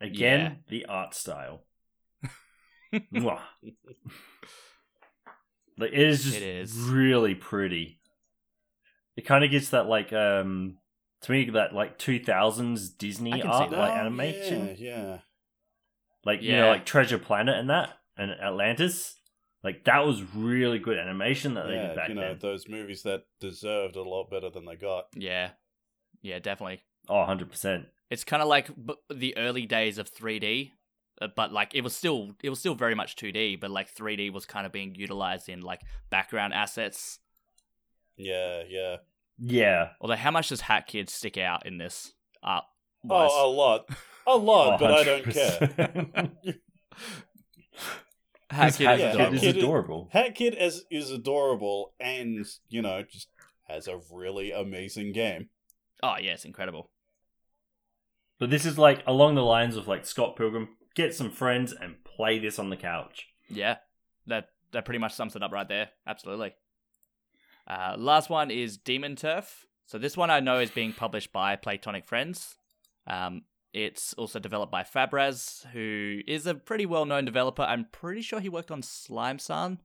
[0.00, 0.54] Again, Yeah.
[0.68, 1.62] the art style.
[5.76, 6.76] Like it is just It is.
[6.76, 8.00] really pretty.
[9.16, 10.78] It kind of gets that like um
[11.22, 14.76] to me that like 2000s Disney can art like Oh, animation.
[14.78, 15.18] Yeah, yeah.
[16.24, 19.16] Like you know like Treasure Planet and that and Atlantis.
[19.62, 22.38] Like that was really good animation that they yeah, did back you know, then.
[22.40, 25.06] those movies that deserved a lot better than they got.
[25.16, 25.50] Yeah.
[26.22, 26.82] Yeah, definitely.
[27.08, 27.86] Oh, 100%.
[28.10, 30.70] It's kind of like b- the early days of 3D,
[31.22, 34.32] uh, but like it was still it was still very much 2D, but like 3D
[34.32, 37.18] was kind of being utilized in like background assets.
[38.16, 38.96] Yeah, yeah.
[39.38, 39.88] Yeah.
[40.00, 42.12] Although how much does Hat Kid stick out in this
[42.42, 42.64] art?
[43.10, 43.88] Oh, a lot.
[44.26, 46.30] A lot, but I don't care.
[48.50, 49.34] Hat Kid Hat is yeah, Kid adorable.
[49.34, 50.08] is Kid is- adorable.
[50.12, 53.28] Hat Kid as is adorable and, you know, just
[53.68, 55.48] has a really amazing game.
[56.02, 56.90] Oh yeah, it's incredible.
[58.38, 62.02] But this is like along the lines of like Scott Pilgrim, get some friends and
[62.04, 63.28] play this on the couch.
[63.48, 63.76] Yeah,
[64.26, 65.90] that that pretty much sums it up right there.
[66.06, 66.54] Absolutely.
[67.66, 69.66] Uh, last one is Demon Turf.
[69.86, 72.56] So this one I know is being published by Playtonic Friends.
[73.06, 73.42] Um,
[73.72, 77.62] it's also developed by Fabraz, who is a pretty well-known developer.
[77.62, 79.80] I'm pretty sure he worked on Slime-san.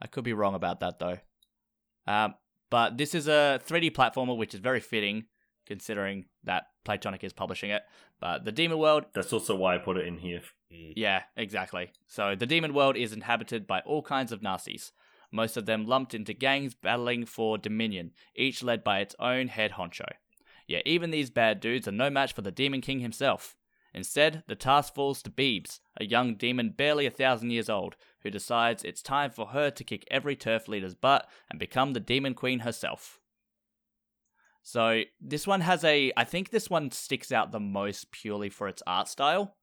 [0.00, 1.18] I could be wrong about that though.
[2.06, 2.34] Um,
[2.70, 5.24] but this is a 3D platformer, which is very fitting
[5.66, 7.82] considering that Playtonic is publishing it.
[8.20, 10.42] But the Demon World That's also why I put it in here.
[10.72, 10.94] Mm.
[10.96, 11.92] yeah, exactly.
[12.06, 14.92] So the demon world is inhabited by all kinds of Nazis,
[15.32, 19.72] most of them lumped into gangs battling for dominion, each led by its own head
[19.72, 20.06] honcho.
[20.66, 23.56] Yet even these bad dudes are no match for the Demon King himself.
[23.94, 28.30] Instead, the task falls to Beebz, a young demon barely a thousand years old, who
[28.30, 32.32] decides it's time for her to kick every turf leader's butt and become the Demon
[32.34, 33.20] Queen herself.
[34.62, 38.68] So this one has a I think this one sticks out the most purely for
[38.68, 39.56] its art style.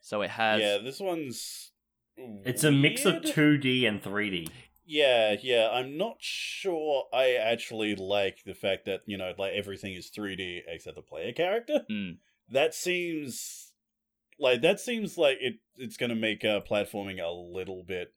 [0.00, 1.72] So it has Yeah, this one's.
[2.16, 4.48] It's a mix of 2D and 3D.
[4.86, 5.68] Yeah, yeah.
[5.70, 10.62] I'm not sure I actually like the fact that, you know, like everything is 3D
[10.66, 11.80] except the player character.
[11.90, 12.18] Mm.
[12.48, 13.72] That seems
[14.38, 18.14] like that seems like it it's going to make uh, platforming a little bit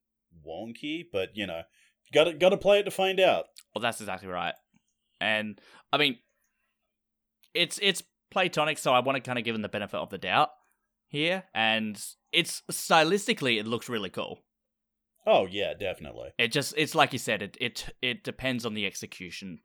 [0.47, 1.61] wonky, but you know,
[2.13, 3.45] got to got to play it to find out.
[3.73, 4.53] Well, that's exactly right.
[5.21, 5.59] And
[5.91, 6.17] I mean,
[7.53, 10.17] it's it's Playtonic, so I want to kind of give him the benefit of the
[10.17, 10.49] doubt
[11.07, 11.43] here.
[11.53, 12.01] And
[12.31, 14.39] it's stylistically, it looks really cool.
[15.25, 16.29] Oh yeah, definitely.
[16.37, 19.59] It just it's like you said, it it it depends on the execution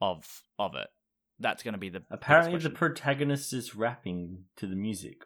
[0.00, 0.88] of of it.
[1.40, 5.22] That's going to be the Apparently, the protagonist is rapping to the music,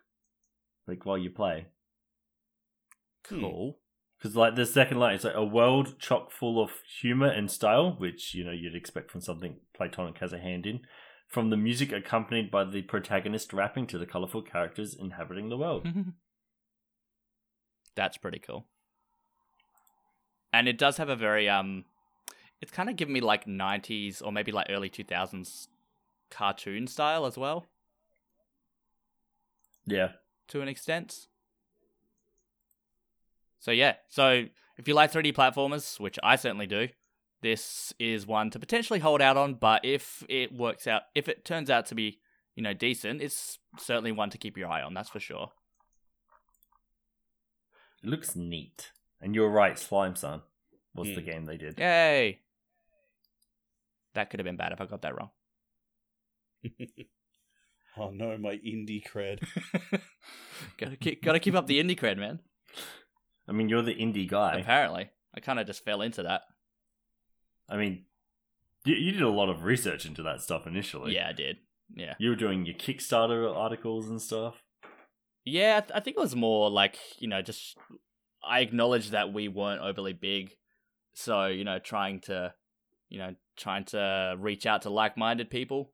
[0.87, 1.67] like while you play.
[3.25, 3.79] cool.
[4.23, 6.71] Because like the second line, it's like a world chock full of
[7.01, 10.83] humor and style, which you know you'd expect from something Playtonic has a hand in.
[11.27, 15.85] From the music accompanied by the protagonist rapping to the colorful characters inhabiting the world.
[17.97, 18.67] That's pretty cool.
[20.53, 21.85] And it does have a very um
[22.61, 25.67] it's kind of giving me like 90s or maybe like early 2000s
[26.31, 27.67] cartoon style as well
[29.85, 30.13] Yeah,
[30.47, 31.27] to an extent.
[33.63, 36.89] So yeah, so if you like 3D platformers, which I certainly do,
[37.43, 41.45] this is one to potentially hold out on, but if it works out if it
[41.45, 42.19] turns out to be,
[42.57, 45.53] you know, decent, it's certainly one to keep your eye on, that's for sure.
[48.03, 48.91] it looks neat.
[49.21, 50.43] And you're right, Slime-san
[50.93, 51.27] was the Hmm.
[51.31, 51.79] game they did.
[51.79, 52.41] Yay!
[54.15, 55.31] That could have been bad if I got that wrong.
[57.95, 59.47] Oh no, my indie cred.
[60.79, 62.41] gotta keep, gotta keep up the indie cred, man.
[63.49, 64.59] I mean, you're the indie guy.
[64.59, 66.43] Apparently, I kind of just fell into that.
[67.69, 68.05] I mean,
[68.85, 71.15] you, you did a lot of research into that stuff initially.
[71.15, 71.57] Yeah, I did.
[71.95, 74.63] Yeah, You were doing your Kickstarter articles and stuff.
[75.45, 75.77] yeah.
[75.77, 77.77] I, th- I think it was more like you know, just
[78.43, 80.53] I acknowledged that we weren't overly big,
[81.13, 82.55] so you know, trying to,
[83.11, 85.93] you know, trying to reach out to like-minded people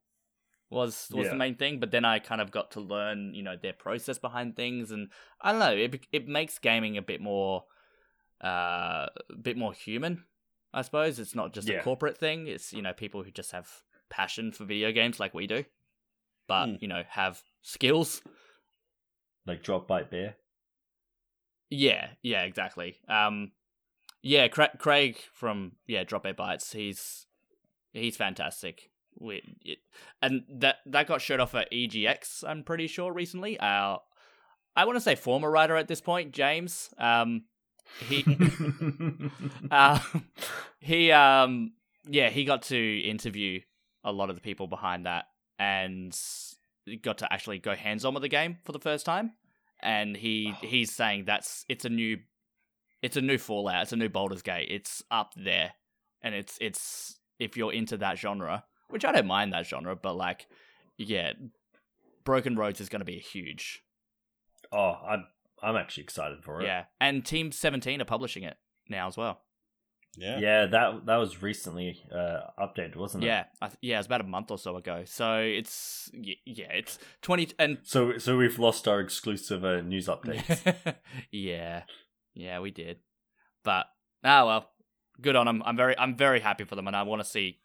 [0.71, 1.31] was was Yeah.
[1.31, 1.81] the main thing.
[1.81, 5.11] But then I kind of got to learn, you know, their process behind things, and
[5.41, 7.65] I don't know, it it makes gaming a bit more,
[8.45, 10.25] uh, a bit more human.
[10.73, 11.79] I suppose it's not just Yeah.
[11.81, 12.47] a corporate thing.
[12.47, 15.65] It's you know people who just have passion for video games like we do,
[16.47, 16.75] but Hmm.
[16.81, 18.23] you know have skills.
[19.47, 20.37] Like Drop Bite Bear.
[21.71, 22.99] Yeah, yeah, exactly.
[23.09, 23.53] Um,
[24.23, 26.73] yeah, Cra- Craig from yeah Drop Eight Bites.
[26.73, 27.27] He's
[27.93, 28.91] he's fantastic.
[29.21, 29.79] We it,
[30.23, 32.45] and that that got showed off at EGX.
[32.47, 33.59] I'm pretty sure recently.
[33.61, 34.01] Our
[34.77, 36.91] I want to say former writer at this point, James.
[36.99, 37.45] Um,
[38.09, 38.25] he
[39.71, 39.99] uh,
[40.81, 41.73] he um
[42.09, 43.61] yeah he got to interview
[44.05, 45.27] a lot of the people behind that
[45.59, 46.19] and
[47.03, 49.33] got to actually go hands on with the game for the first time
[49.81, 52.19] and he he's saying that's it's a new
[53.03, 55.73] it's a new fallout it's a new Baldur's Gate it's up there
[56.23, 60.15] and it's it's if you're into that genre which I don't mind that genre but
[60.17, 60.47] like
[60.97, 61.33] yeah
[62.25, 63.83] Broken Roads is going to be a huge
[64.73, 65.27] oh, I'm
[65.63, 66.65] I'm actually excited for it.
[66.65, 68.57] yeah and Team 17 are publishing it
[68.89, 69.41] now as well
[70.17, 70.39] Yeah.
[70.39, 73.29] Yeah, that that was recently uh, updated, wasn't it?
[73.29, 75.05] Yeah, I th- yeah, it was about a month or so ago.
[75.05, 80.97] So it's yeah, it's twenty and So so we've lost our exclusive uh, news updates.
[81.31, 81.83] yeah,
[82.35, 82.99] yeah, we did.
[83.63, 83.87] But
[84.25, 84.71] ah well,
[85.21, 85.63] good on them.
[85.65, 87.59] I'm very I'm very happy for them, and I want to see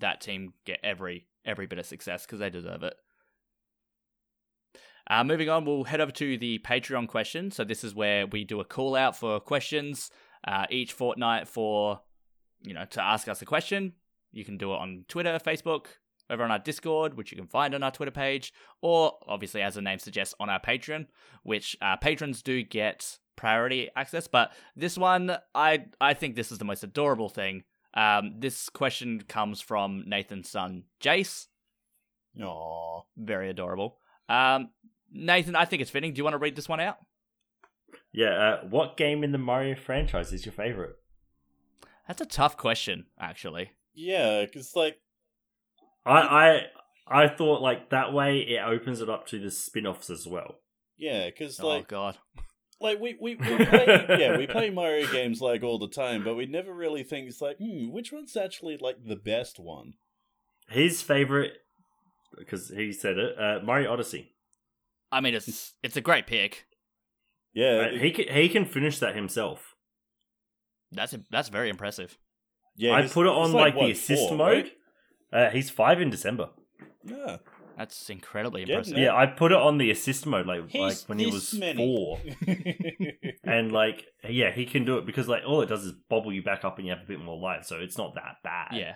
[0.00, 2.94] that team get every every bit of success because they deserve it.
[5.10, 7.50] Uh, moving on, we'll head over to the Patreon question.
[7.50, 10.10] So this is where we do a call out for questions
[10.46, 12.00] uh, each fortnight for
[12.62, 13.92] you know to ask us a question.
[14.30, 15.86] You can do it on Twitter, Facebook,
[16.30, 19.74] over on our Discord, which you can find on our Twitter page, or obviously, as
[19.74, 21.06] the name suggests, on our Patreon,
[21.42, 24.26] which uh, patrons do get priority access.
[24.26, 27.64] But this one, I I think this is the most adorable thing.
[27.94, 31.46] Um, this question comes from Nathan's son, Jace.
[32.40, 33.02] Aw.
[33.16, 33.98] Very adorable.
[34.28, 34.70] Um,
[35.12, 36.12] Nathan, I think it's fitting.
[36.14, 36.98] Do you want to read this one out?
[38.12, 38.30] yeah.
[38.30, 40.96] Uh, what game in the Mario franchise is your favorite?
[42.08, 43.72] That's a tough question, actually.
[43.94, 44.96] Yeah, because like
[46.06, 46.66] I
[47.08, 50.56] I I thought like that way it opens it up to the spin-offs as well.
[50.96, 52.18] yeah, because like, oh like God.
[52.82, 56.34] Like we we, we play yeah we play Mario games like all the time, but
[56.34, 59.94] we never really think it's like hmm which one's actually like the best one.
[60.68, 61.54] His favorite,
[62.38, 64.32] because he said it, uh, Mario Odyssey.
[65.10, 66.66] I mean, it's it's a great pick.
[67.54, 69.74] Yeah, Uh, he can, he can finish that himself.
[70.90, 72.18] That's that's very impressive.
[72.76, 72.92] yeah.
[72.94, 74.70] I put it he's on like, what, the assist four, mode.
[75.32, 75.48] right?
[75.48, 76.50] Uh, he's five in December.
[77.04, 77.38] Yeah,
[77.76, 78.98] That's incredibly Getting impressive.
[78.98, 81.54] Yeah, I put it on the assist mode like He's like when he this was
[81.54, 81.76] many.
[81.76, 82.20] four,
[83.44, 86.42] and like yeah, he can do it because like all it does is bobble you
[86.42, 88.76] back up and you have a bit more life, so it's not that bad.
[88.76, 88.94] Yeah.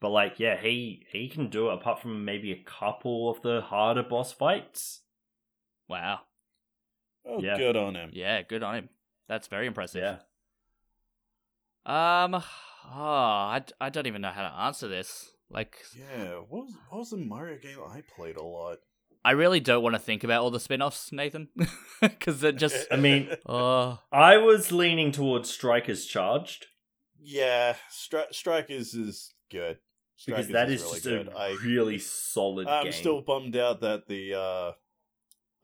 [0.00, 3.60] but like yeah, he he can do it apart from maybe a couple of the
[3.60, 5.02] harder boss fights.
[5.88, 6.20] Wow.
[7.26, 7.56] oh, Yeah.
[7.56, 8.10] good on him.
[8.12, 8.88] Yeah, good on him.
[9.28, 10.02] That's very impressive.
[10.02, 10.16] Yeah,
[12.24, 12.42] Um.
[12.90, 15.30] Oh, I, d- I don't even know how to answer this.
[15.50, 18.78] Like, Yeah, what was what was the Mario game I played a lot?
[19.24, 21.48] I really don't want to think about all the spin-offs, Nathan,
[22.00, 22.86] because they're just.
[22.90, 26.66] I mean, Oh, I was leaning towards Strikers Charged
[27.20, 29.78] Yeah, Stri- Strikers is good
[30.24, 31.28] because Strikers that is really just good.
[31.28, 32.92] a I really solid I'm game.
[32.92, 34.72] still bummed out that the uh,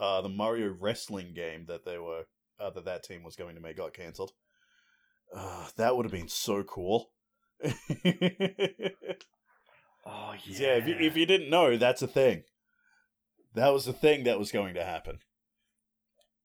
[0.03, 2.25] uh, the Mario wrestling game that they were
[2.59, 4.33] uh, that that team was going to make got cancelled.
[5.35, 7.11] Uh, that would have been so cool.
[10.07, 12.45] oh yeah, yeah, if you, if you didn't know, that's a thing.
[13.55, 15.19] That was a thing that was going to happen.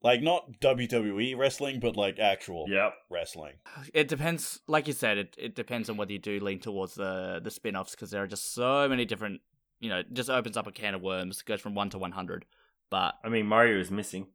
[0.02, 2.94] Like not WWE wrestling, but like actual Yep.
[3.10, 3.56] wrestling.
[3.94, 4.62] it depends.
[4.68, 7.92] Like you said, it, it depends on whether you do lean towards the the spin-offs
[7.96, 9.42] because there are just so many different.
[9.82, 11.42] You know, just opens up a can of worms.
[11.42, 12.46] Goes from one to one hundred,
[12.90, 14.28] but I mean, Mario is missing.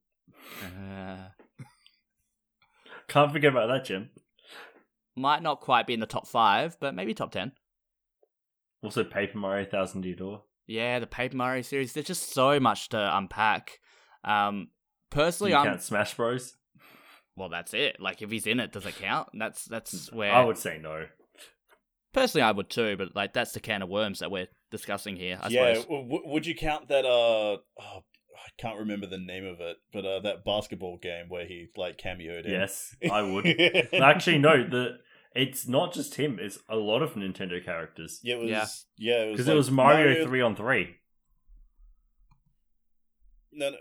[0.62, 1.16] uh,
[3.08, 4.10] Can't forget about that, Jim.
[5.16, 7.52] might not quite be in the top five, but maybe top ten.
[8.84, 10.42] Also, Paper Mario Thousand Year Door.
[10.66, 11.92] Yeah, the Paper Mario series.
[11.92, 13.80] There's just so much to unpack.
[14.24, 14.68] Um,
[15.10, 16.56] personally, you I'm count Smash Bros.
[17.36, 17.48] well.
[17.48, 17.96] That's it.
[18.00, 19.28] Like, if he's in it, does it count?
[19.34, 21.06] That's that's where I would say no.
[22.12, 22.96] personally I would too.
[22.96, 25.38] But like, that's the can of worms that we're discussing here.
[25.40, 25.84] I yeah, suppose.
[25.84, 27.04] w- w- would you count that?
[27.04, 28.04] Uh, oh,
[28.36, 31.98] I can't remember the name of it, but uh, that basketball game where he like
[31.98, 32.52] cameoed in.
[32.52, 33.46] Yes, I would.
[33.92, 34.68] Actually, no.
[34.68, 34.98] The
[35.34, 36.38] it's not just him.
[36.40, 38.20] It's a lot of Nintendo characters.
[38.22, 38.50] Yeah, it was.
[38.50, 38.66] Yeah.
[38.96, 39.32] Yeah, it was.
[39.34, 40.96] Because like it was Mario, three on three.
[43.52, 43.76] No, no.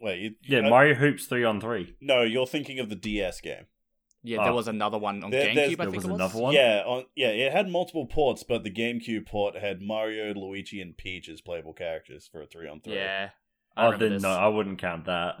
[0.00, 0.20] Wait.
[0.20, 1.96] You, Yeah, uh, Mario Hoops three on three.
[2.00, 3.66] No, you're thinking of the DS game
[4.22, 4.44] Yeah, Oh.
[4.44, 5.52] there was another one on There- GameCube.
[5.52, 6.54] I There think was it was another one?
[6.54, 10.96] Yeah, on, yeah, it had multiple ports, but the GameCube port had Mario, Luigi, and
[10.96, 12.94] Peach as playable characters for a three on three.
[12.94, 13.30] Yeah.
[13.76, 14.22] I Oh, remember then this.
[14.22, 15.36] no, I wouldn't count that.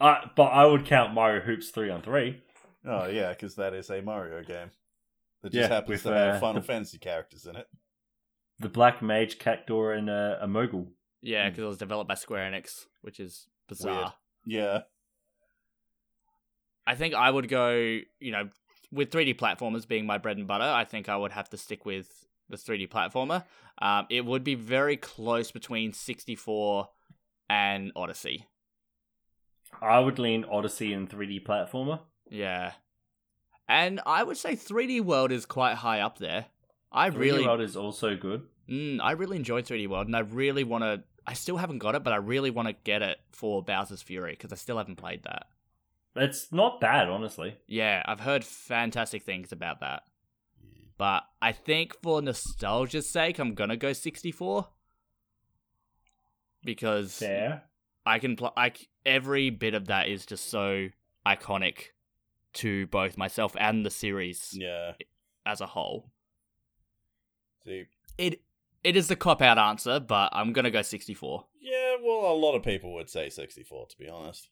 [0.00, 2.42] oh Uh, but I would count Mario Hoops three on three.
[2.84, 4.70] Yeah, because that is a Mario game
[5.42, 7.66] that just Yeah, happens with, to have uh, Final the- Fantasy characters in it.
[8.58, 10.88] The Black Mage, Cactuar, and uh, a Moogle.
[11.22, 11.50] Yeah, Hmm.
[11.50, 14.14] because it was developed by Square Enix, which is bizarre.
[14.46, 14.82] Yeah,
[16.86, 17.70] I think I would go,
[18.18, 18.48] you know,
[18.90, 21.84] with 3D platformers being my bread and butter, I think I would have to stick
[21.86, 23.44] with the 3D platformer.
[23.80, 26.88] Um, it would be very close between 64
[27.48, 28.46] and Odyssey.
[29.80, 32.00] I would lean Odyssey and 3D platformer.
[32.30, 32.72] Yeah.
[33.68, 36.46] And I would say 3D World is quite high up there.
[36.90, 38.42] I 3D really World is also good.
[38.68, 41.02] Mm, I really enjoyed 3D World, and I really want to.
[41.26, 44.32] I still haven't got it, but I really want to get it for Bowser's Fury
[44.32, 45.46] because I still haven't played that.
[46.16, 47.56] It's not bad, honestly.
[47.66, 50.02] Yeah, I've heard fantastic things about that.
[50.98, 54.68] But I think for nostalgia's sake, I'm gonna go 64
[56.64, 57.62] because Fair.
[58.04, 58.50] I can play.
[58.56, 60.88] Like every bit of that is just so
[61.26, 61.90] iconic
[62.54, 64.92] to both myself and the series yeah.
[65.46, 66.10] as a whole.
[67.64, 67.84] See,
[68.18, 68.42] It
[68.82, 71.44] it is the cop out answer, but I'm gonna go 64.
[71.60, 71.96] yeah.
[72.02, 73.86] Well, a lot of people would say sixty-four.
[73.88, 74.48] To be honest.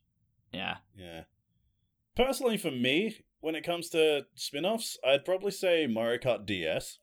[0.53, 0.77] Yeah.
[0.97, 1.23] Yeah.
[2.15, 6.99] Personally, for me, when it comes to spin-offs, I'd probably say Mario Kart DS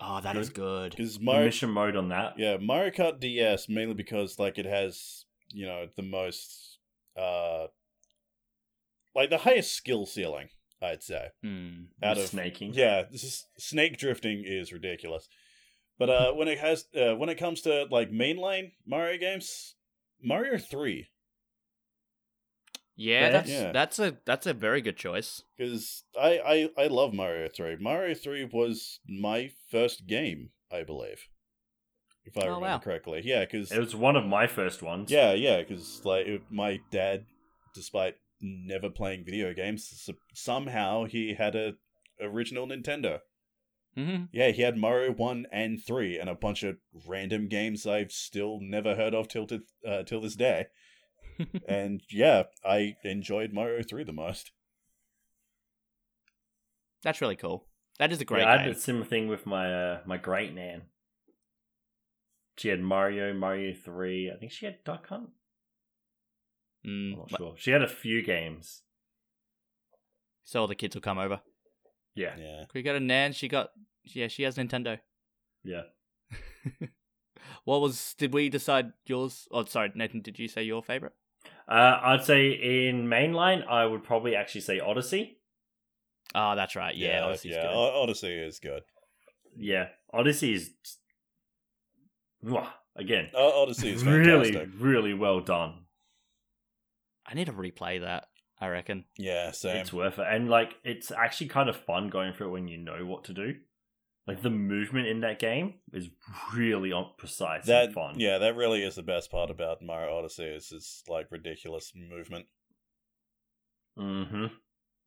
[0.00, 0.90] Oh, that is good.
[0.92, 2.38] because The Mario, mission mode on that.
[2.38, 6.78] yeah, Mario Kart DS mainly because like it has you know the most
[7.16, 7.66] uh
[9.14, 10.48] like the highest skill ceiling.
[10.82, 11.84] I'd say Hmm.
[12.02, 12.74] out of snaking.
[12.74, 15.28] yeah, this is, snake drifting is ridiculous.
[15.98, 19.76] But uh, when it has uh, when it comes to like mainline Mario games,
[20.22, 21.08] Mario Three
[22.96, 23.30] Yeah, Yeah.
[23.30, 23.72] that's Yeah.
[23.72, 25.42] that's a that's a very good choice.
[25.56, 27.76] because I, I I love Mario Three.
[27.76, 31.28] Mario Three was my first game, I believe,
[32.24, 32.78] if I Oh, remember wow.
[32.78, 33.22] correctly.
[33.24, 35.10] Yeah, because It was one of my first ones.
[35.10, 37.26] yeah, yeah, because like it- my dad,
[37.74, 41.74] despite never playing video games, s- somehow he had a
[42.20, 43.20] original Nintendo.
[43.96, 44.24] Mm-hmm.
[44.32, 46.76] Yeah, he had Mario 1 and 3 and a bunch of
[47.06, 50.66] random games I've still never heard of till to, uh, till this day.
[51.68, 54.52] and yeah, I enjoyed Mario 3 the most.
[57.02, 57.66] That's really cool.
[57.98, 58.66] That is a great yeah, I game.
[58.66, 60.82] did a similar thing with my uh, my great nan.
[62.56, 64.30] She had Mario, Mario Three.
[64.34, 65.30] I think she had Duck Hunt.
[66.86, 67.54] Mm, I'm not but- sure.
[67.56, 68.82] She had a few games.
[70.44, 71.40] So all the kids will come over.
[72.14, 72.58] Yeah, Yeah.
[72.60, 73.32] Can we got a Nan?
[73.32, 73.70] She got
[74.04, 74.98] yeah, she has Nintendo.
[75.64, 75.82] yeah.
[77.64, 79.48] What was did we decide yours?
[79.50, 81.12] Oh sorry, Nathan, did you say your favorite?
[81.66, 85.38] Uh, I'd say in mainline, I would probably actually say Odyssey.
[86.34, 86.94] Oh, that's right.
[86.94, 87.62] Yeah, yeah, Odyssey's yeah.
[87.62, 87.70] good.
[87.72, 88.82] Odyssey is good.
[89.56, 90.98] Yeah, Odyssey is just-
[92.44, 95.83] Mwah, again O- Odyssey is really, really well done.
[97.26, 98.26] I need to replay that,
[98.60, 99.04] I reckon.
[99.18, 99.76] Yeah, same.
[99.78, 102.78] It's worth it, and like it's actually kind of fun going through it when you
[102.78, 103.54] know what to do.
[104.26, 106.08] Like the movement in that game is
[106.54, 108.14] really precise that and fun.
[108.18, 112.46] yeah, that really is the best part about Mario Odyssey is its like ridiculous movement.
[113.98, 114.46] Mm-hmm.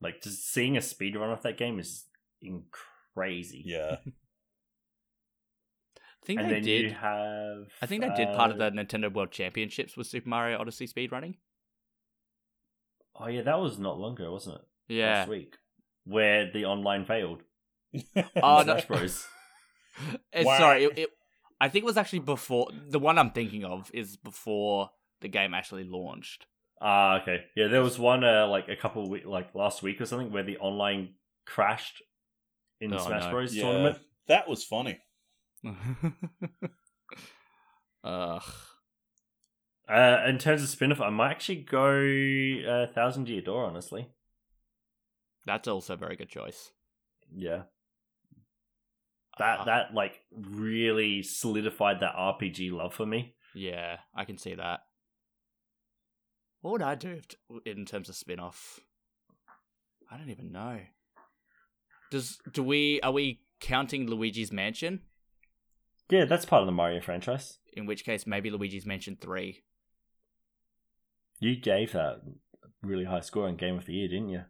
[0.02, 2.06] Like just seeing a speedrun of that game is
[2.42, 2.66] in-
[3.16, 3.64] crazy.
[3.66, 3.98] Yeah.
[5.98, 6.82] I think and they then did.
[6.84, 7.68] you have.
[7.82, 10.88] I think they did part of uh, the Nintendo World Championships with Super Mario Odyssey
[10.88, 11.36] speedrunning.
[13.20, 14.62] Oh yeah, that was not long ago, wasn't it?
[14.96, 15.20] Yeah.
[15.20, 15.56] Last week,
[16.06, 17.42] where the online failed.
[18.42, 18.74] Oh, in no.
[18.74, 19.26] Smash Bros.
[20.32, 20.60] It's, Whack.
[20.60, 21.10] sorry, it, it,
[21.60, 24.92] I think it was actually before the one I'm thinking of is before
[25.22, 26.46] the game actually launched.
[26.80, 27.46] Ah, okay.
[27.56, 30.32] Yeah, there was one uh, like a couple of week, like last week or something,
[30.32, 31.16] where the online
[31.48, 32.04] crashed
[32.80, 33.32] in the Oh, Smash no.
[33.32, 33.56] Bros.
[33.56, 33.64] yeah.
[33.64, 33.98] tournament.
[34.28, 35.00] That was funny.
[38.04, 38.44] Ugh.
[39.90, 41.90] Uh, in terms of spin-off, I might actually go
[42.70, 43.66] uh, Thousand Year Door.
[43.66, 44.10] Honestly,
[45.46, 46.72] That's also a very good choice.
[47.34, 47.64] yeah.
[49.40, 53.36] That Ah, that like really solidified that RPG love for me.
[53.54, 54.80] Yeah, I can see that.
[56.62, 57.26] What would I do if,
[57.66, 58.80] in terms of spin off?
[60.12, 60.80] I don't even know.
[62.10, 65.02] Does do we are we counting Luigi's Mansion?
[66.10, 67.60] Yeah, that's part of the Mario franchise.
[67.74, 69.62] In which case, maybe Luigi's Mansion three.
[71.40, 72.22] You gave that
[72.82, 74.44] really high score in Game of the Year, didn't you?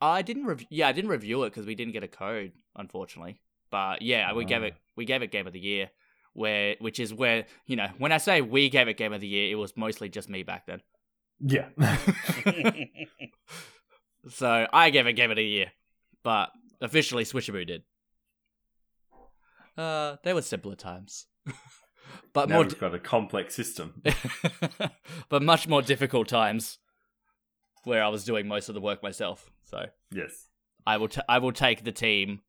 [0.00, 3.40] I didn't rev- yeah, I didn't review it because we didn't get a code, unfortunately.
[3.70, 4.66] But yeah, we gave Ah.
[4.66, 5.90] it we gave it Game of the Year,
[6.32, 9.26] where which is where you know when I say we gave it Game of the
[9.28, 10.80] Year, it was mostly just me back then.
[11.40, 11.68] Yeah.
[14.28, 15.72] so I gave it Game of the Year,
[16.22, 16.50] but
[16.80, 17.82] officially Switchaboo did.
[19.76, 21.26] Uh, they were simpler times,
[22.32, 24.02] but now more, we've got a complex system.
[25.28, 26.78] but much more difficult times,
[27.84, 29.50] where I was doing most of the work myself.
[29.64, 30.48] So Yes.
[30.86, 32.40] I will, t- I will take the team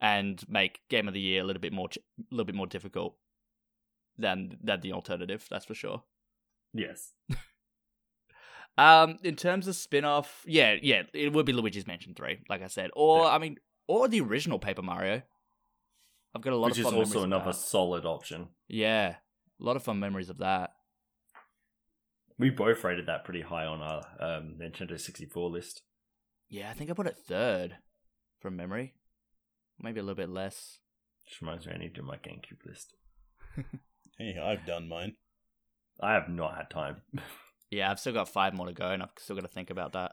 [0.00, 2.66] and make Game of the Year a little bit more, ch- a little bit more
[2.66, 3.16] difficult
[4.18, 5.46] than than the alternative.
[5.50, 6.02] That's for sure.
[6.74, 7.12] Yes.
[8.78, 12.66] Um, in terms of spin-off, yeah, yeah, it would be Luigi's Mansion Three, like I
[12.66, 13.30] said, or Yeah.
[13.30, 13.56] I mean,
[13.88, 15.22] or the original Paper Mario.
[16.36, 18.48] I've got a lot Which of is fond also memories of another solid option.
[18.68, 19.14] Yeah,
[19.58, 20.74] a lot of fun memories of that.
[22.38, 25.80] We both rated that pretty high on our um, Nintendo 64 list.
[26.50, 27.78] Yeah, I think I put it third
[28.38, 28.92] from memory,
[29.80, 30.78] maybe a little bit less.
[31.24, 32.94] Which reminds me, I need to do my GameCube list.
[34.18, 35.16] hey, I've done mine.
[36.02, 36.96] I have not had time.
[37.68, 39.94] Yeah, I've still got five more to go, and I've still got to think about
[39.94, 40.12] that.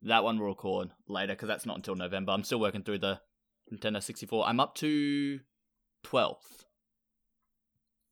[0.00, 2.32] That one we'll record later because that's not until November.
[2.32, 3.20] I'm still working through the
[3.72, 4.46] Nintendo 64.
[4.46, 5.40] I'm up to
[6.04, 6.64] 12th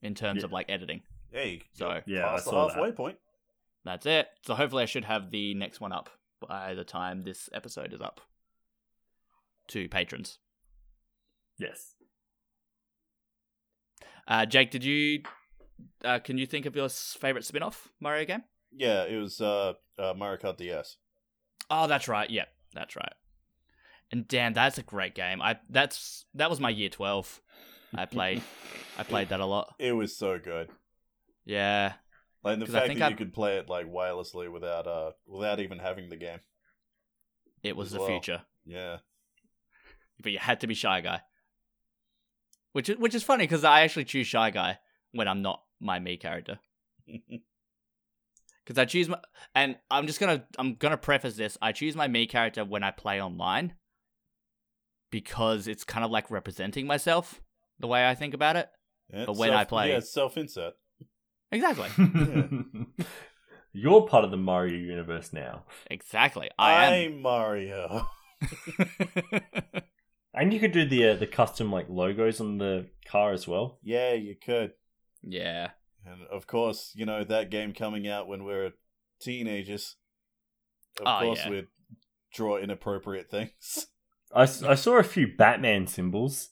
[0.03, 0.45] in terms Yeah.
[0.47, 1.03] of like editing.
[1.31, 2.97] Hey, So Yeah, I past the saw halfway that.
[2.97, 3.19] point.
[3.85, 4.28] That's it.
[4.43, 6.11] So hopefully I should have the next one up
[6.41, 8.20] by the time this episode is up
[9.69, 10.39] to patrons.
[11.59, 11.95] Yes.
[14.28, 15.23] Uh, Jake, did you
[16.05, 18.43] uh, can you think of your favorite spin-off Mario game?
[18.73, 20.97] Yeah, it was uh, uh Mario Kart DS.
[21.70, 22.28] Oh, that's right.
[22.28, 23.12] Yep, that's right.
[24.12, 25.43] And damn, that's a great game.
[25.43, 27.41] I that's that was my year 12.
[27.95, 28.43] I played
[28.99, 29.74] I played that a lot.
[29.78, 30.69] It was so good.
[31.45, 31.95] Yeah.
[32.45, 35.61] Like the fact think that I- you could play it like wirelessly without uh without
[35.61, 36.41] even having the game.
[37.62, 38.09] It was the well.
[38.09, 38.43] future.
[38.65, 38.99] Yeah.
[40.23, 41.23] But you had to be shy guy.
[42.73, 44.78] Which is which is funny cuz I actually choose shy guy
[45.12, 46.59] when I'm not my me character.
[48.65, 49.19] Because I choose my,
[49.55, 51.57] and I'm just gonna, I'm gonna preface this.
[51.62, 53.74] I choose my me character when I play online,
[55.11, 57.41] because it's kind of like representing myself,
[57.78, 58.69] the way I think about it.
[59.12, 60.74] Yeah, But when I play- yeah, self insert.
[61.53, 61.89] Exactly,
[63.73, 65.65] You're part of the Mario universe now.
[65.91, 66.51] exactly.
[66.59, 68.07] I I'm Mario.
[68.41, 69.83] am.
[70.35, 73.78] And you could do the uh, the custom like logos on the car as well.
[73.83, 74.73] yeah, you could.
[75.23, 75.70] yeah,
[76.05, 78.73] And of course, you know, that game coming out when we're
[79.19, 79.97] teenagers.
[81.01, 81.51] Of Oh, course yeah.
[81.51, 81.69] we'd
[82.35, 83.87] draw inappropriate things.
[84.35, 86.51] I, I saw a few Batman symbols.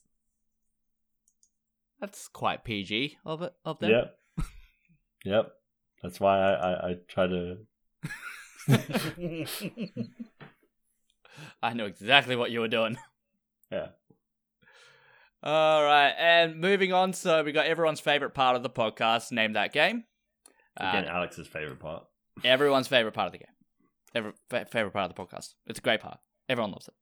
[1.99, 3.91] that's quite PG of it of them.
[3.91, 4.17] Yep.
[5.25, 5.51] yep.
[6.01, 7.57] That's why I, I, I try to.
[11.61, 12.97] I know exactly what you were doing.
[13.71, 13.87] Yeah.
[15.43, 17.13] All right, and moving on.
[17.13, 19.31] So we got everyone's favorite part of the podcast.
[19.31, 20.03] Name that game.
[20.79, 22.05] Uh, Again, Alex's favorite part.
[22.43, 23.47] everyone's favorite part of the game.
[24.13, 25.53] Every fa- favorite part of the podcast.
[25.67, 26.17] It's a great part.
[26.49, 26.93] Everyone loves it.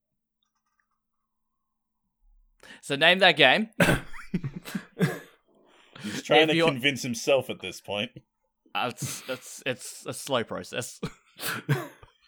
[2.81, 3.69] So name that game.
[6.01, 8.11] He's trying If to convince himself at this point.
[8.75, 10.99] Uh, it's, it's it's a slow process.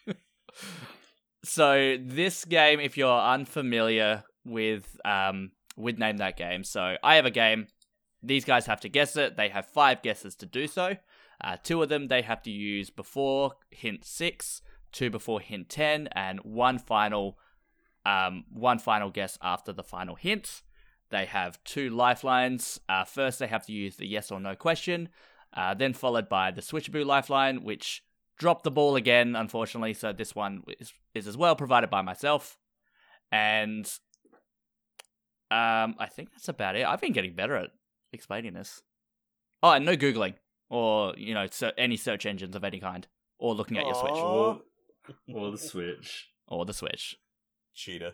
[1.43, 7.25] so this game, if you're unfamiliar with um with name that game, so I have
[7.25, 7.67] a game.
[8.23, 9.37] These guys have to guess it.
[9.37, 10.95] They have five guesses to do so.
[11.43, 16.07] Uh, two of them they have to use before hint six, two before hint ten,
[16.13, 17.37] and one final
[18.05, 20.61] um one final guess after the final hint.
[21.09, 22.79] They have two lifelines.
[22.89, 25.09] Uh, first, they have to use the yes or no question
[25.55, 28.03] uh, then followed by the Switchaboo Lifeline, which
[28.37, 29.93] dropped the ball again, unfortunately.
[29.93, 32.57] So this one is, is as well provided by myself.
[33.31, 33.85] And
[35.49, 36.85] um, I think that's about it.
[36.85, 37.69] I've been getting better at
[38.11, 38.81] explaining this.
[39.63, 40.35] Oh, and no Googling
[40.69, 43.07] or, you know, ser- any search engines of any kind
[43.39, 44.61] or looking at your Switch or,
[45.33, 46.27] or the Switch.
[46.47, 47.17] or the Switch.
[47.75, 48.13] Cheater.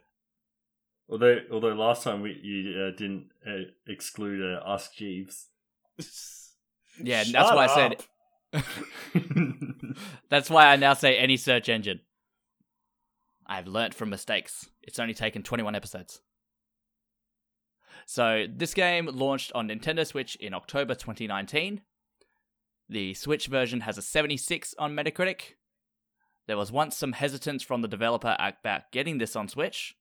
[1.10, 5.48] Although, although last time we you uh, didn't uh, exclude uh, Ask Jeeves.
[7.04, 8.04] Yeah, Shut that's why I said.
[10.30, 12.02] That's why I now say any search engine.
[13.48, 14.70] I've learnt from mistakes.
[14.82, 16.22] It's only taken 21 episodes.
[18.06, 21.82] So, this game launched on Nintendo Switch in October 2019.
[22.90, 25.56] The Switch version has a 76 on Metacritic.
[26.52, 29.95] There was once some hesitance from the developer about getting this on Switch.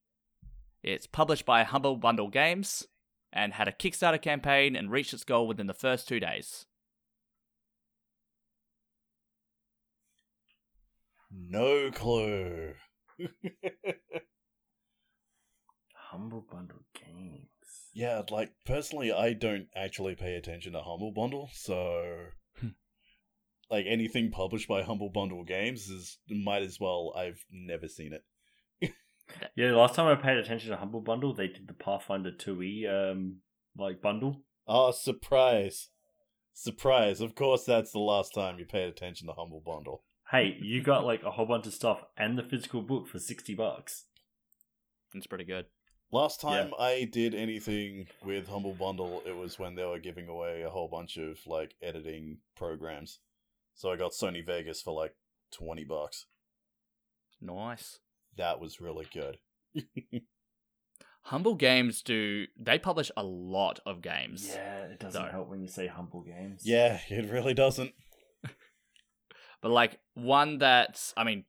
[0.82, 2.89] It's published by Humble Bundle Games
[3.32, 6.66] and had a Kickstarter campaign and reached its goal within the first two days.
[11.31, 12.72] No clue.
[15.94, 17.47] Humble Bundle Games.
[17.93, 22.31] yeah, like personally, I don't actually pay attention to Humble Bundle, so.
[23.70, 27.14] Like anything published by Humble Bundle Games is might as well.
[27.16, 28.24] I've never seen it.
[29.55, 33.36] Yeah, last time I paid attention to Humble Bundle, they did the Pathfinder 2e um
[33.78, 34.42] like bundle.
[34.66, 35.88] Oh, surprise!
[36.52, 37.20] Surprise!
[37.20, 40.02] Of course, that's the last time you paid attention to Humble Bundle.
[40.32, 43.55] Hey, you got like a whole bunch of stuff and the physical book for sixty
[43.55, 44.06] bucks.
[45.14, 45.66] It's pretty good.
[46.12, 50.62] Last time I did anything with Humble Bundle, it was when they were giving away
[50.62, 53.20] a whole bunch of like editing programs.
[53.74, 55.14] So I got Sony Vegas for like
[55.52, 56.26] twenty bucks.
[57.40, 57.98] Nice.
[58.36, 59.38] That was really good.
[61.24, 64.48] Humble Games do they publish a lot of games.
[64.48, 65.30] Yeah, it doesn't No.
[65.30, 66.62] help when you say Humble Games.
[66.64, 67.92] Yeah, it really doesn't.
[69.62, 71.44] But like one that's I mean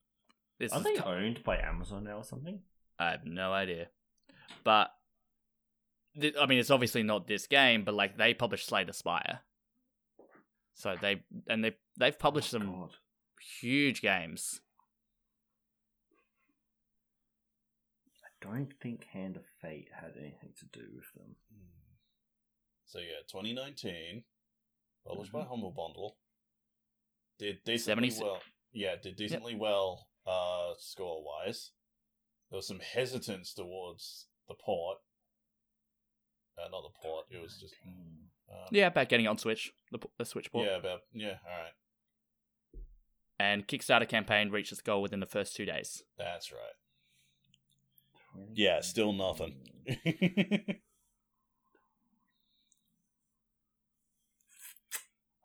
[0.59, 2.59] this Are they t- owned by Amazon now or something?
[2.99, 3.87] I have no idea.
[4.65, 4.89] But
[6.19, 9.39] th- I mean it's obviously not this game, but like they publish Slay the Spire.
[10.81, 12.95] So they and they they've published Oh, some God.
[13.59, 14.61] huge games.
[18.23, 21.35] I don't think Hand of Fate had anything to do with them.
[22.87, 24.23] So yeah, 2019,
[25.05, 25.47] published by Mhm.
[25.49, 26.17] Humble Bundle,
[27.37, 28.41] did decently 76 well.
[28.71, 31.71] Yeah, did decently well uh, score wise.
[32.49, 34.99] There was some hesitance towards the port.
[36.57, 37.27] Uh, not the port.
[37.31, 37.75] It was just
[38.51, 40.67] uh, Yeah, about getting on Switch, the, p- the Switch port.
[40.67, 41.35] yeah, about yeah.
[41.45, 41.73] All right,
[43.39, 46.03] And Kickstarter campaign reached its goal within the first two days.
[46.17, 46.59] that's right.
[48.53, 49.55] Yeah, still nothing.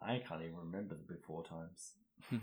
[0.00, 1.92] I can't even remember the before times.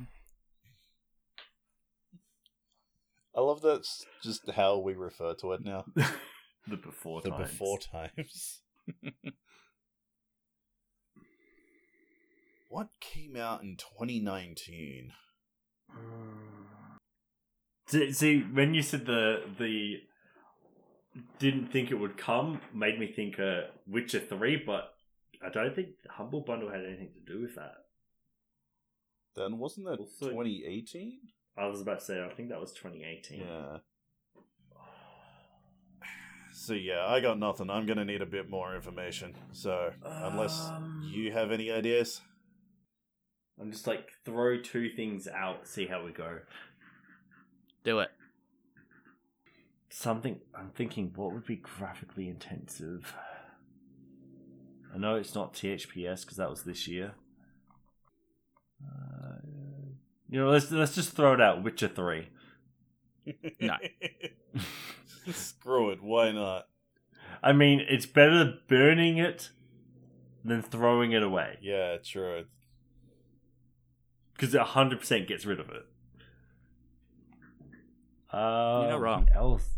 [3.35, 3.87] I love that.
[4.21, 5.85] just how we refer to it now.
[6.67, 7.23] the before times.
[7.23, 7.51] the times.
[7.51, 8.61] before times.
[12.73, 15.11] What came out in 2019?
[17.87, 19.97] See, see, when you said the the
[21.37, 24.95] didn't think it would come, made me think uh, Witcher three, but
[25.45, 27.73] I don't think Humble Bundle had anything to do with that.
[29.35, 31.19] Then wasn't that Also- 2018?
[31.57, 33.41] I was about to say, I think that was 2018.
[33.41, 33.77] Yeah.
[36.53, 37.69] So yeah, I got nothing.
[37.69, 39.35] I'm gonna need a bit more information.
[39.51, 42.21] So unless Um, you have any ideas,
[43.59, 46.39] I'm just like throw two things out, see how we go.
[47.83, 48.09] Do it.
[49.89, 53.13] Something I'm thinking, what would be graphically intensive?
[54.93, 57.13] I know it's not THPS because that was this year.
[58.83, 59.37] Uh,
[60.29, 61.63] you know, let's let's just throw it out.
[61.63, 62.29] Witcher three.
[63.59, 63.75] No.
[65.31, 66.03] screw it.
[66.03, 66.67] Why not?
[67.41, 69.49] I mean, it's better burning it
[70.43, 72.45] than throwing it away Yeah, true.
[74.43, 75.85] Because it hundred percent gets rid of it.
[78.31, 79.21] Uh, You're not wrong.
[79.25, 79.69] what Else?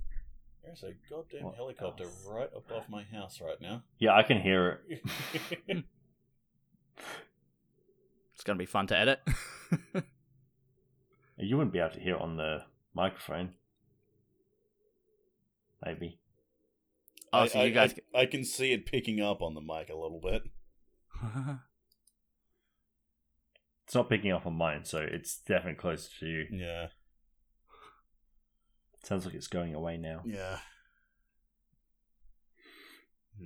[0.63, 2.25] There's a goddamn What helicopter else?
[2.29, 3.83] right above my house right now.
[3.99, 5.83] Yeah, I can hear it.
[8.33, 9.19] It's gonna be fun to edit.
[11.37, 12.63] You wouldn't be able to hear it on the
[12.93, 13.49] microphone.
[15.85, 16.17] Maybe.
[17.33, 17.93] oh, I, so I- you guys.
[18.15, 20.43] I, I can see it picking up on the mic a little bit.
[23.85, 26.45] It's not picking up on mine, so it's definitely closer to you.
[26.51, 26.87] Yeah,
[29.03, 30.21] Sounds like it's going away now.
[30.25, 30.57] yeah.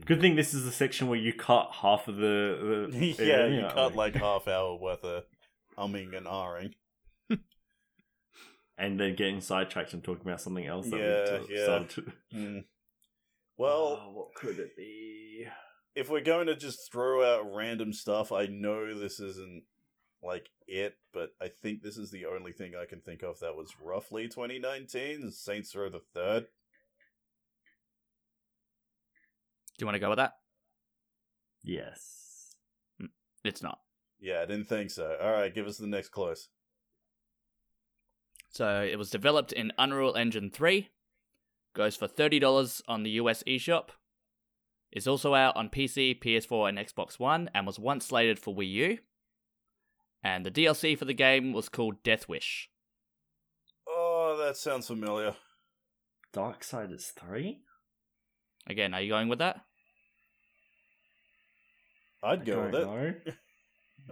[0.06, 2.88] Good thing this is the section where you cut half of the.
[2.92, 3.98] the yeah, you aren't cut we?
[3.98, 5.24] like half hour worth of
[5.78, 6.74] umming and ahhing.
[8.78, 10.90] and then getting sidetracked and talking about something else.
[10.90, 11.86] That Yeah, we yeah.
[11.88, 12.58] to- Hmm.
[13.58, 15.46] Well, Oh, what could it be?
[15.96, 19.64] if we're going to just throw out random stuff, I know this isn't
[20.24, 23.56] like it, but I think this is the only thing I can think of that
[23.56, 25.32] was roughly 2019.
[25.32, 26.48] Saints Row the Third.
[29.78, 30.34] Do you want to go with that?
[31.64, 32.56] Yes.
[33.02, 33.10] Mm,
[33.46, 33.80] it's not.
[34.20, 35.16] Yeah, I didn't think so.
[35.22, 36.50] All right, give us the next close.
[38.50, 40.90] So it was developed in Unreal Engine 3.
[41.74, 43.90] Goes for $30 on the US eShop.
[44.92, 48.72] Is also out on PC, PS4, and Xbox One, and was once slated for Wii
[48.72, 48.98] U.
[50.24, 52.70] And the DLC for the game was called Death Wish.
[53.88, 55.36] Oh, that sounds familiar.
[56.34, 57.60] Darksiders 3?
[58.68, 59.62] Again, are you going with that?
[62.22, 62.86] I'd go with it.
[62.86, 63.14] know.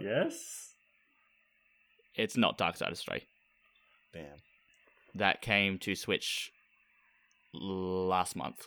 [0.00, 0.72] yes?
[2.16, 3.22] It's not Darksiders 3.
[4.14, 4.24] Damn.
[5.14, 6.50] That came to Switch
[7.52, 8.66] last month.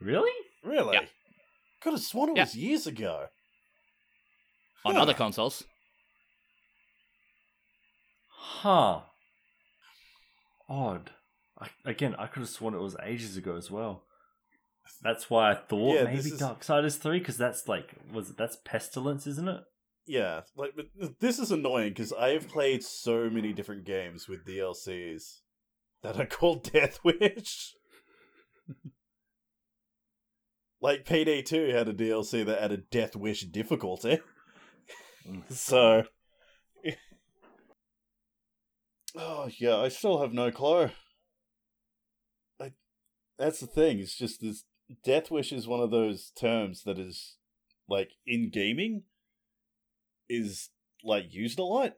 [0.00, 0.32] Really?
[0.64, 0.94] Really?
[0.94, 1.06] Yeah.
[1.80, 2.44] Could have sworn it Yeah.
[2.44, 3.26] was years ago.
[4.84, 5.02] On Huh.
[5.02, 5.64] other consoles.
[8.48, 9.00] Huh.
[10.68, 11.10] Odd.
[11.60, 14.04] I, again, I could have sworn it was ages ago as well.
[15.02, 18.56] That's why I thought Yeah, maybe is- Darksiders three because that's like was it, that's
[18.64, 19.60] pestilence, isn't it?
[20.06, 20.86] Yeah, like but
[21.20, 25.40] this is annoying because I have played so many different games with DLCs
[26.02, 27.74] that are called Death Wish.
[30.80, 34.20] like Payday Two had a DLC that added Death Wish difficulty,
[35.28, 36.04] mm, so.
[39.16, 40.90] Oh yeah, I still have no clue.
[42.60, 42.72] I,
[43.38, 43.98] that's the thing.
[43.98, 44.64] It's just this
[45.04, 47.36] Death Wish is one of those terms that is
[47.88, 49.04] like in gaming
[50.28, 50.70] is
[51.02, 51.94] like used a lot.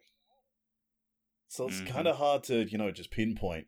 [1.48, 1.86] So it's Mhm.
[1.88, 3.66] kind of hard to, you know, just pinpoint.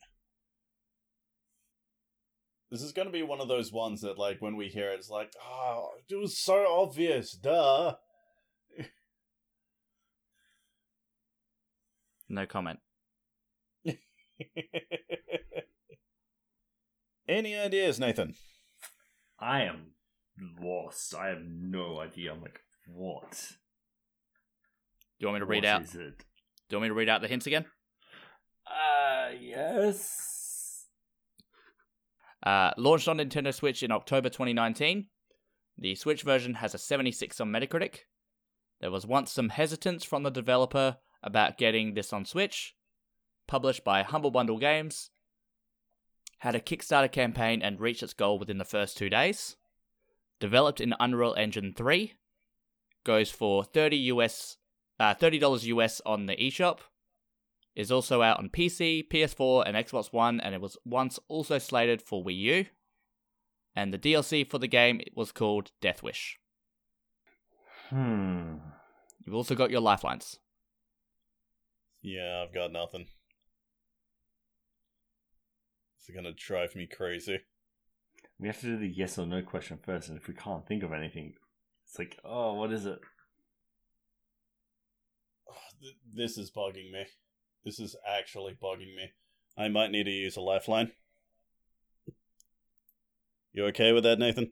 [2.71, 4.99] This is going to be one of those ones that, like, when we hear it,
[5.01, 7.97] it's like, oh, it was so obvious, duh.
[12.29, 12.79] No comment.
[17.29, 18.35] Any ideas, Nathan?
[19.39, 19.93] I am
[20.61, 21.15] lost.
[21.15, 22.33] I have no idea.
[22.33, 23.53] I'm like, what?
[25.19, 25.83] Do you want me to read What out?
[25.83, 26.19] is it?
[26.69, 27.67] Do you want me to read out the hints again?
[28.67, 30.87] Uh, yes.
[32.45, 35.07] Uh, launched on Nintendo Switch in October 2019.
[35.79, 38.01] The Switch version has a 76 on Metacritic.
[38.81, 42.75] There was once some hesitance from the developer about getting this on Switch.
[43.51, 45.11] Published by Humble Bundle Games.
[46.39, 49.57] Had a Kickstarter campaign and reached its goal within the first two days.
[50.39, 52.13] Developed in Unreal Engine 3.
[53.03, 54.59] Goes for 30 US,
[55.01, 56.79] uh, $30 US on the eShop
[57.75, 62.01] is also out on PC, PS4, and Xbox One, and it was once also slated
[62.01, 62.67] for Wii U.
[63.75, 66.39] And the DLC for the game it was called Death Wish.
[67.89, 68.59] Hmm.
[69.27, 70.39] You've also got your lifelines.
[72.01, 73.07] Yeah, I've got nothing.
[76.11, 77.39] It's gonna drive me crazy.
[78.41, 80.83] We have to do the yes or no question first, and if we can't think
[80.83, 81.35] of anything,
[81.87, 82.99] it's like, oh, what is it?
[86.13, 87.05] This is bugging me.
[87.65, 89.13] This is actually bugging me.
[89.57, 90.91] I might need to use a lifeline.
[93.53, 94.51] You okay with that, Nathan?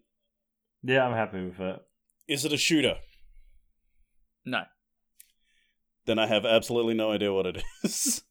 [0.85, 1.81] Yeah, I'm happy with it.
[2.29, 2.99] Is it a shooter?
[4.45, 4.63] No.
[6.07, 8.23] Then I have absolutely no idea what it is.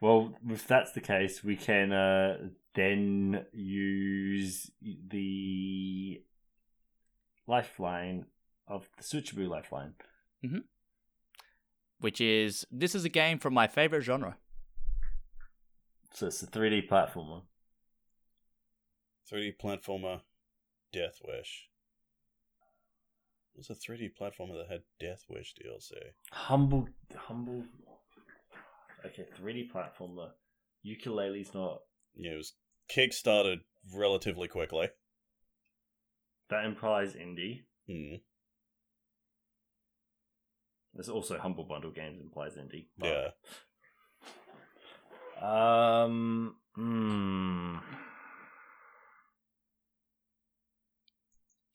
[0.00, 2.36] Well, if that's the case, we can uh,
[2.74, 6.22] then use the
[7.46, 8.26] lifeline
[8.68, 9.94] of the Switchaboo lifeline.
[12.00, 14.36] Which is this is a game from my favorite genre.
[16.12, 17.42] So it's a 3D platformer.
[19.30, 20.20] 3D platformer,
[20.92, 21.68] Death Wish.
[23.54, 25.92] What's a 3D platformer that had Death Wish DLC?
[26.30, 27.64] Humble, humble.
[29.04, 30.30] Okay, 3D platformer.
[30.84, 31.80] Yooka-Laylee's not.
[32.16, 32.54] Yeah, it was
[32.94, 33.58] kickstarted
[33.94, 34.88] relatively quickly.
[36.50, 37.62] That implies indie.
[37.88, 38.16] Hmm.
[40.94, 42.86] There's also Humble Bundle Games implies indie.
[43.00, 43.28] Yeah.
[45.40, 46.56] Um.
[46.74, 47.76] Hmm.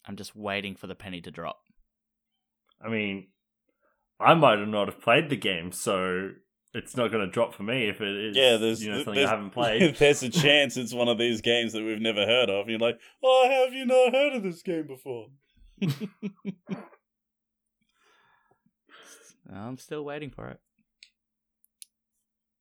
[0.06, 1.62] I'm just waiting for the penny to drop.
[2.84, 3.28] I mean,
[4.20, 6.32] I might have not have played the game, so
[6.74, 8.36] it's not going to drop for me if it is.
[8.36, 9.96] Yeah, there's you know something there's, I haven't played.
[10.00, 12.68] there's a chance it's one of these games that we've never heard of.
[12.68, 15.28] You're like, oh, have you not heard of this game before?
[19.54, 20.60] I'm still waiting for it.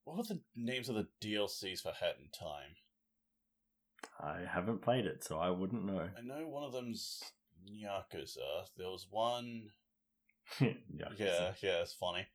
[0.05, 2.75] What were the names of the DLCs for Hat in Time?
[4.21, 6.09] I haven't played it, so I wouldn't know.
[6.19, 7.23] I know one of them's
[7.71, 8.67] Yakuza.
[8.77, 9.71] There was one.
[10.61, 10.75] yeah,
[11.17, 12.27] Yeah, yeah, it's funny.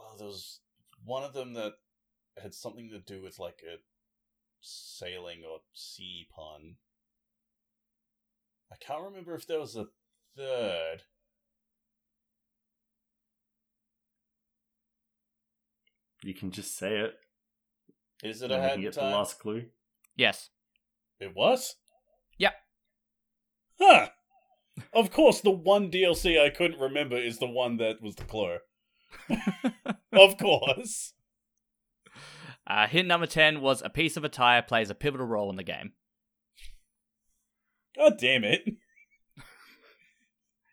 [0.00, 0.60] Oh, there was
[1.04, 1.74] one of them that
[2.40, 3.76] had something to do with like a
[4.60, 6.76] sailing or sea pun.
[8.72, 9.88] I can't remember if there was a
[10.36, 11.02] third.
[16.22, 17.14] You can just say it.
[18.22, 19.64] Is it and a we Hat can get the last clue.
[20.16, 20.50] Yes.
[21.18, 21.76] It was?
[22.38, 22.54] Yep.
[23.80, 24.08] Huh.
[24.92, 28.58] Of course, the one DLC I couldn't remember is the one that was the clue.
[30.12, 31.14] of course.
[32.66, 35.62] Uh, hint number 10 was a piece of attire plays a pivotal role in the
[35.62, 35.92] game.
[37.96, 38.64] God damn it.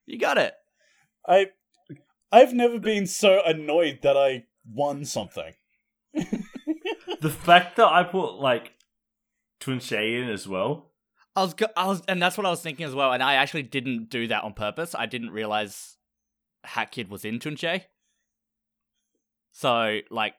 [0.06, 0.54] You got it.
[1.28, 1.48] I
[2.32, 5.54] I've never been so annoyed that I won something.
[6.14, 8.74] the fact that I put like
[9.60, 9.92] Tunche
[10.22, 10.92] in as well.
[11.36, 13.12] I was, go- I was, and that's what I was thinking as well.
[13.14, 14.96] And I actually didn't do that on purpose.
[14.96, 15.98] I didn't realize
[16.64, 17.84] Hat Kid was in Tunche.
[19.60, 20.36] So like,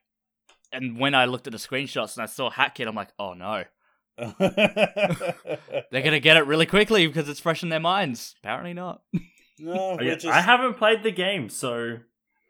[0.72, 3.32] and when I looked at the screenshots and I saw Hat Kid, I'm like, oh
[3.34, 3.64] no,
[4.38, 8.36] they're gonna get it really quickly because it's fresh in their minds.
[8.42, 9.02] Apparently not.
[9.58, 11.96] no, Oh, just, I haven't played the game, so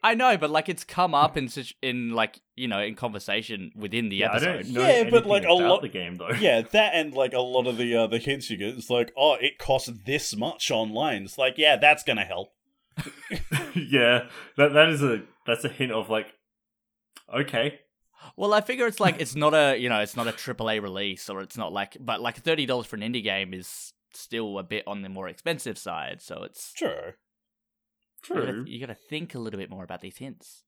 [0.02, 3.72] I know, but like it's come up in such in like you know in conversation
[3.74, 4.52] within the yeah, I episode.
[4.64, 6.30] don't know Yeah, but, anything like, a about lot- the game though.
[6.38, 8.74] yeah, that and like a lot of the uh, the hints you get.
[8.76, 11.22] It's like, oh, it costs this much online.
[11.22, 12.50] It's like, yeah, that's gonna help.
[13.74, 14.26] yeah,
[14.58, 16.26] that that is a that's a hint of like,
[17.34, 17.80] okay,
[18.36, 21.28] Well, I figure it's like it's not a you know it's not a AAA release
[21.28, 24.62] or it's not like but like thirty dollars for an indie game is still a
[24.62, 26.20] bit on the more expensive side.
[26.22, 27.16] So it's Sure.
[28.28, 28.64] you true.
[28.66, 30.64] you gotta think a little bit more about these hints.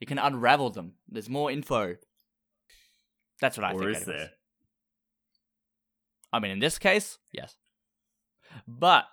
[0.00, 0.94] You can unravel them.
[1.08, 1.96] There's more info.
[3.40, 3.90] That's what I or think.
[3.96, 4.18] is anyways.
[4.18, 4.30] there?
[6.32, 7.56] I mean, in this case, yes.
[8.66, 9.04] But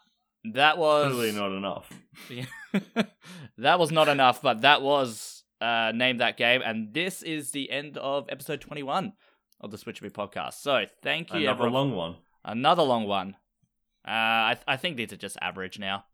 [0.53, 1.91] that was Clearly not enough.
[3.57, 7.69] that was not enough, but that was uh, name that game, and this is the
[7.71, 9.13] end of episode twenty-one
[9.61, 10.55] of the Switch Me podcast.
[10.55, 11.73] So thank you, Another everyone.
[11.73, 12.15] long one.
[12.45, 13.35] Another long one.
[14.07, 14.11] Uh,
[14.53, 16.05] I I think these are just average now.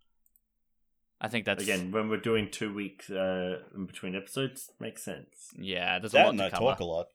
[1.22, 5.52] I think that's Again, when we're doing two weeks uh, in between episodes, makes sense.
[5.58, 6.66] Yeah, there's a That lot and to I cover.
[6.66, 7.08] talk a lot.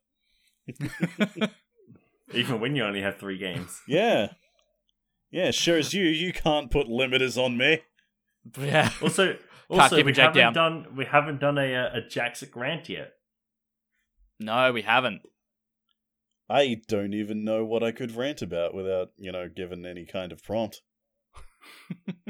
[2.34, 3.80] Even when you only have three games.
[3.86, 4.28] Yeah.
[5.30, 7.80] Yeah, sure as you, you can't put limiters on me.
[8.58, 8.90] Yeah.
[9.02, 9.36] Also,
[9.70, 10.82] also keep we a Jack haven't down.
[10.84, 13.12] done we haven't done a uh, a Jackson grant yet.
[14.40, 15.22] No, we haven't.
[16.48, 20.32] I don't even know what I could rant about without, you know, given any kind
[20.32, 20.80] of prompt.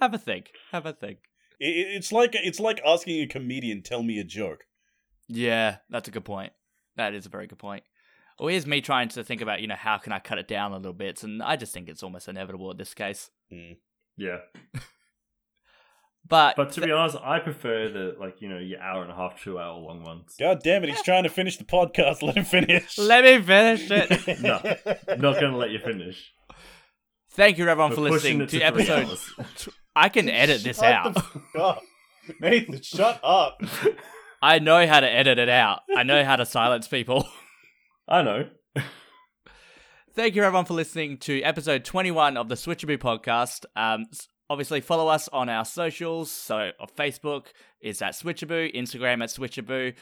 [0.00, 0.50] Have a think.
[0.72, 1.18] Have a think.
[1.60, 4.64] I- I- It's like it's like asking a comedian tell me a joke.
[5.28, 6.52] Yeah, that's a good point.
[6.96, 7.82] That is a very good point.
[8.38, 10.72] Well, here's me trying to think about, you know, how can I cut it down
[10.72, 13.30] a little bit, and I just think it's almost inevitable in this case.
[14.16, 14.38] Yeah,
[16.28, 19.14] But, but to be honest, I prefer the like you know your hour and a
[19.14, 20.34] half, two hour long ones.
[20.40, 22.22] God damn it, he's trying to finish the podcast.
[22.22, 22.98] Let him finish.
[22.98, 24.38] let me finish it.
[24.40, 24.56] No,
[25.08, 26.32] I'm not going to let you finish.
[27.32, 29.18] Thank you, everyone, for We're pushing listening it to episode.
[29.94, 31.14] I can edit this Shut out.
[31.14, 31.82] the fuck up.
[32.40, 33.60] Nathan, shut up.
[34.42, 35.80] I know how to edit it out.
[35.96, 37.26] I know how to silence people.
[38.08, 38.48] I know.
[40.14, 43.64] Thank you, everyone, for listening to episode 21 of the Switchaboo podcast.
[43.76, 46.30] Um, s- obviously, follow us on our socials.
[46.30, 47.46] So, on Facebook
[47.80, 49.94] is at Switchaboo, Instagram at Switchaboo,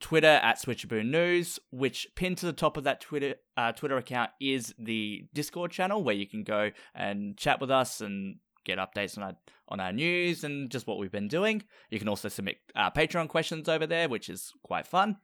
[0.00, 4.30] Twitter at Switchaboo News, which pinned to the top of that Twitter uh, Twitter account
[4.40, 9.16] is the Discord channel where you can go and chat with us and get updates
[9.16, 9.36] on our
[9.68, 11.62] on our news and just what we've been doing.
[11.90, 15.16] You can also submit uh, Patreon questions over there, which is quite fun.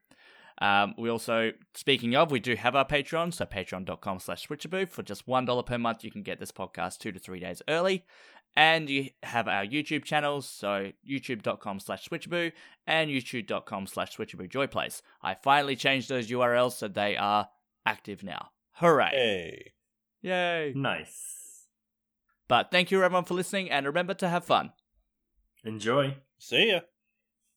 [0.61, 4.89] Um, we also, speaking of, we do have our Patreon, so patreon.com slash switchaboo.
[4.89, 8.05] For just $1 per month, you can get this podcast two to three days early.
[8.55, 12.53] And you have our YouTube channels, so youtube.com slash switchaboo
[12.87, 15.03] and youtube.com slash switchaboo joyplace.
[15.23, 17.49] I finally changed those URLs so they are
[17.87, 18.51] active now.
[18.73, 19.11] Hooray!
[19.11, 19.73] Hey.
[20.21, 20.73] Yay!
[20.77, 21.67] Nice.
[22.49, 24.73] But thank you everyone for listening, and remember to have fun.
[25.65, 26.17] Enjoy.
[26.39, 26.81] See ya.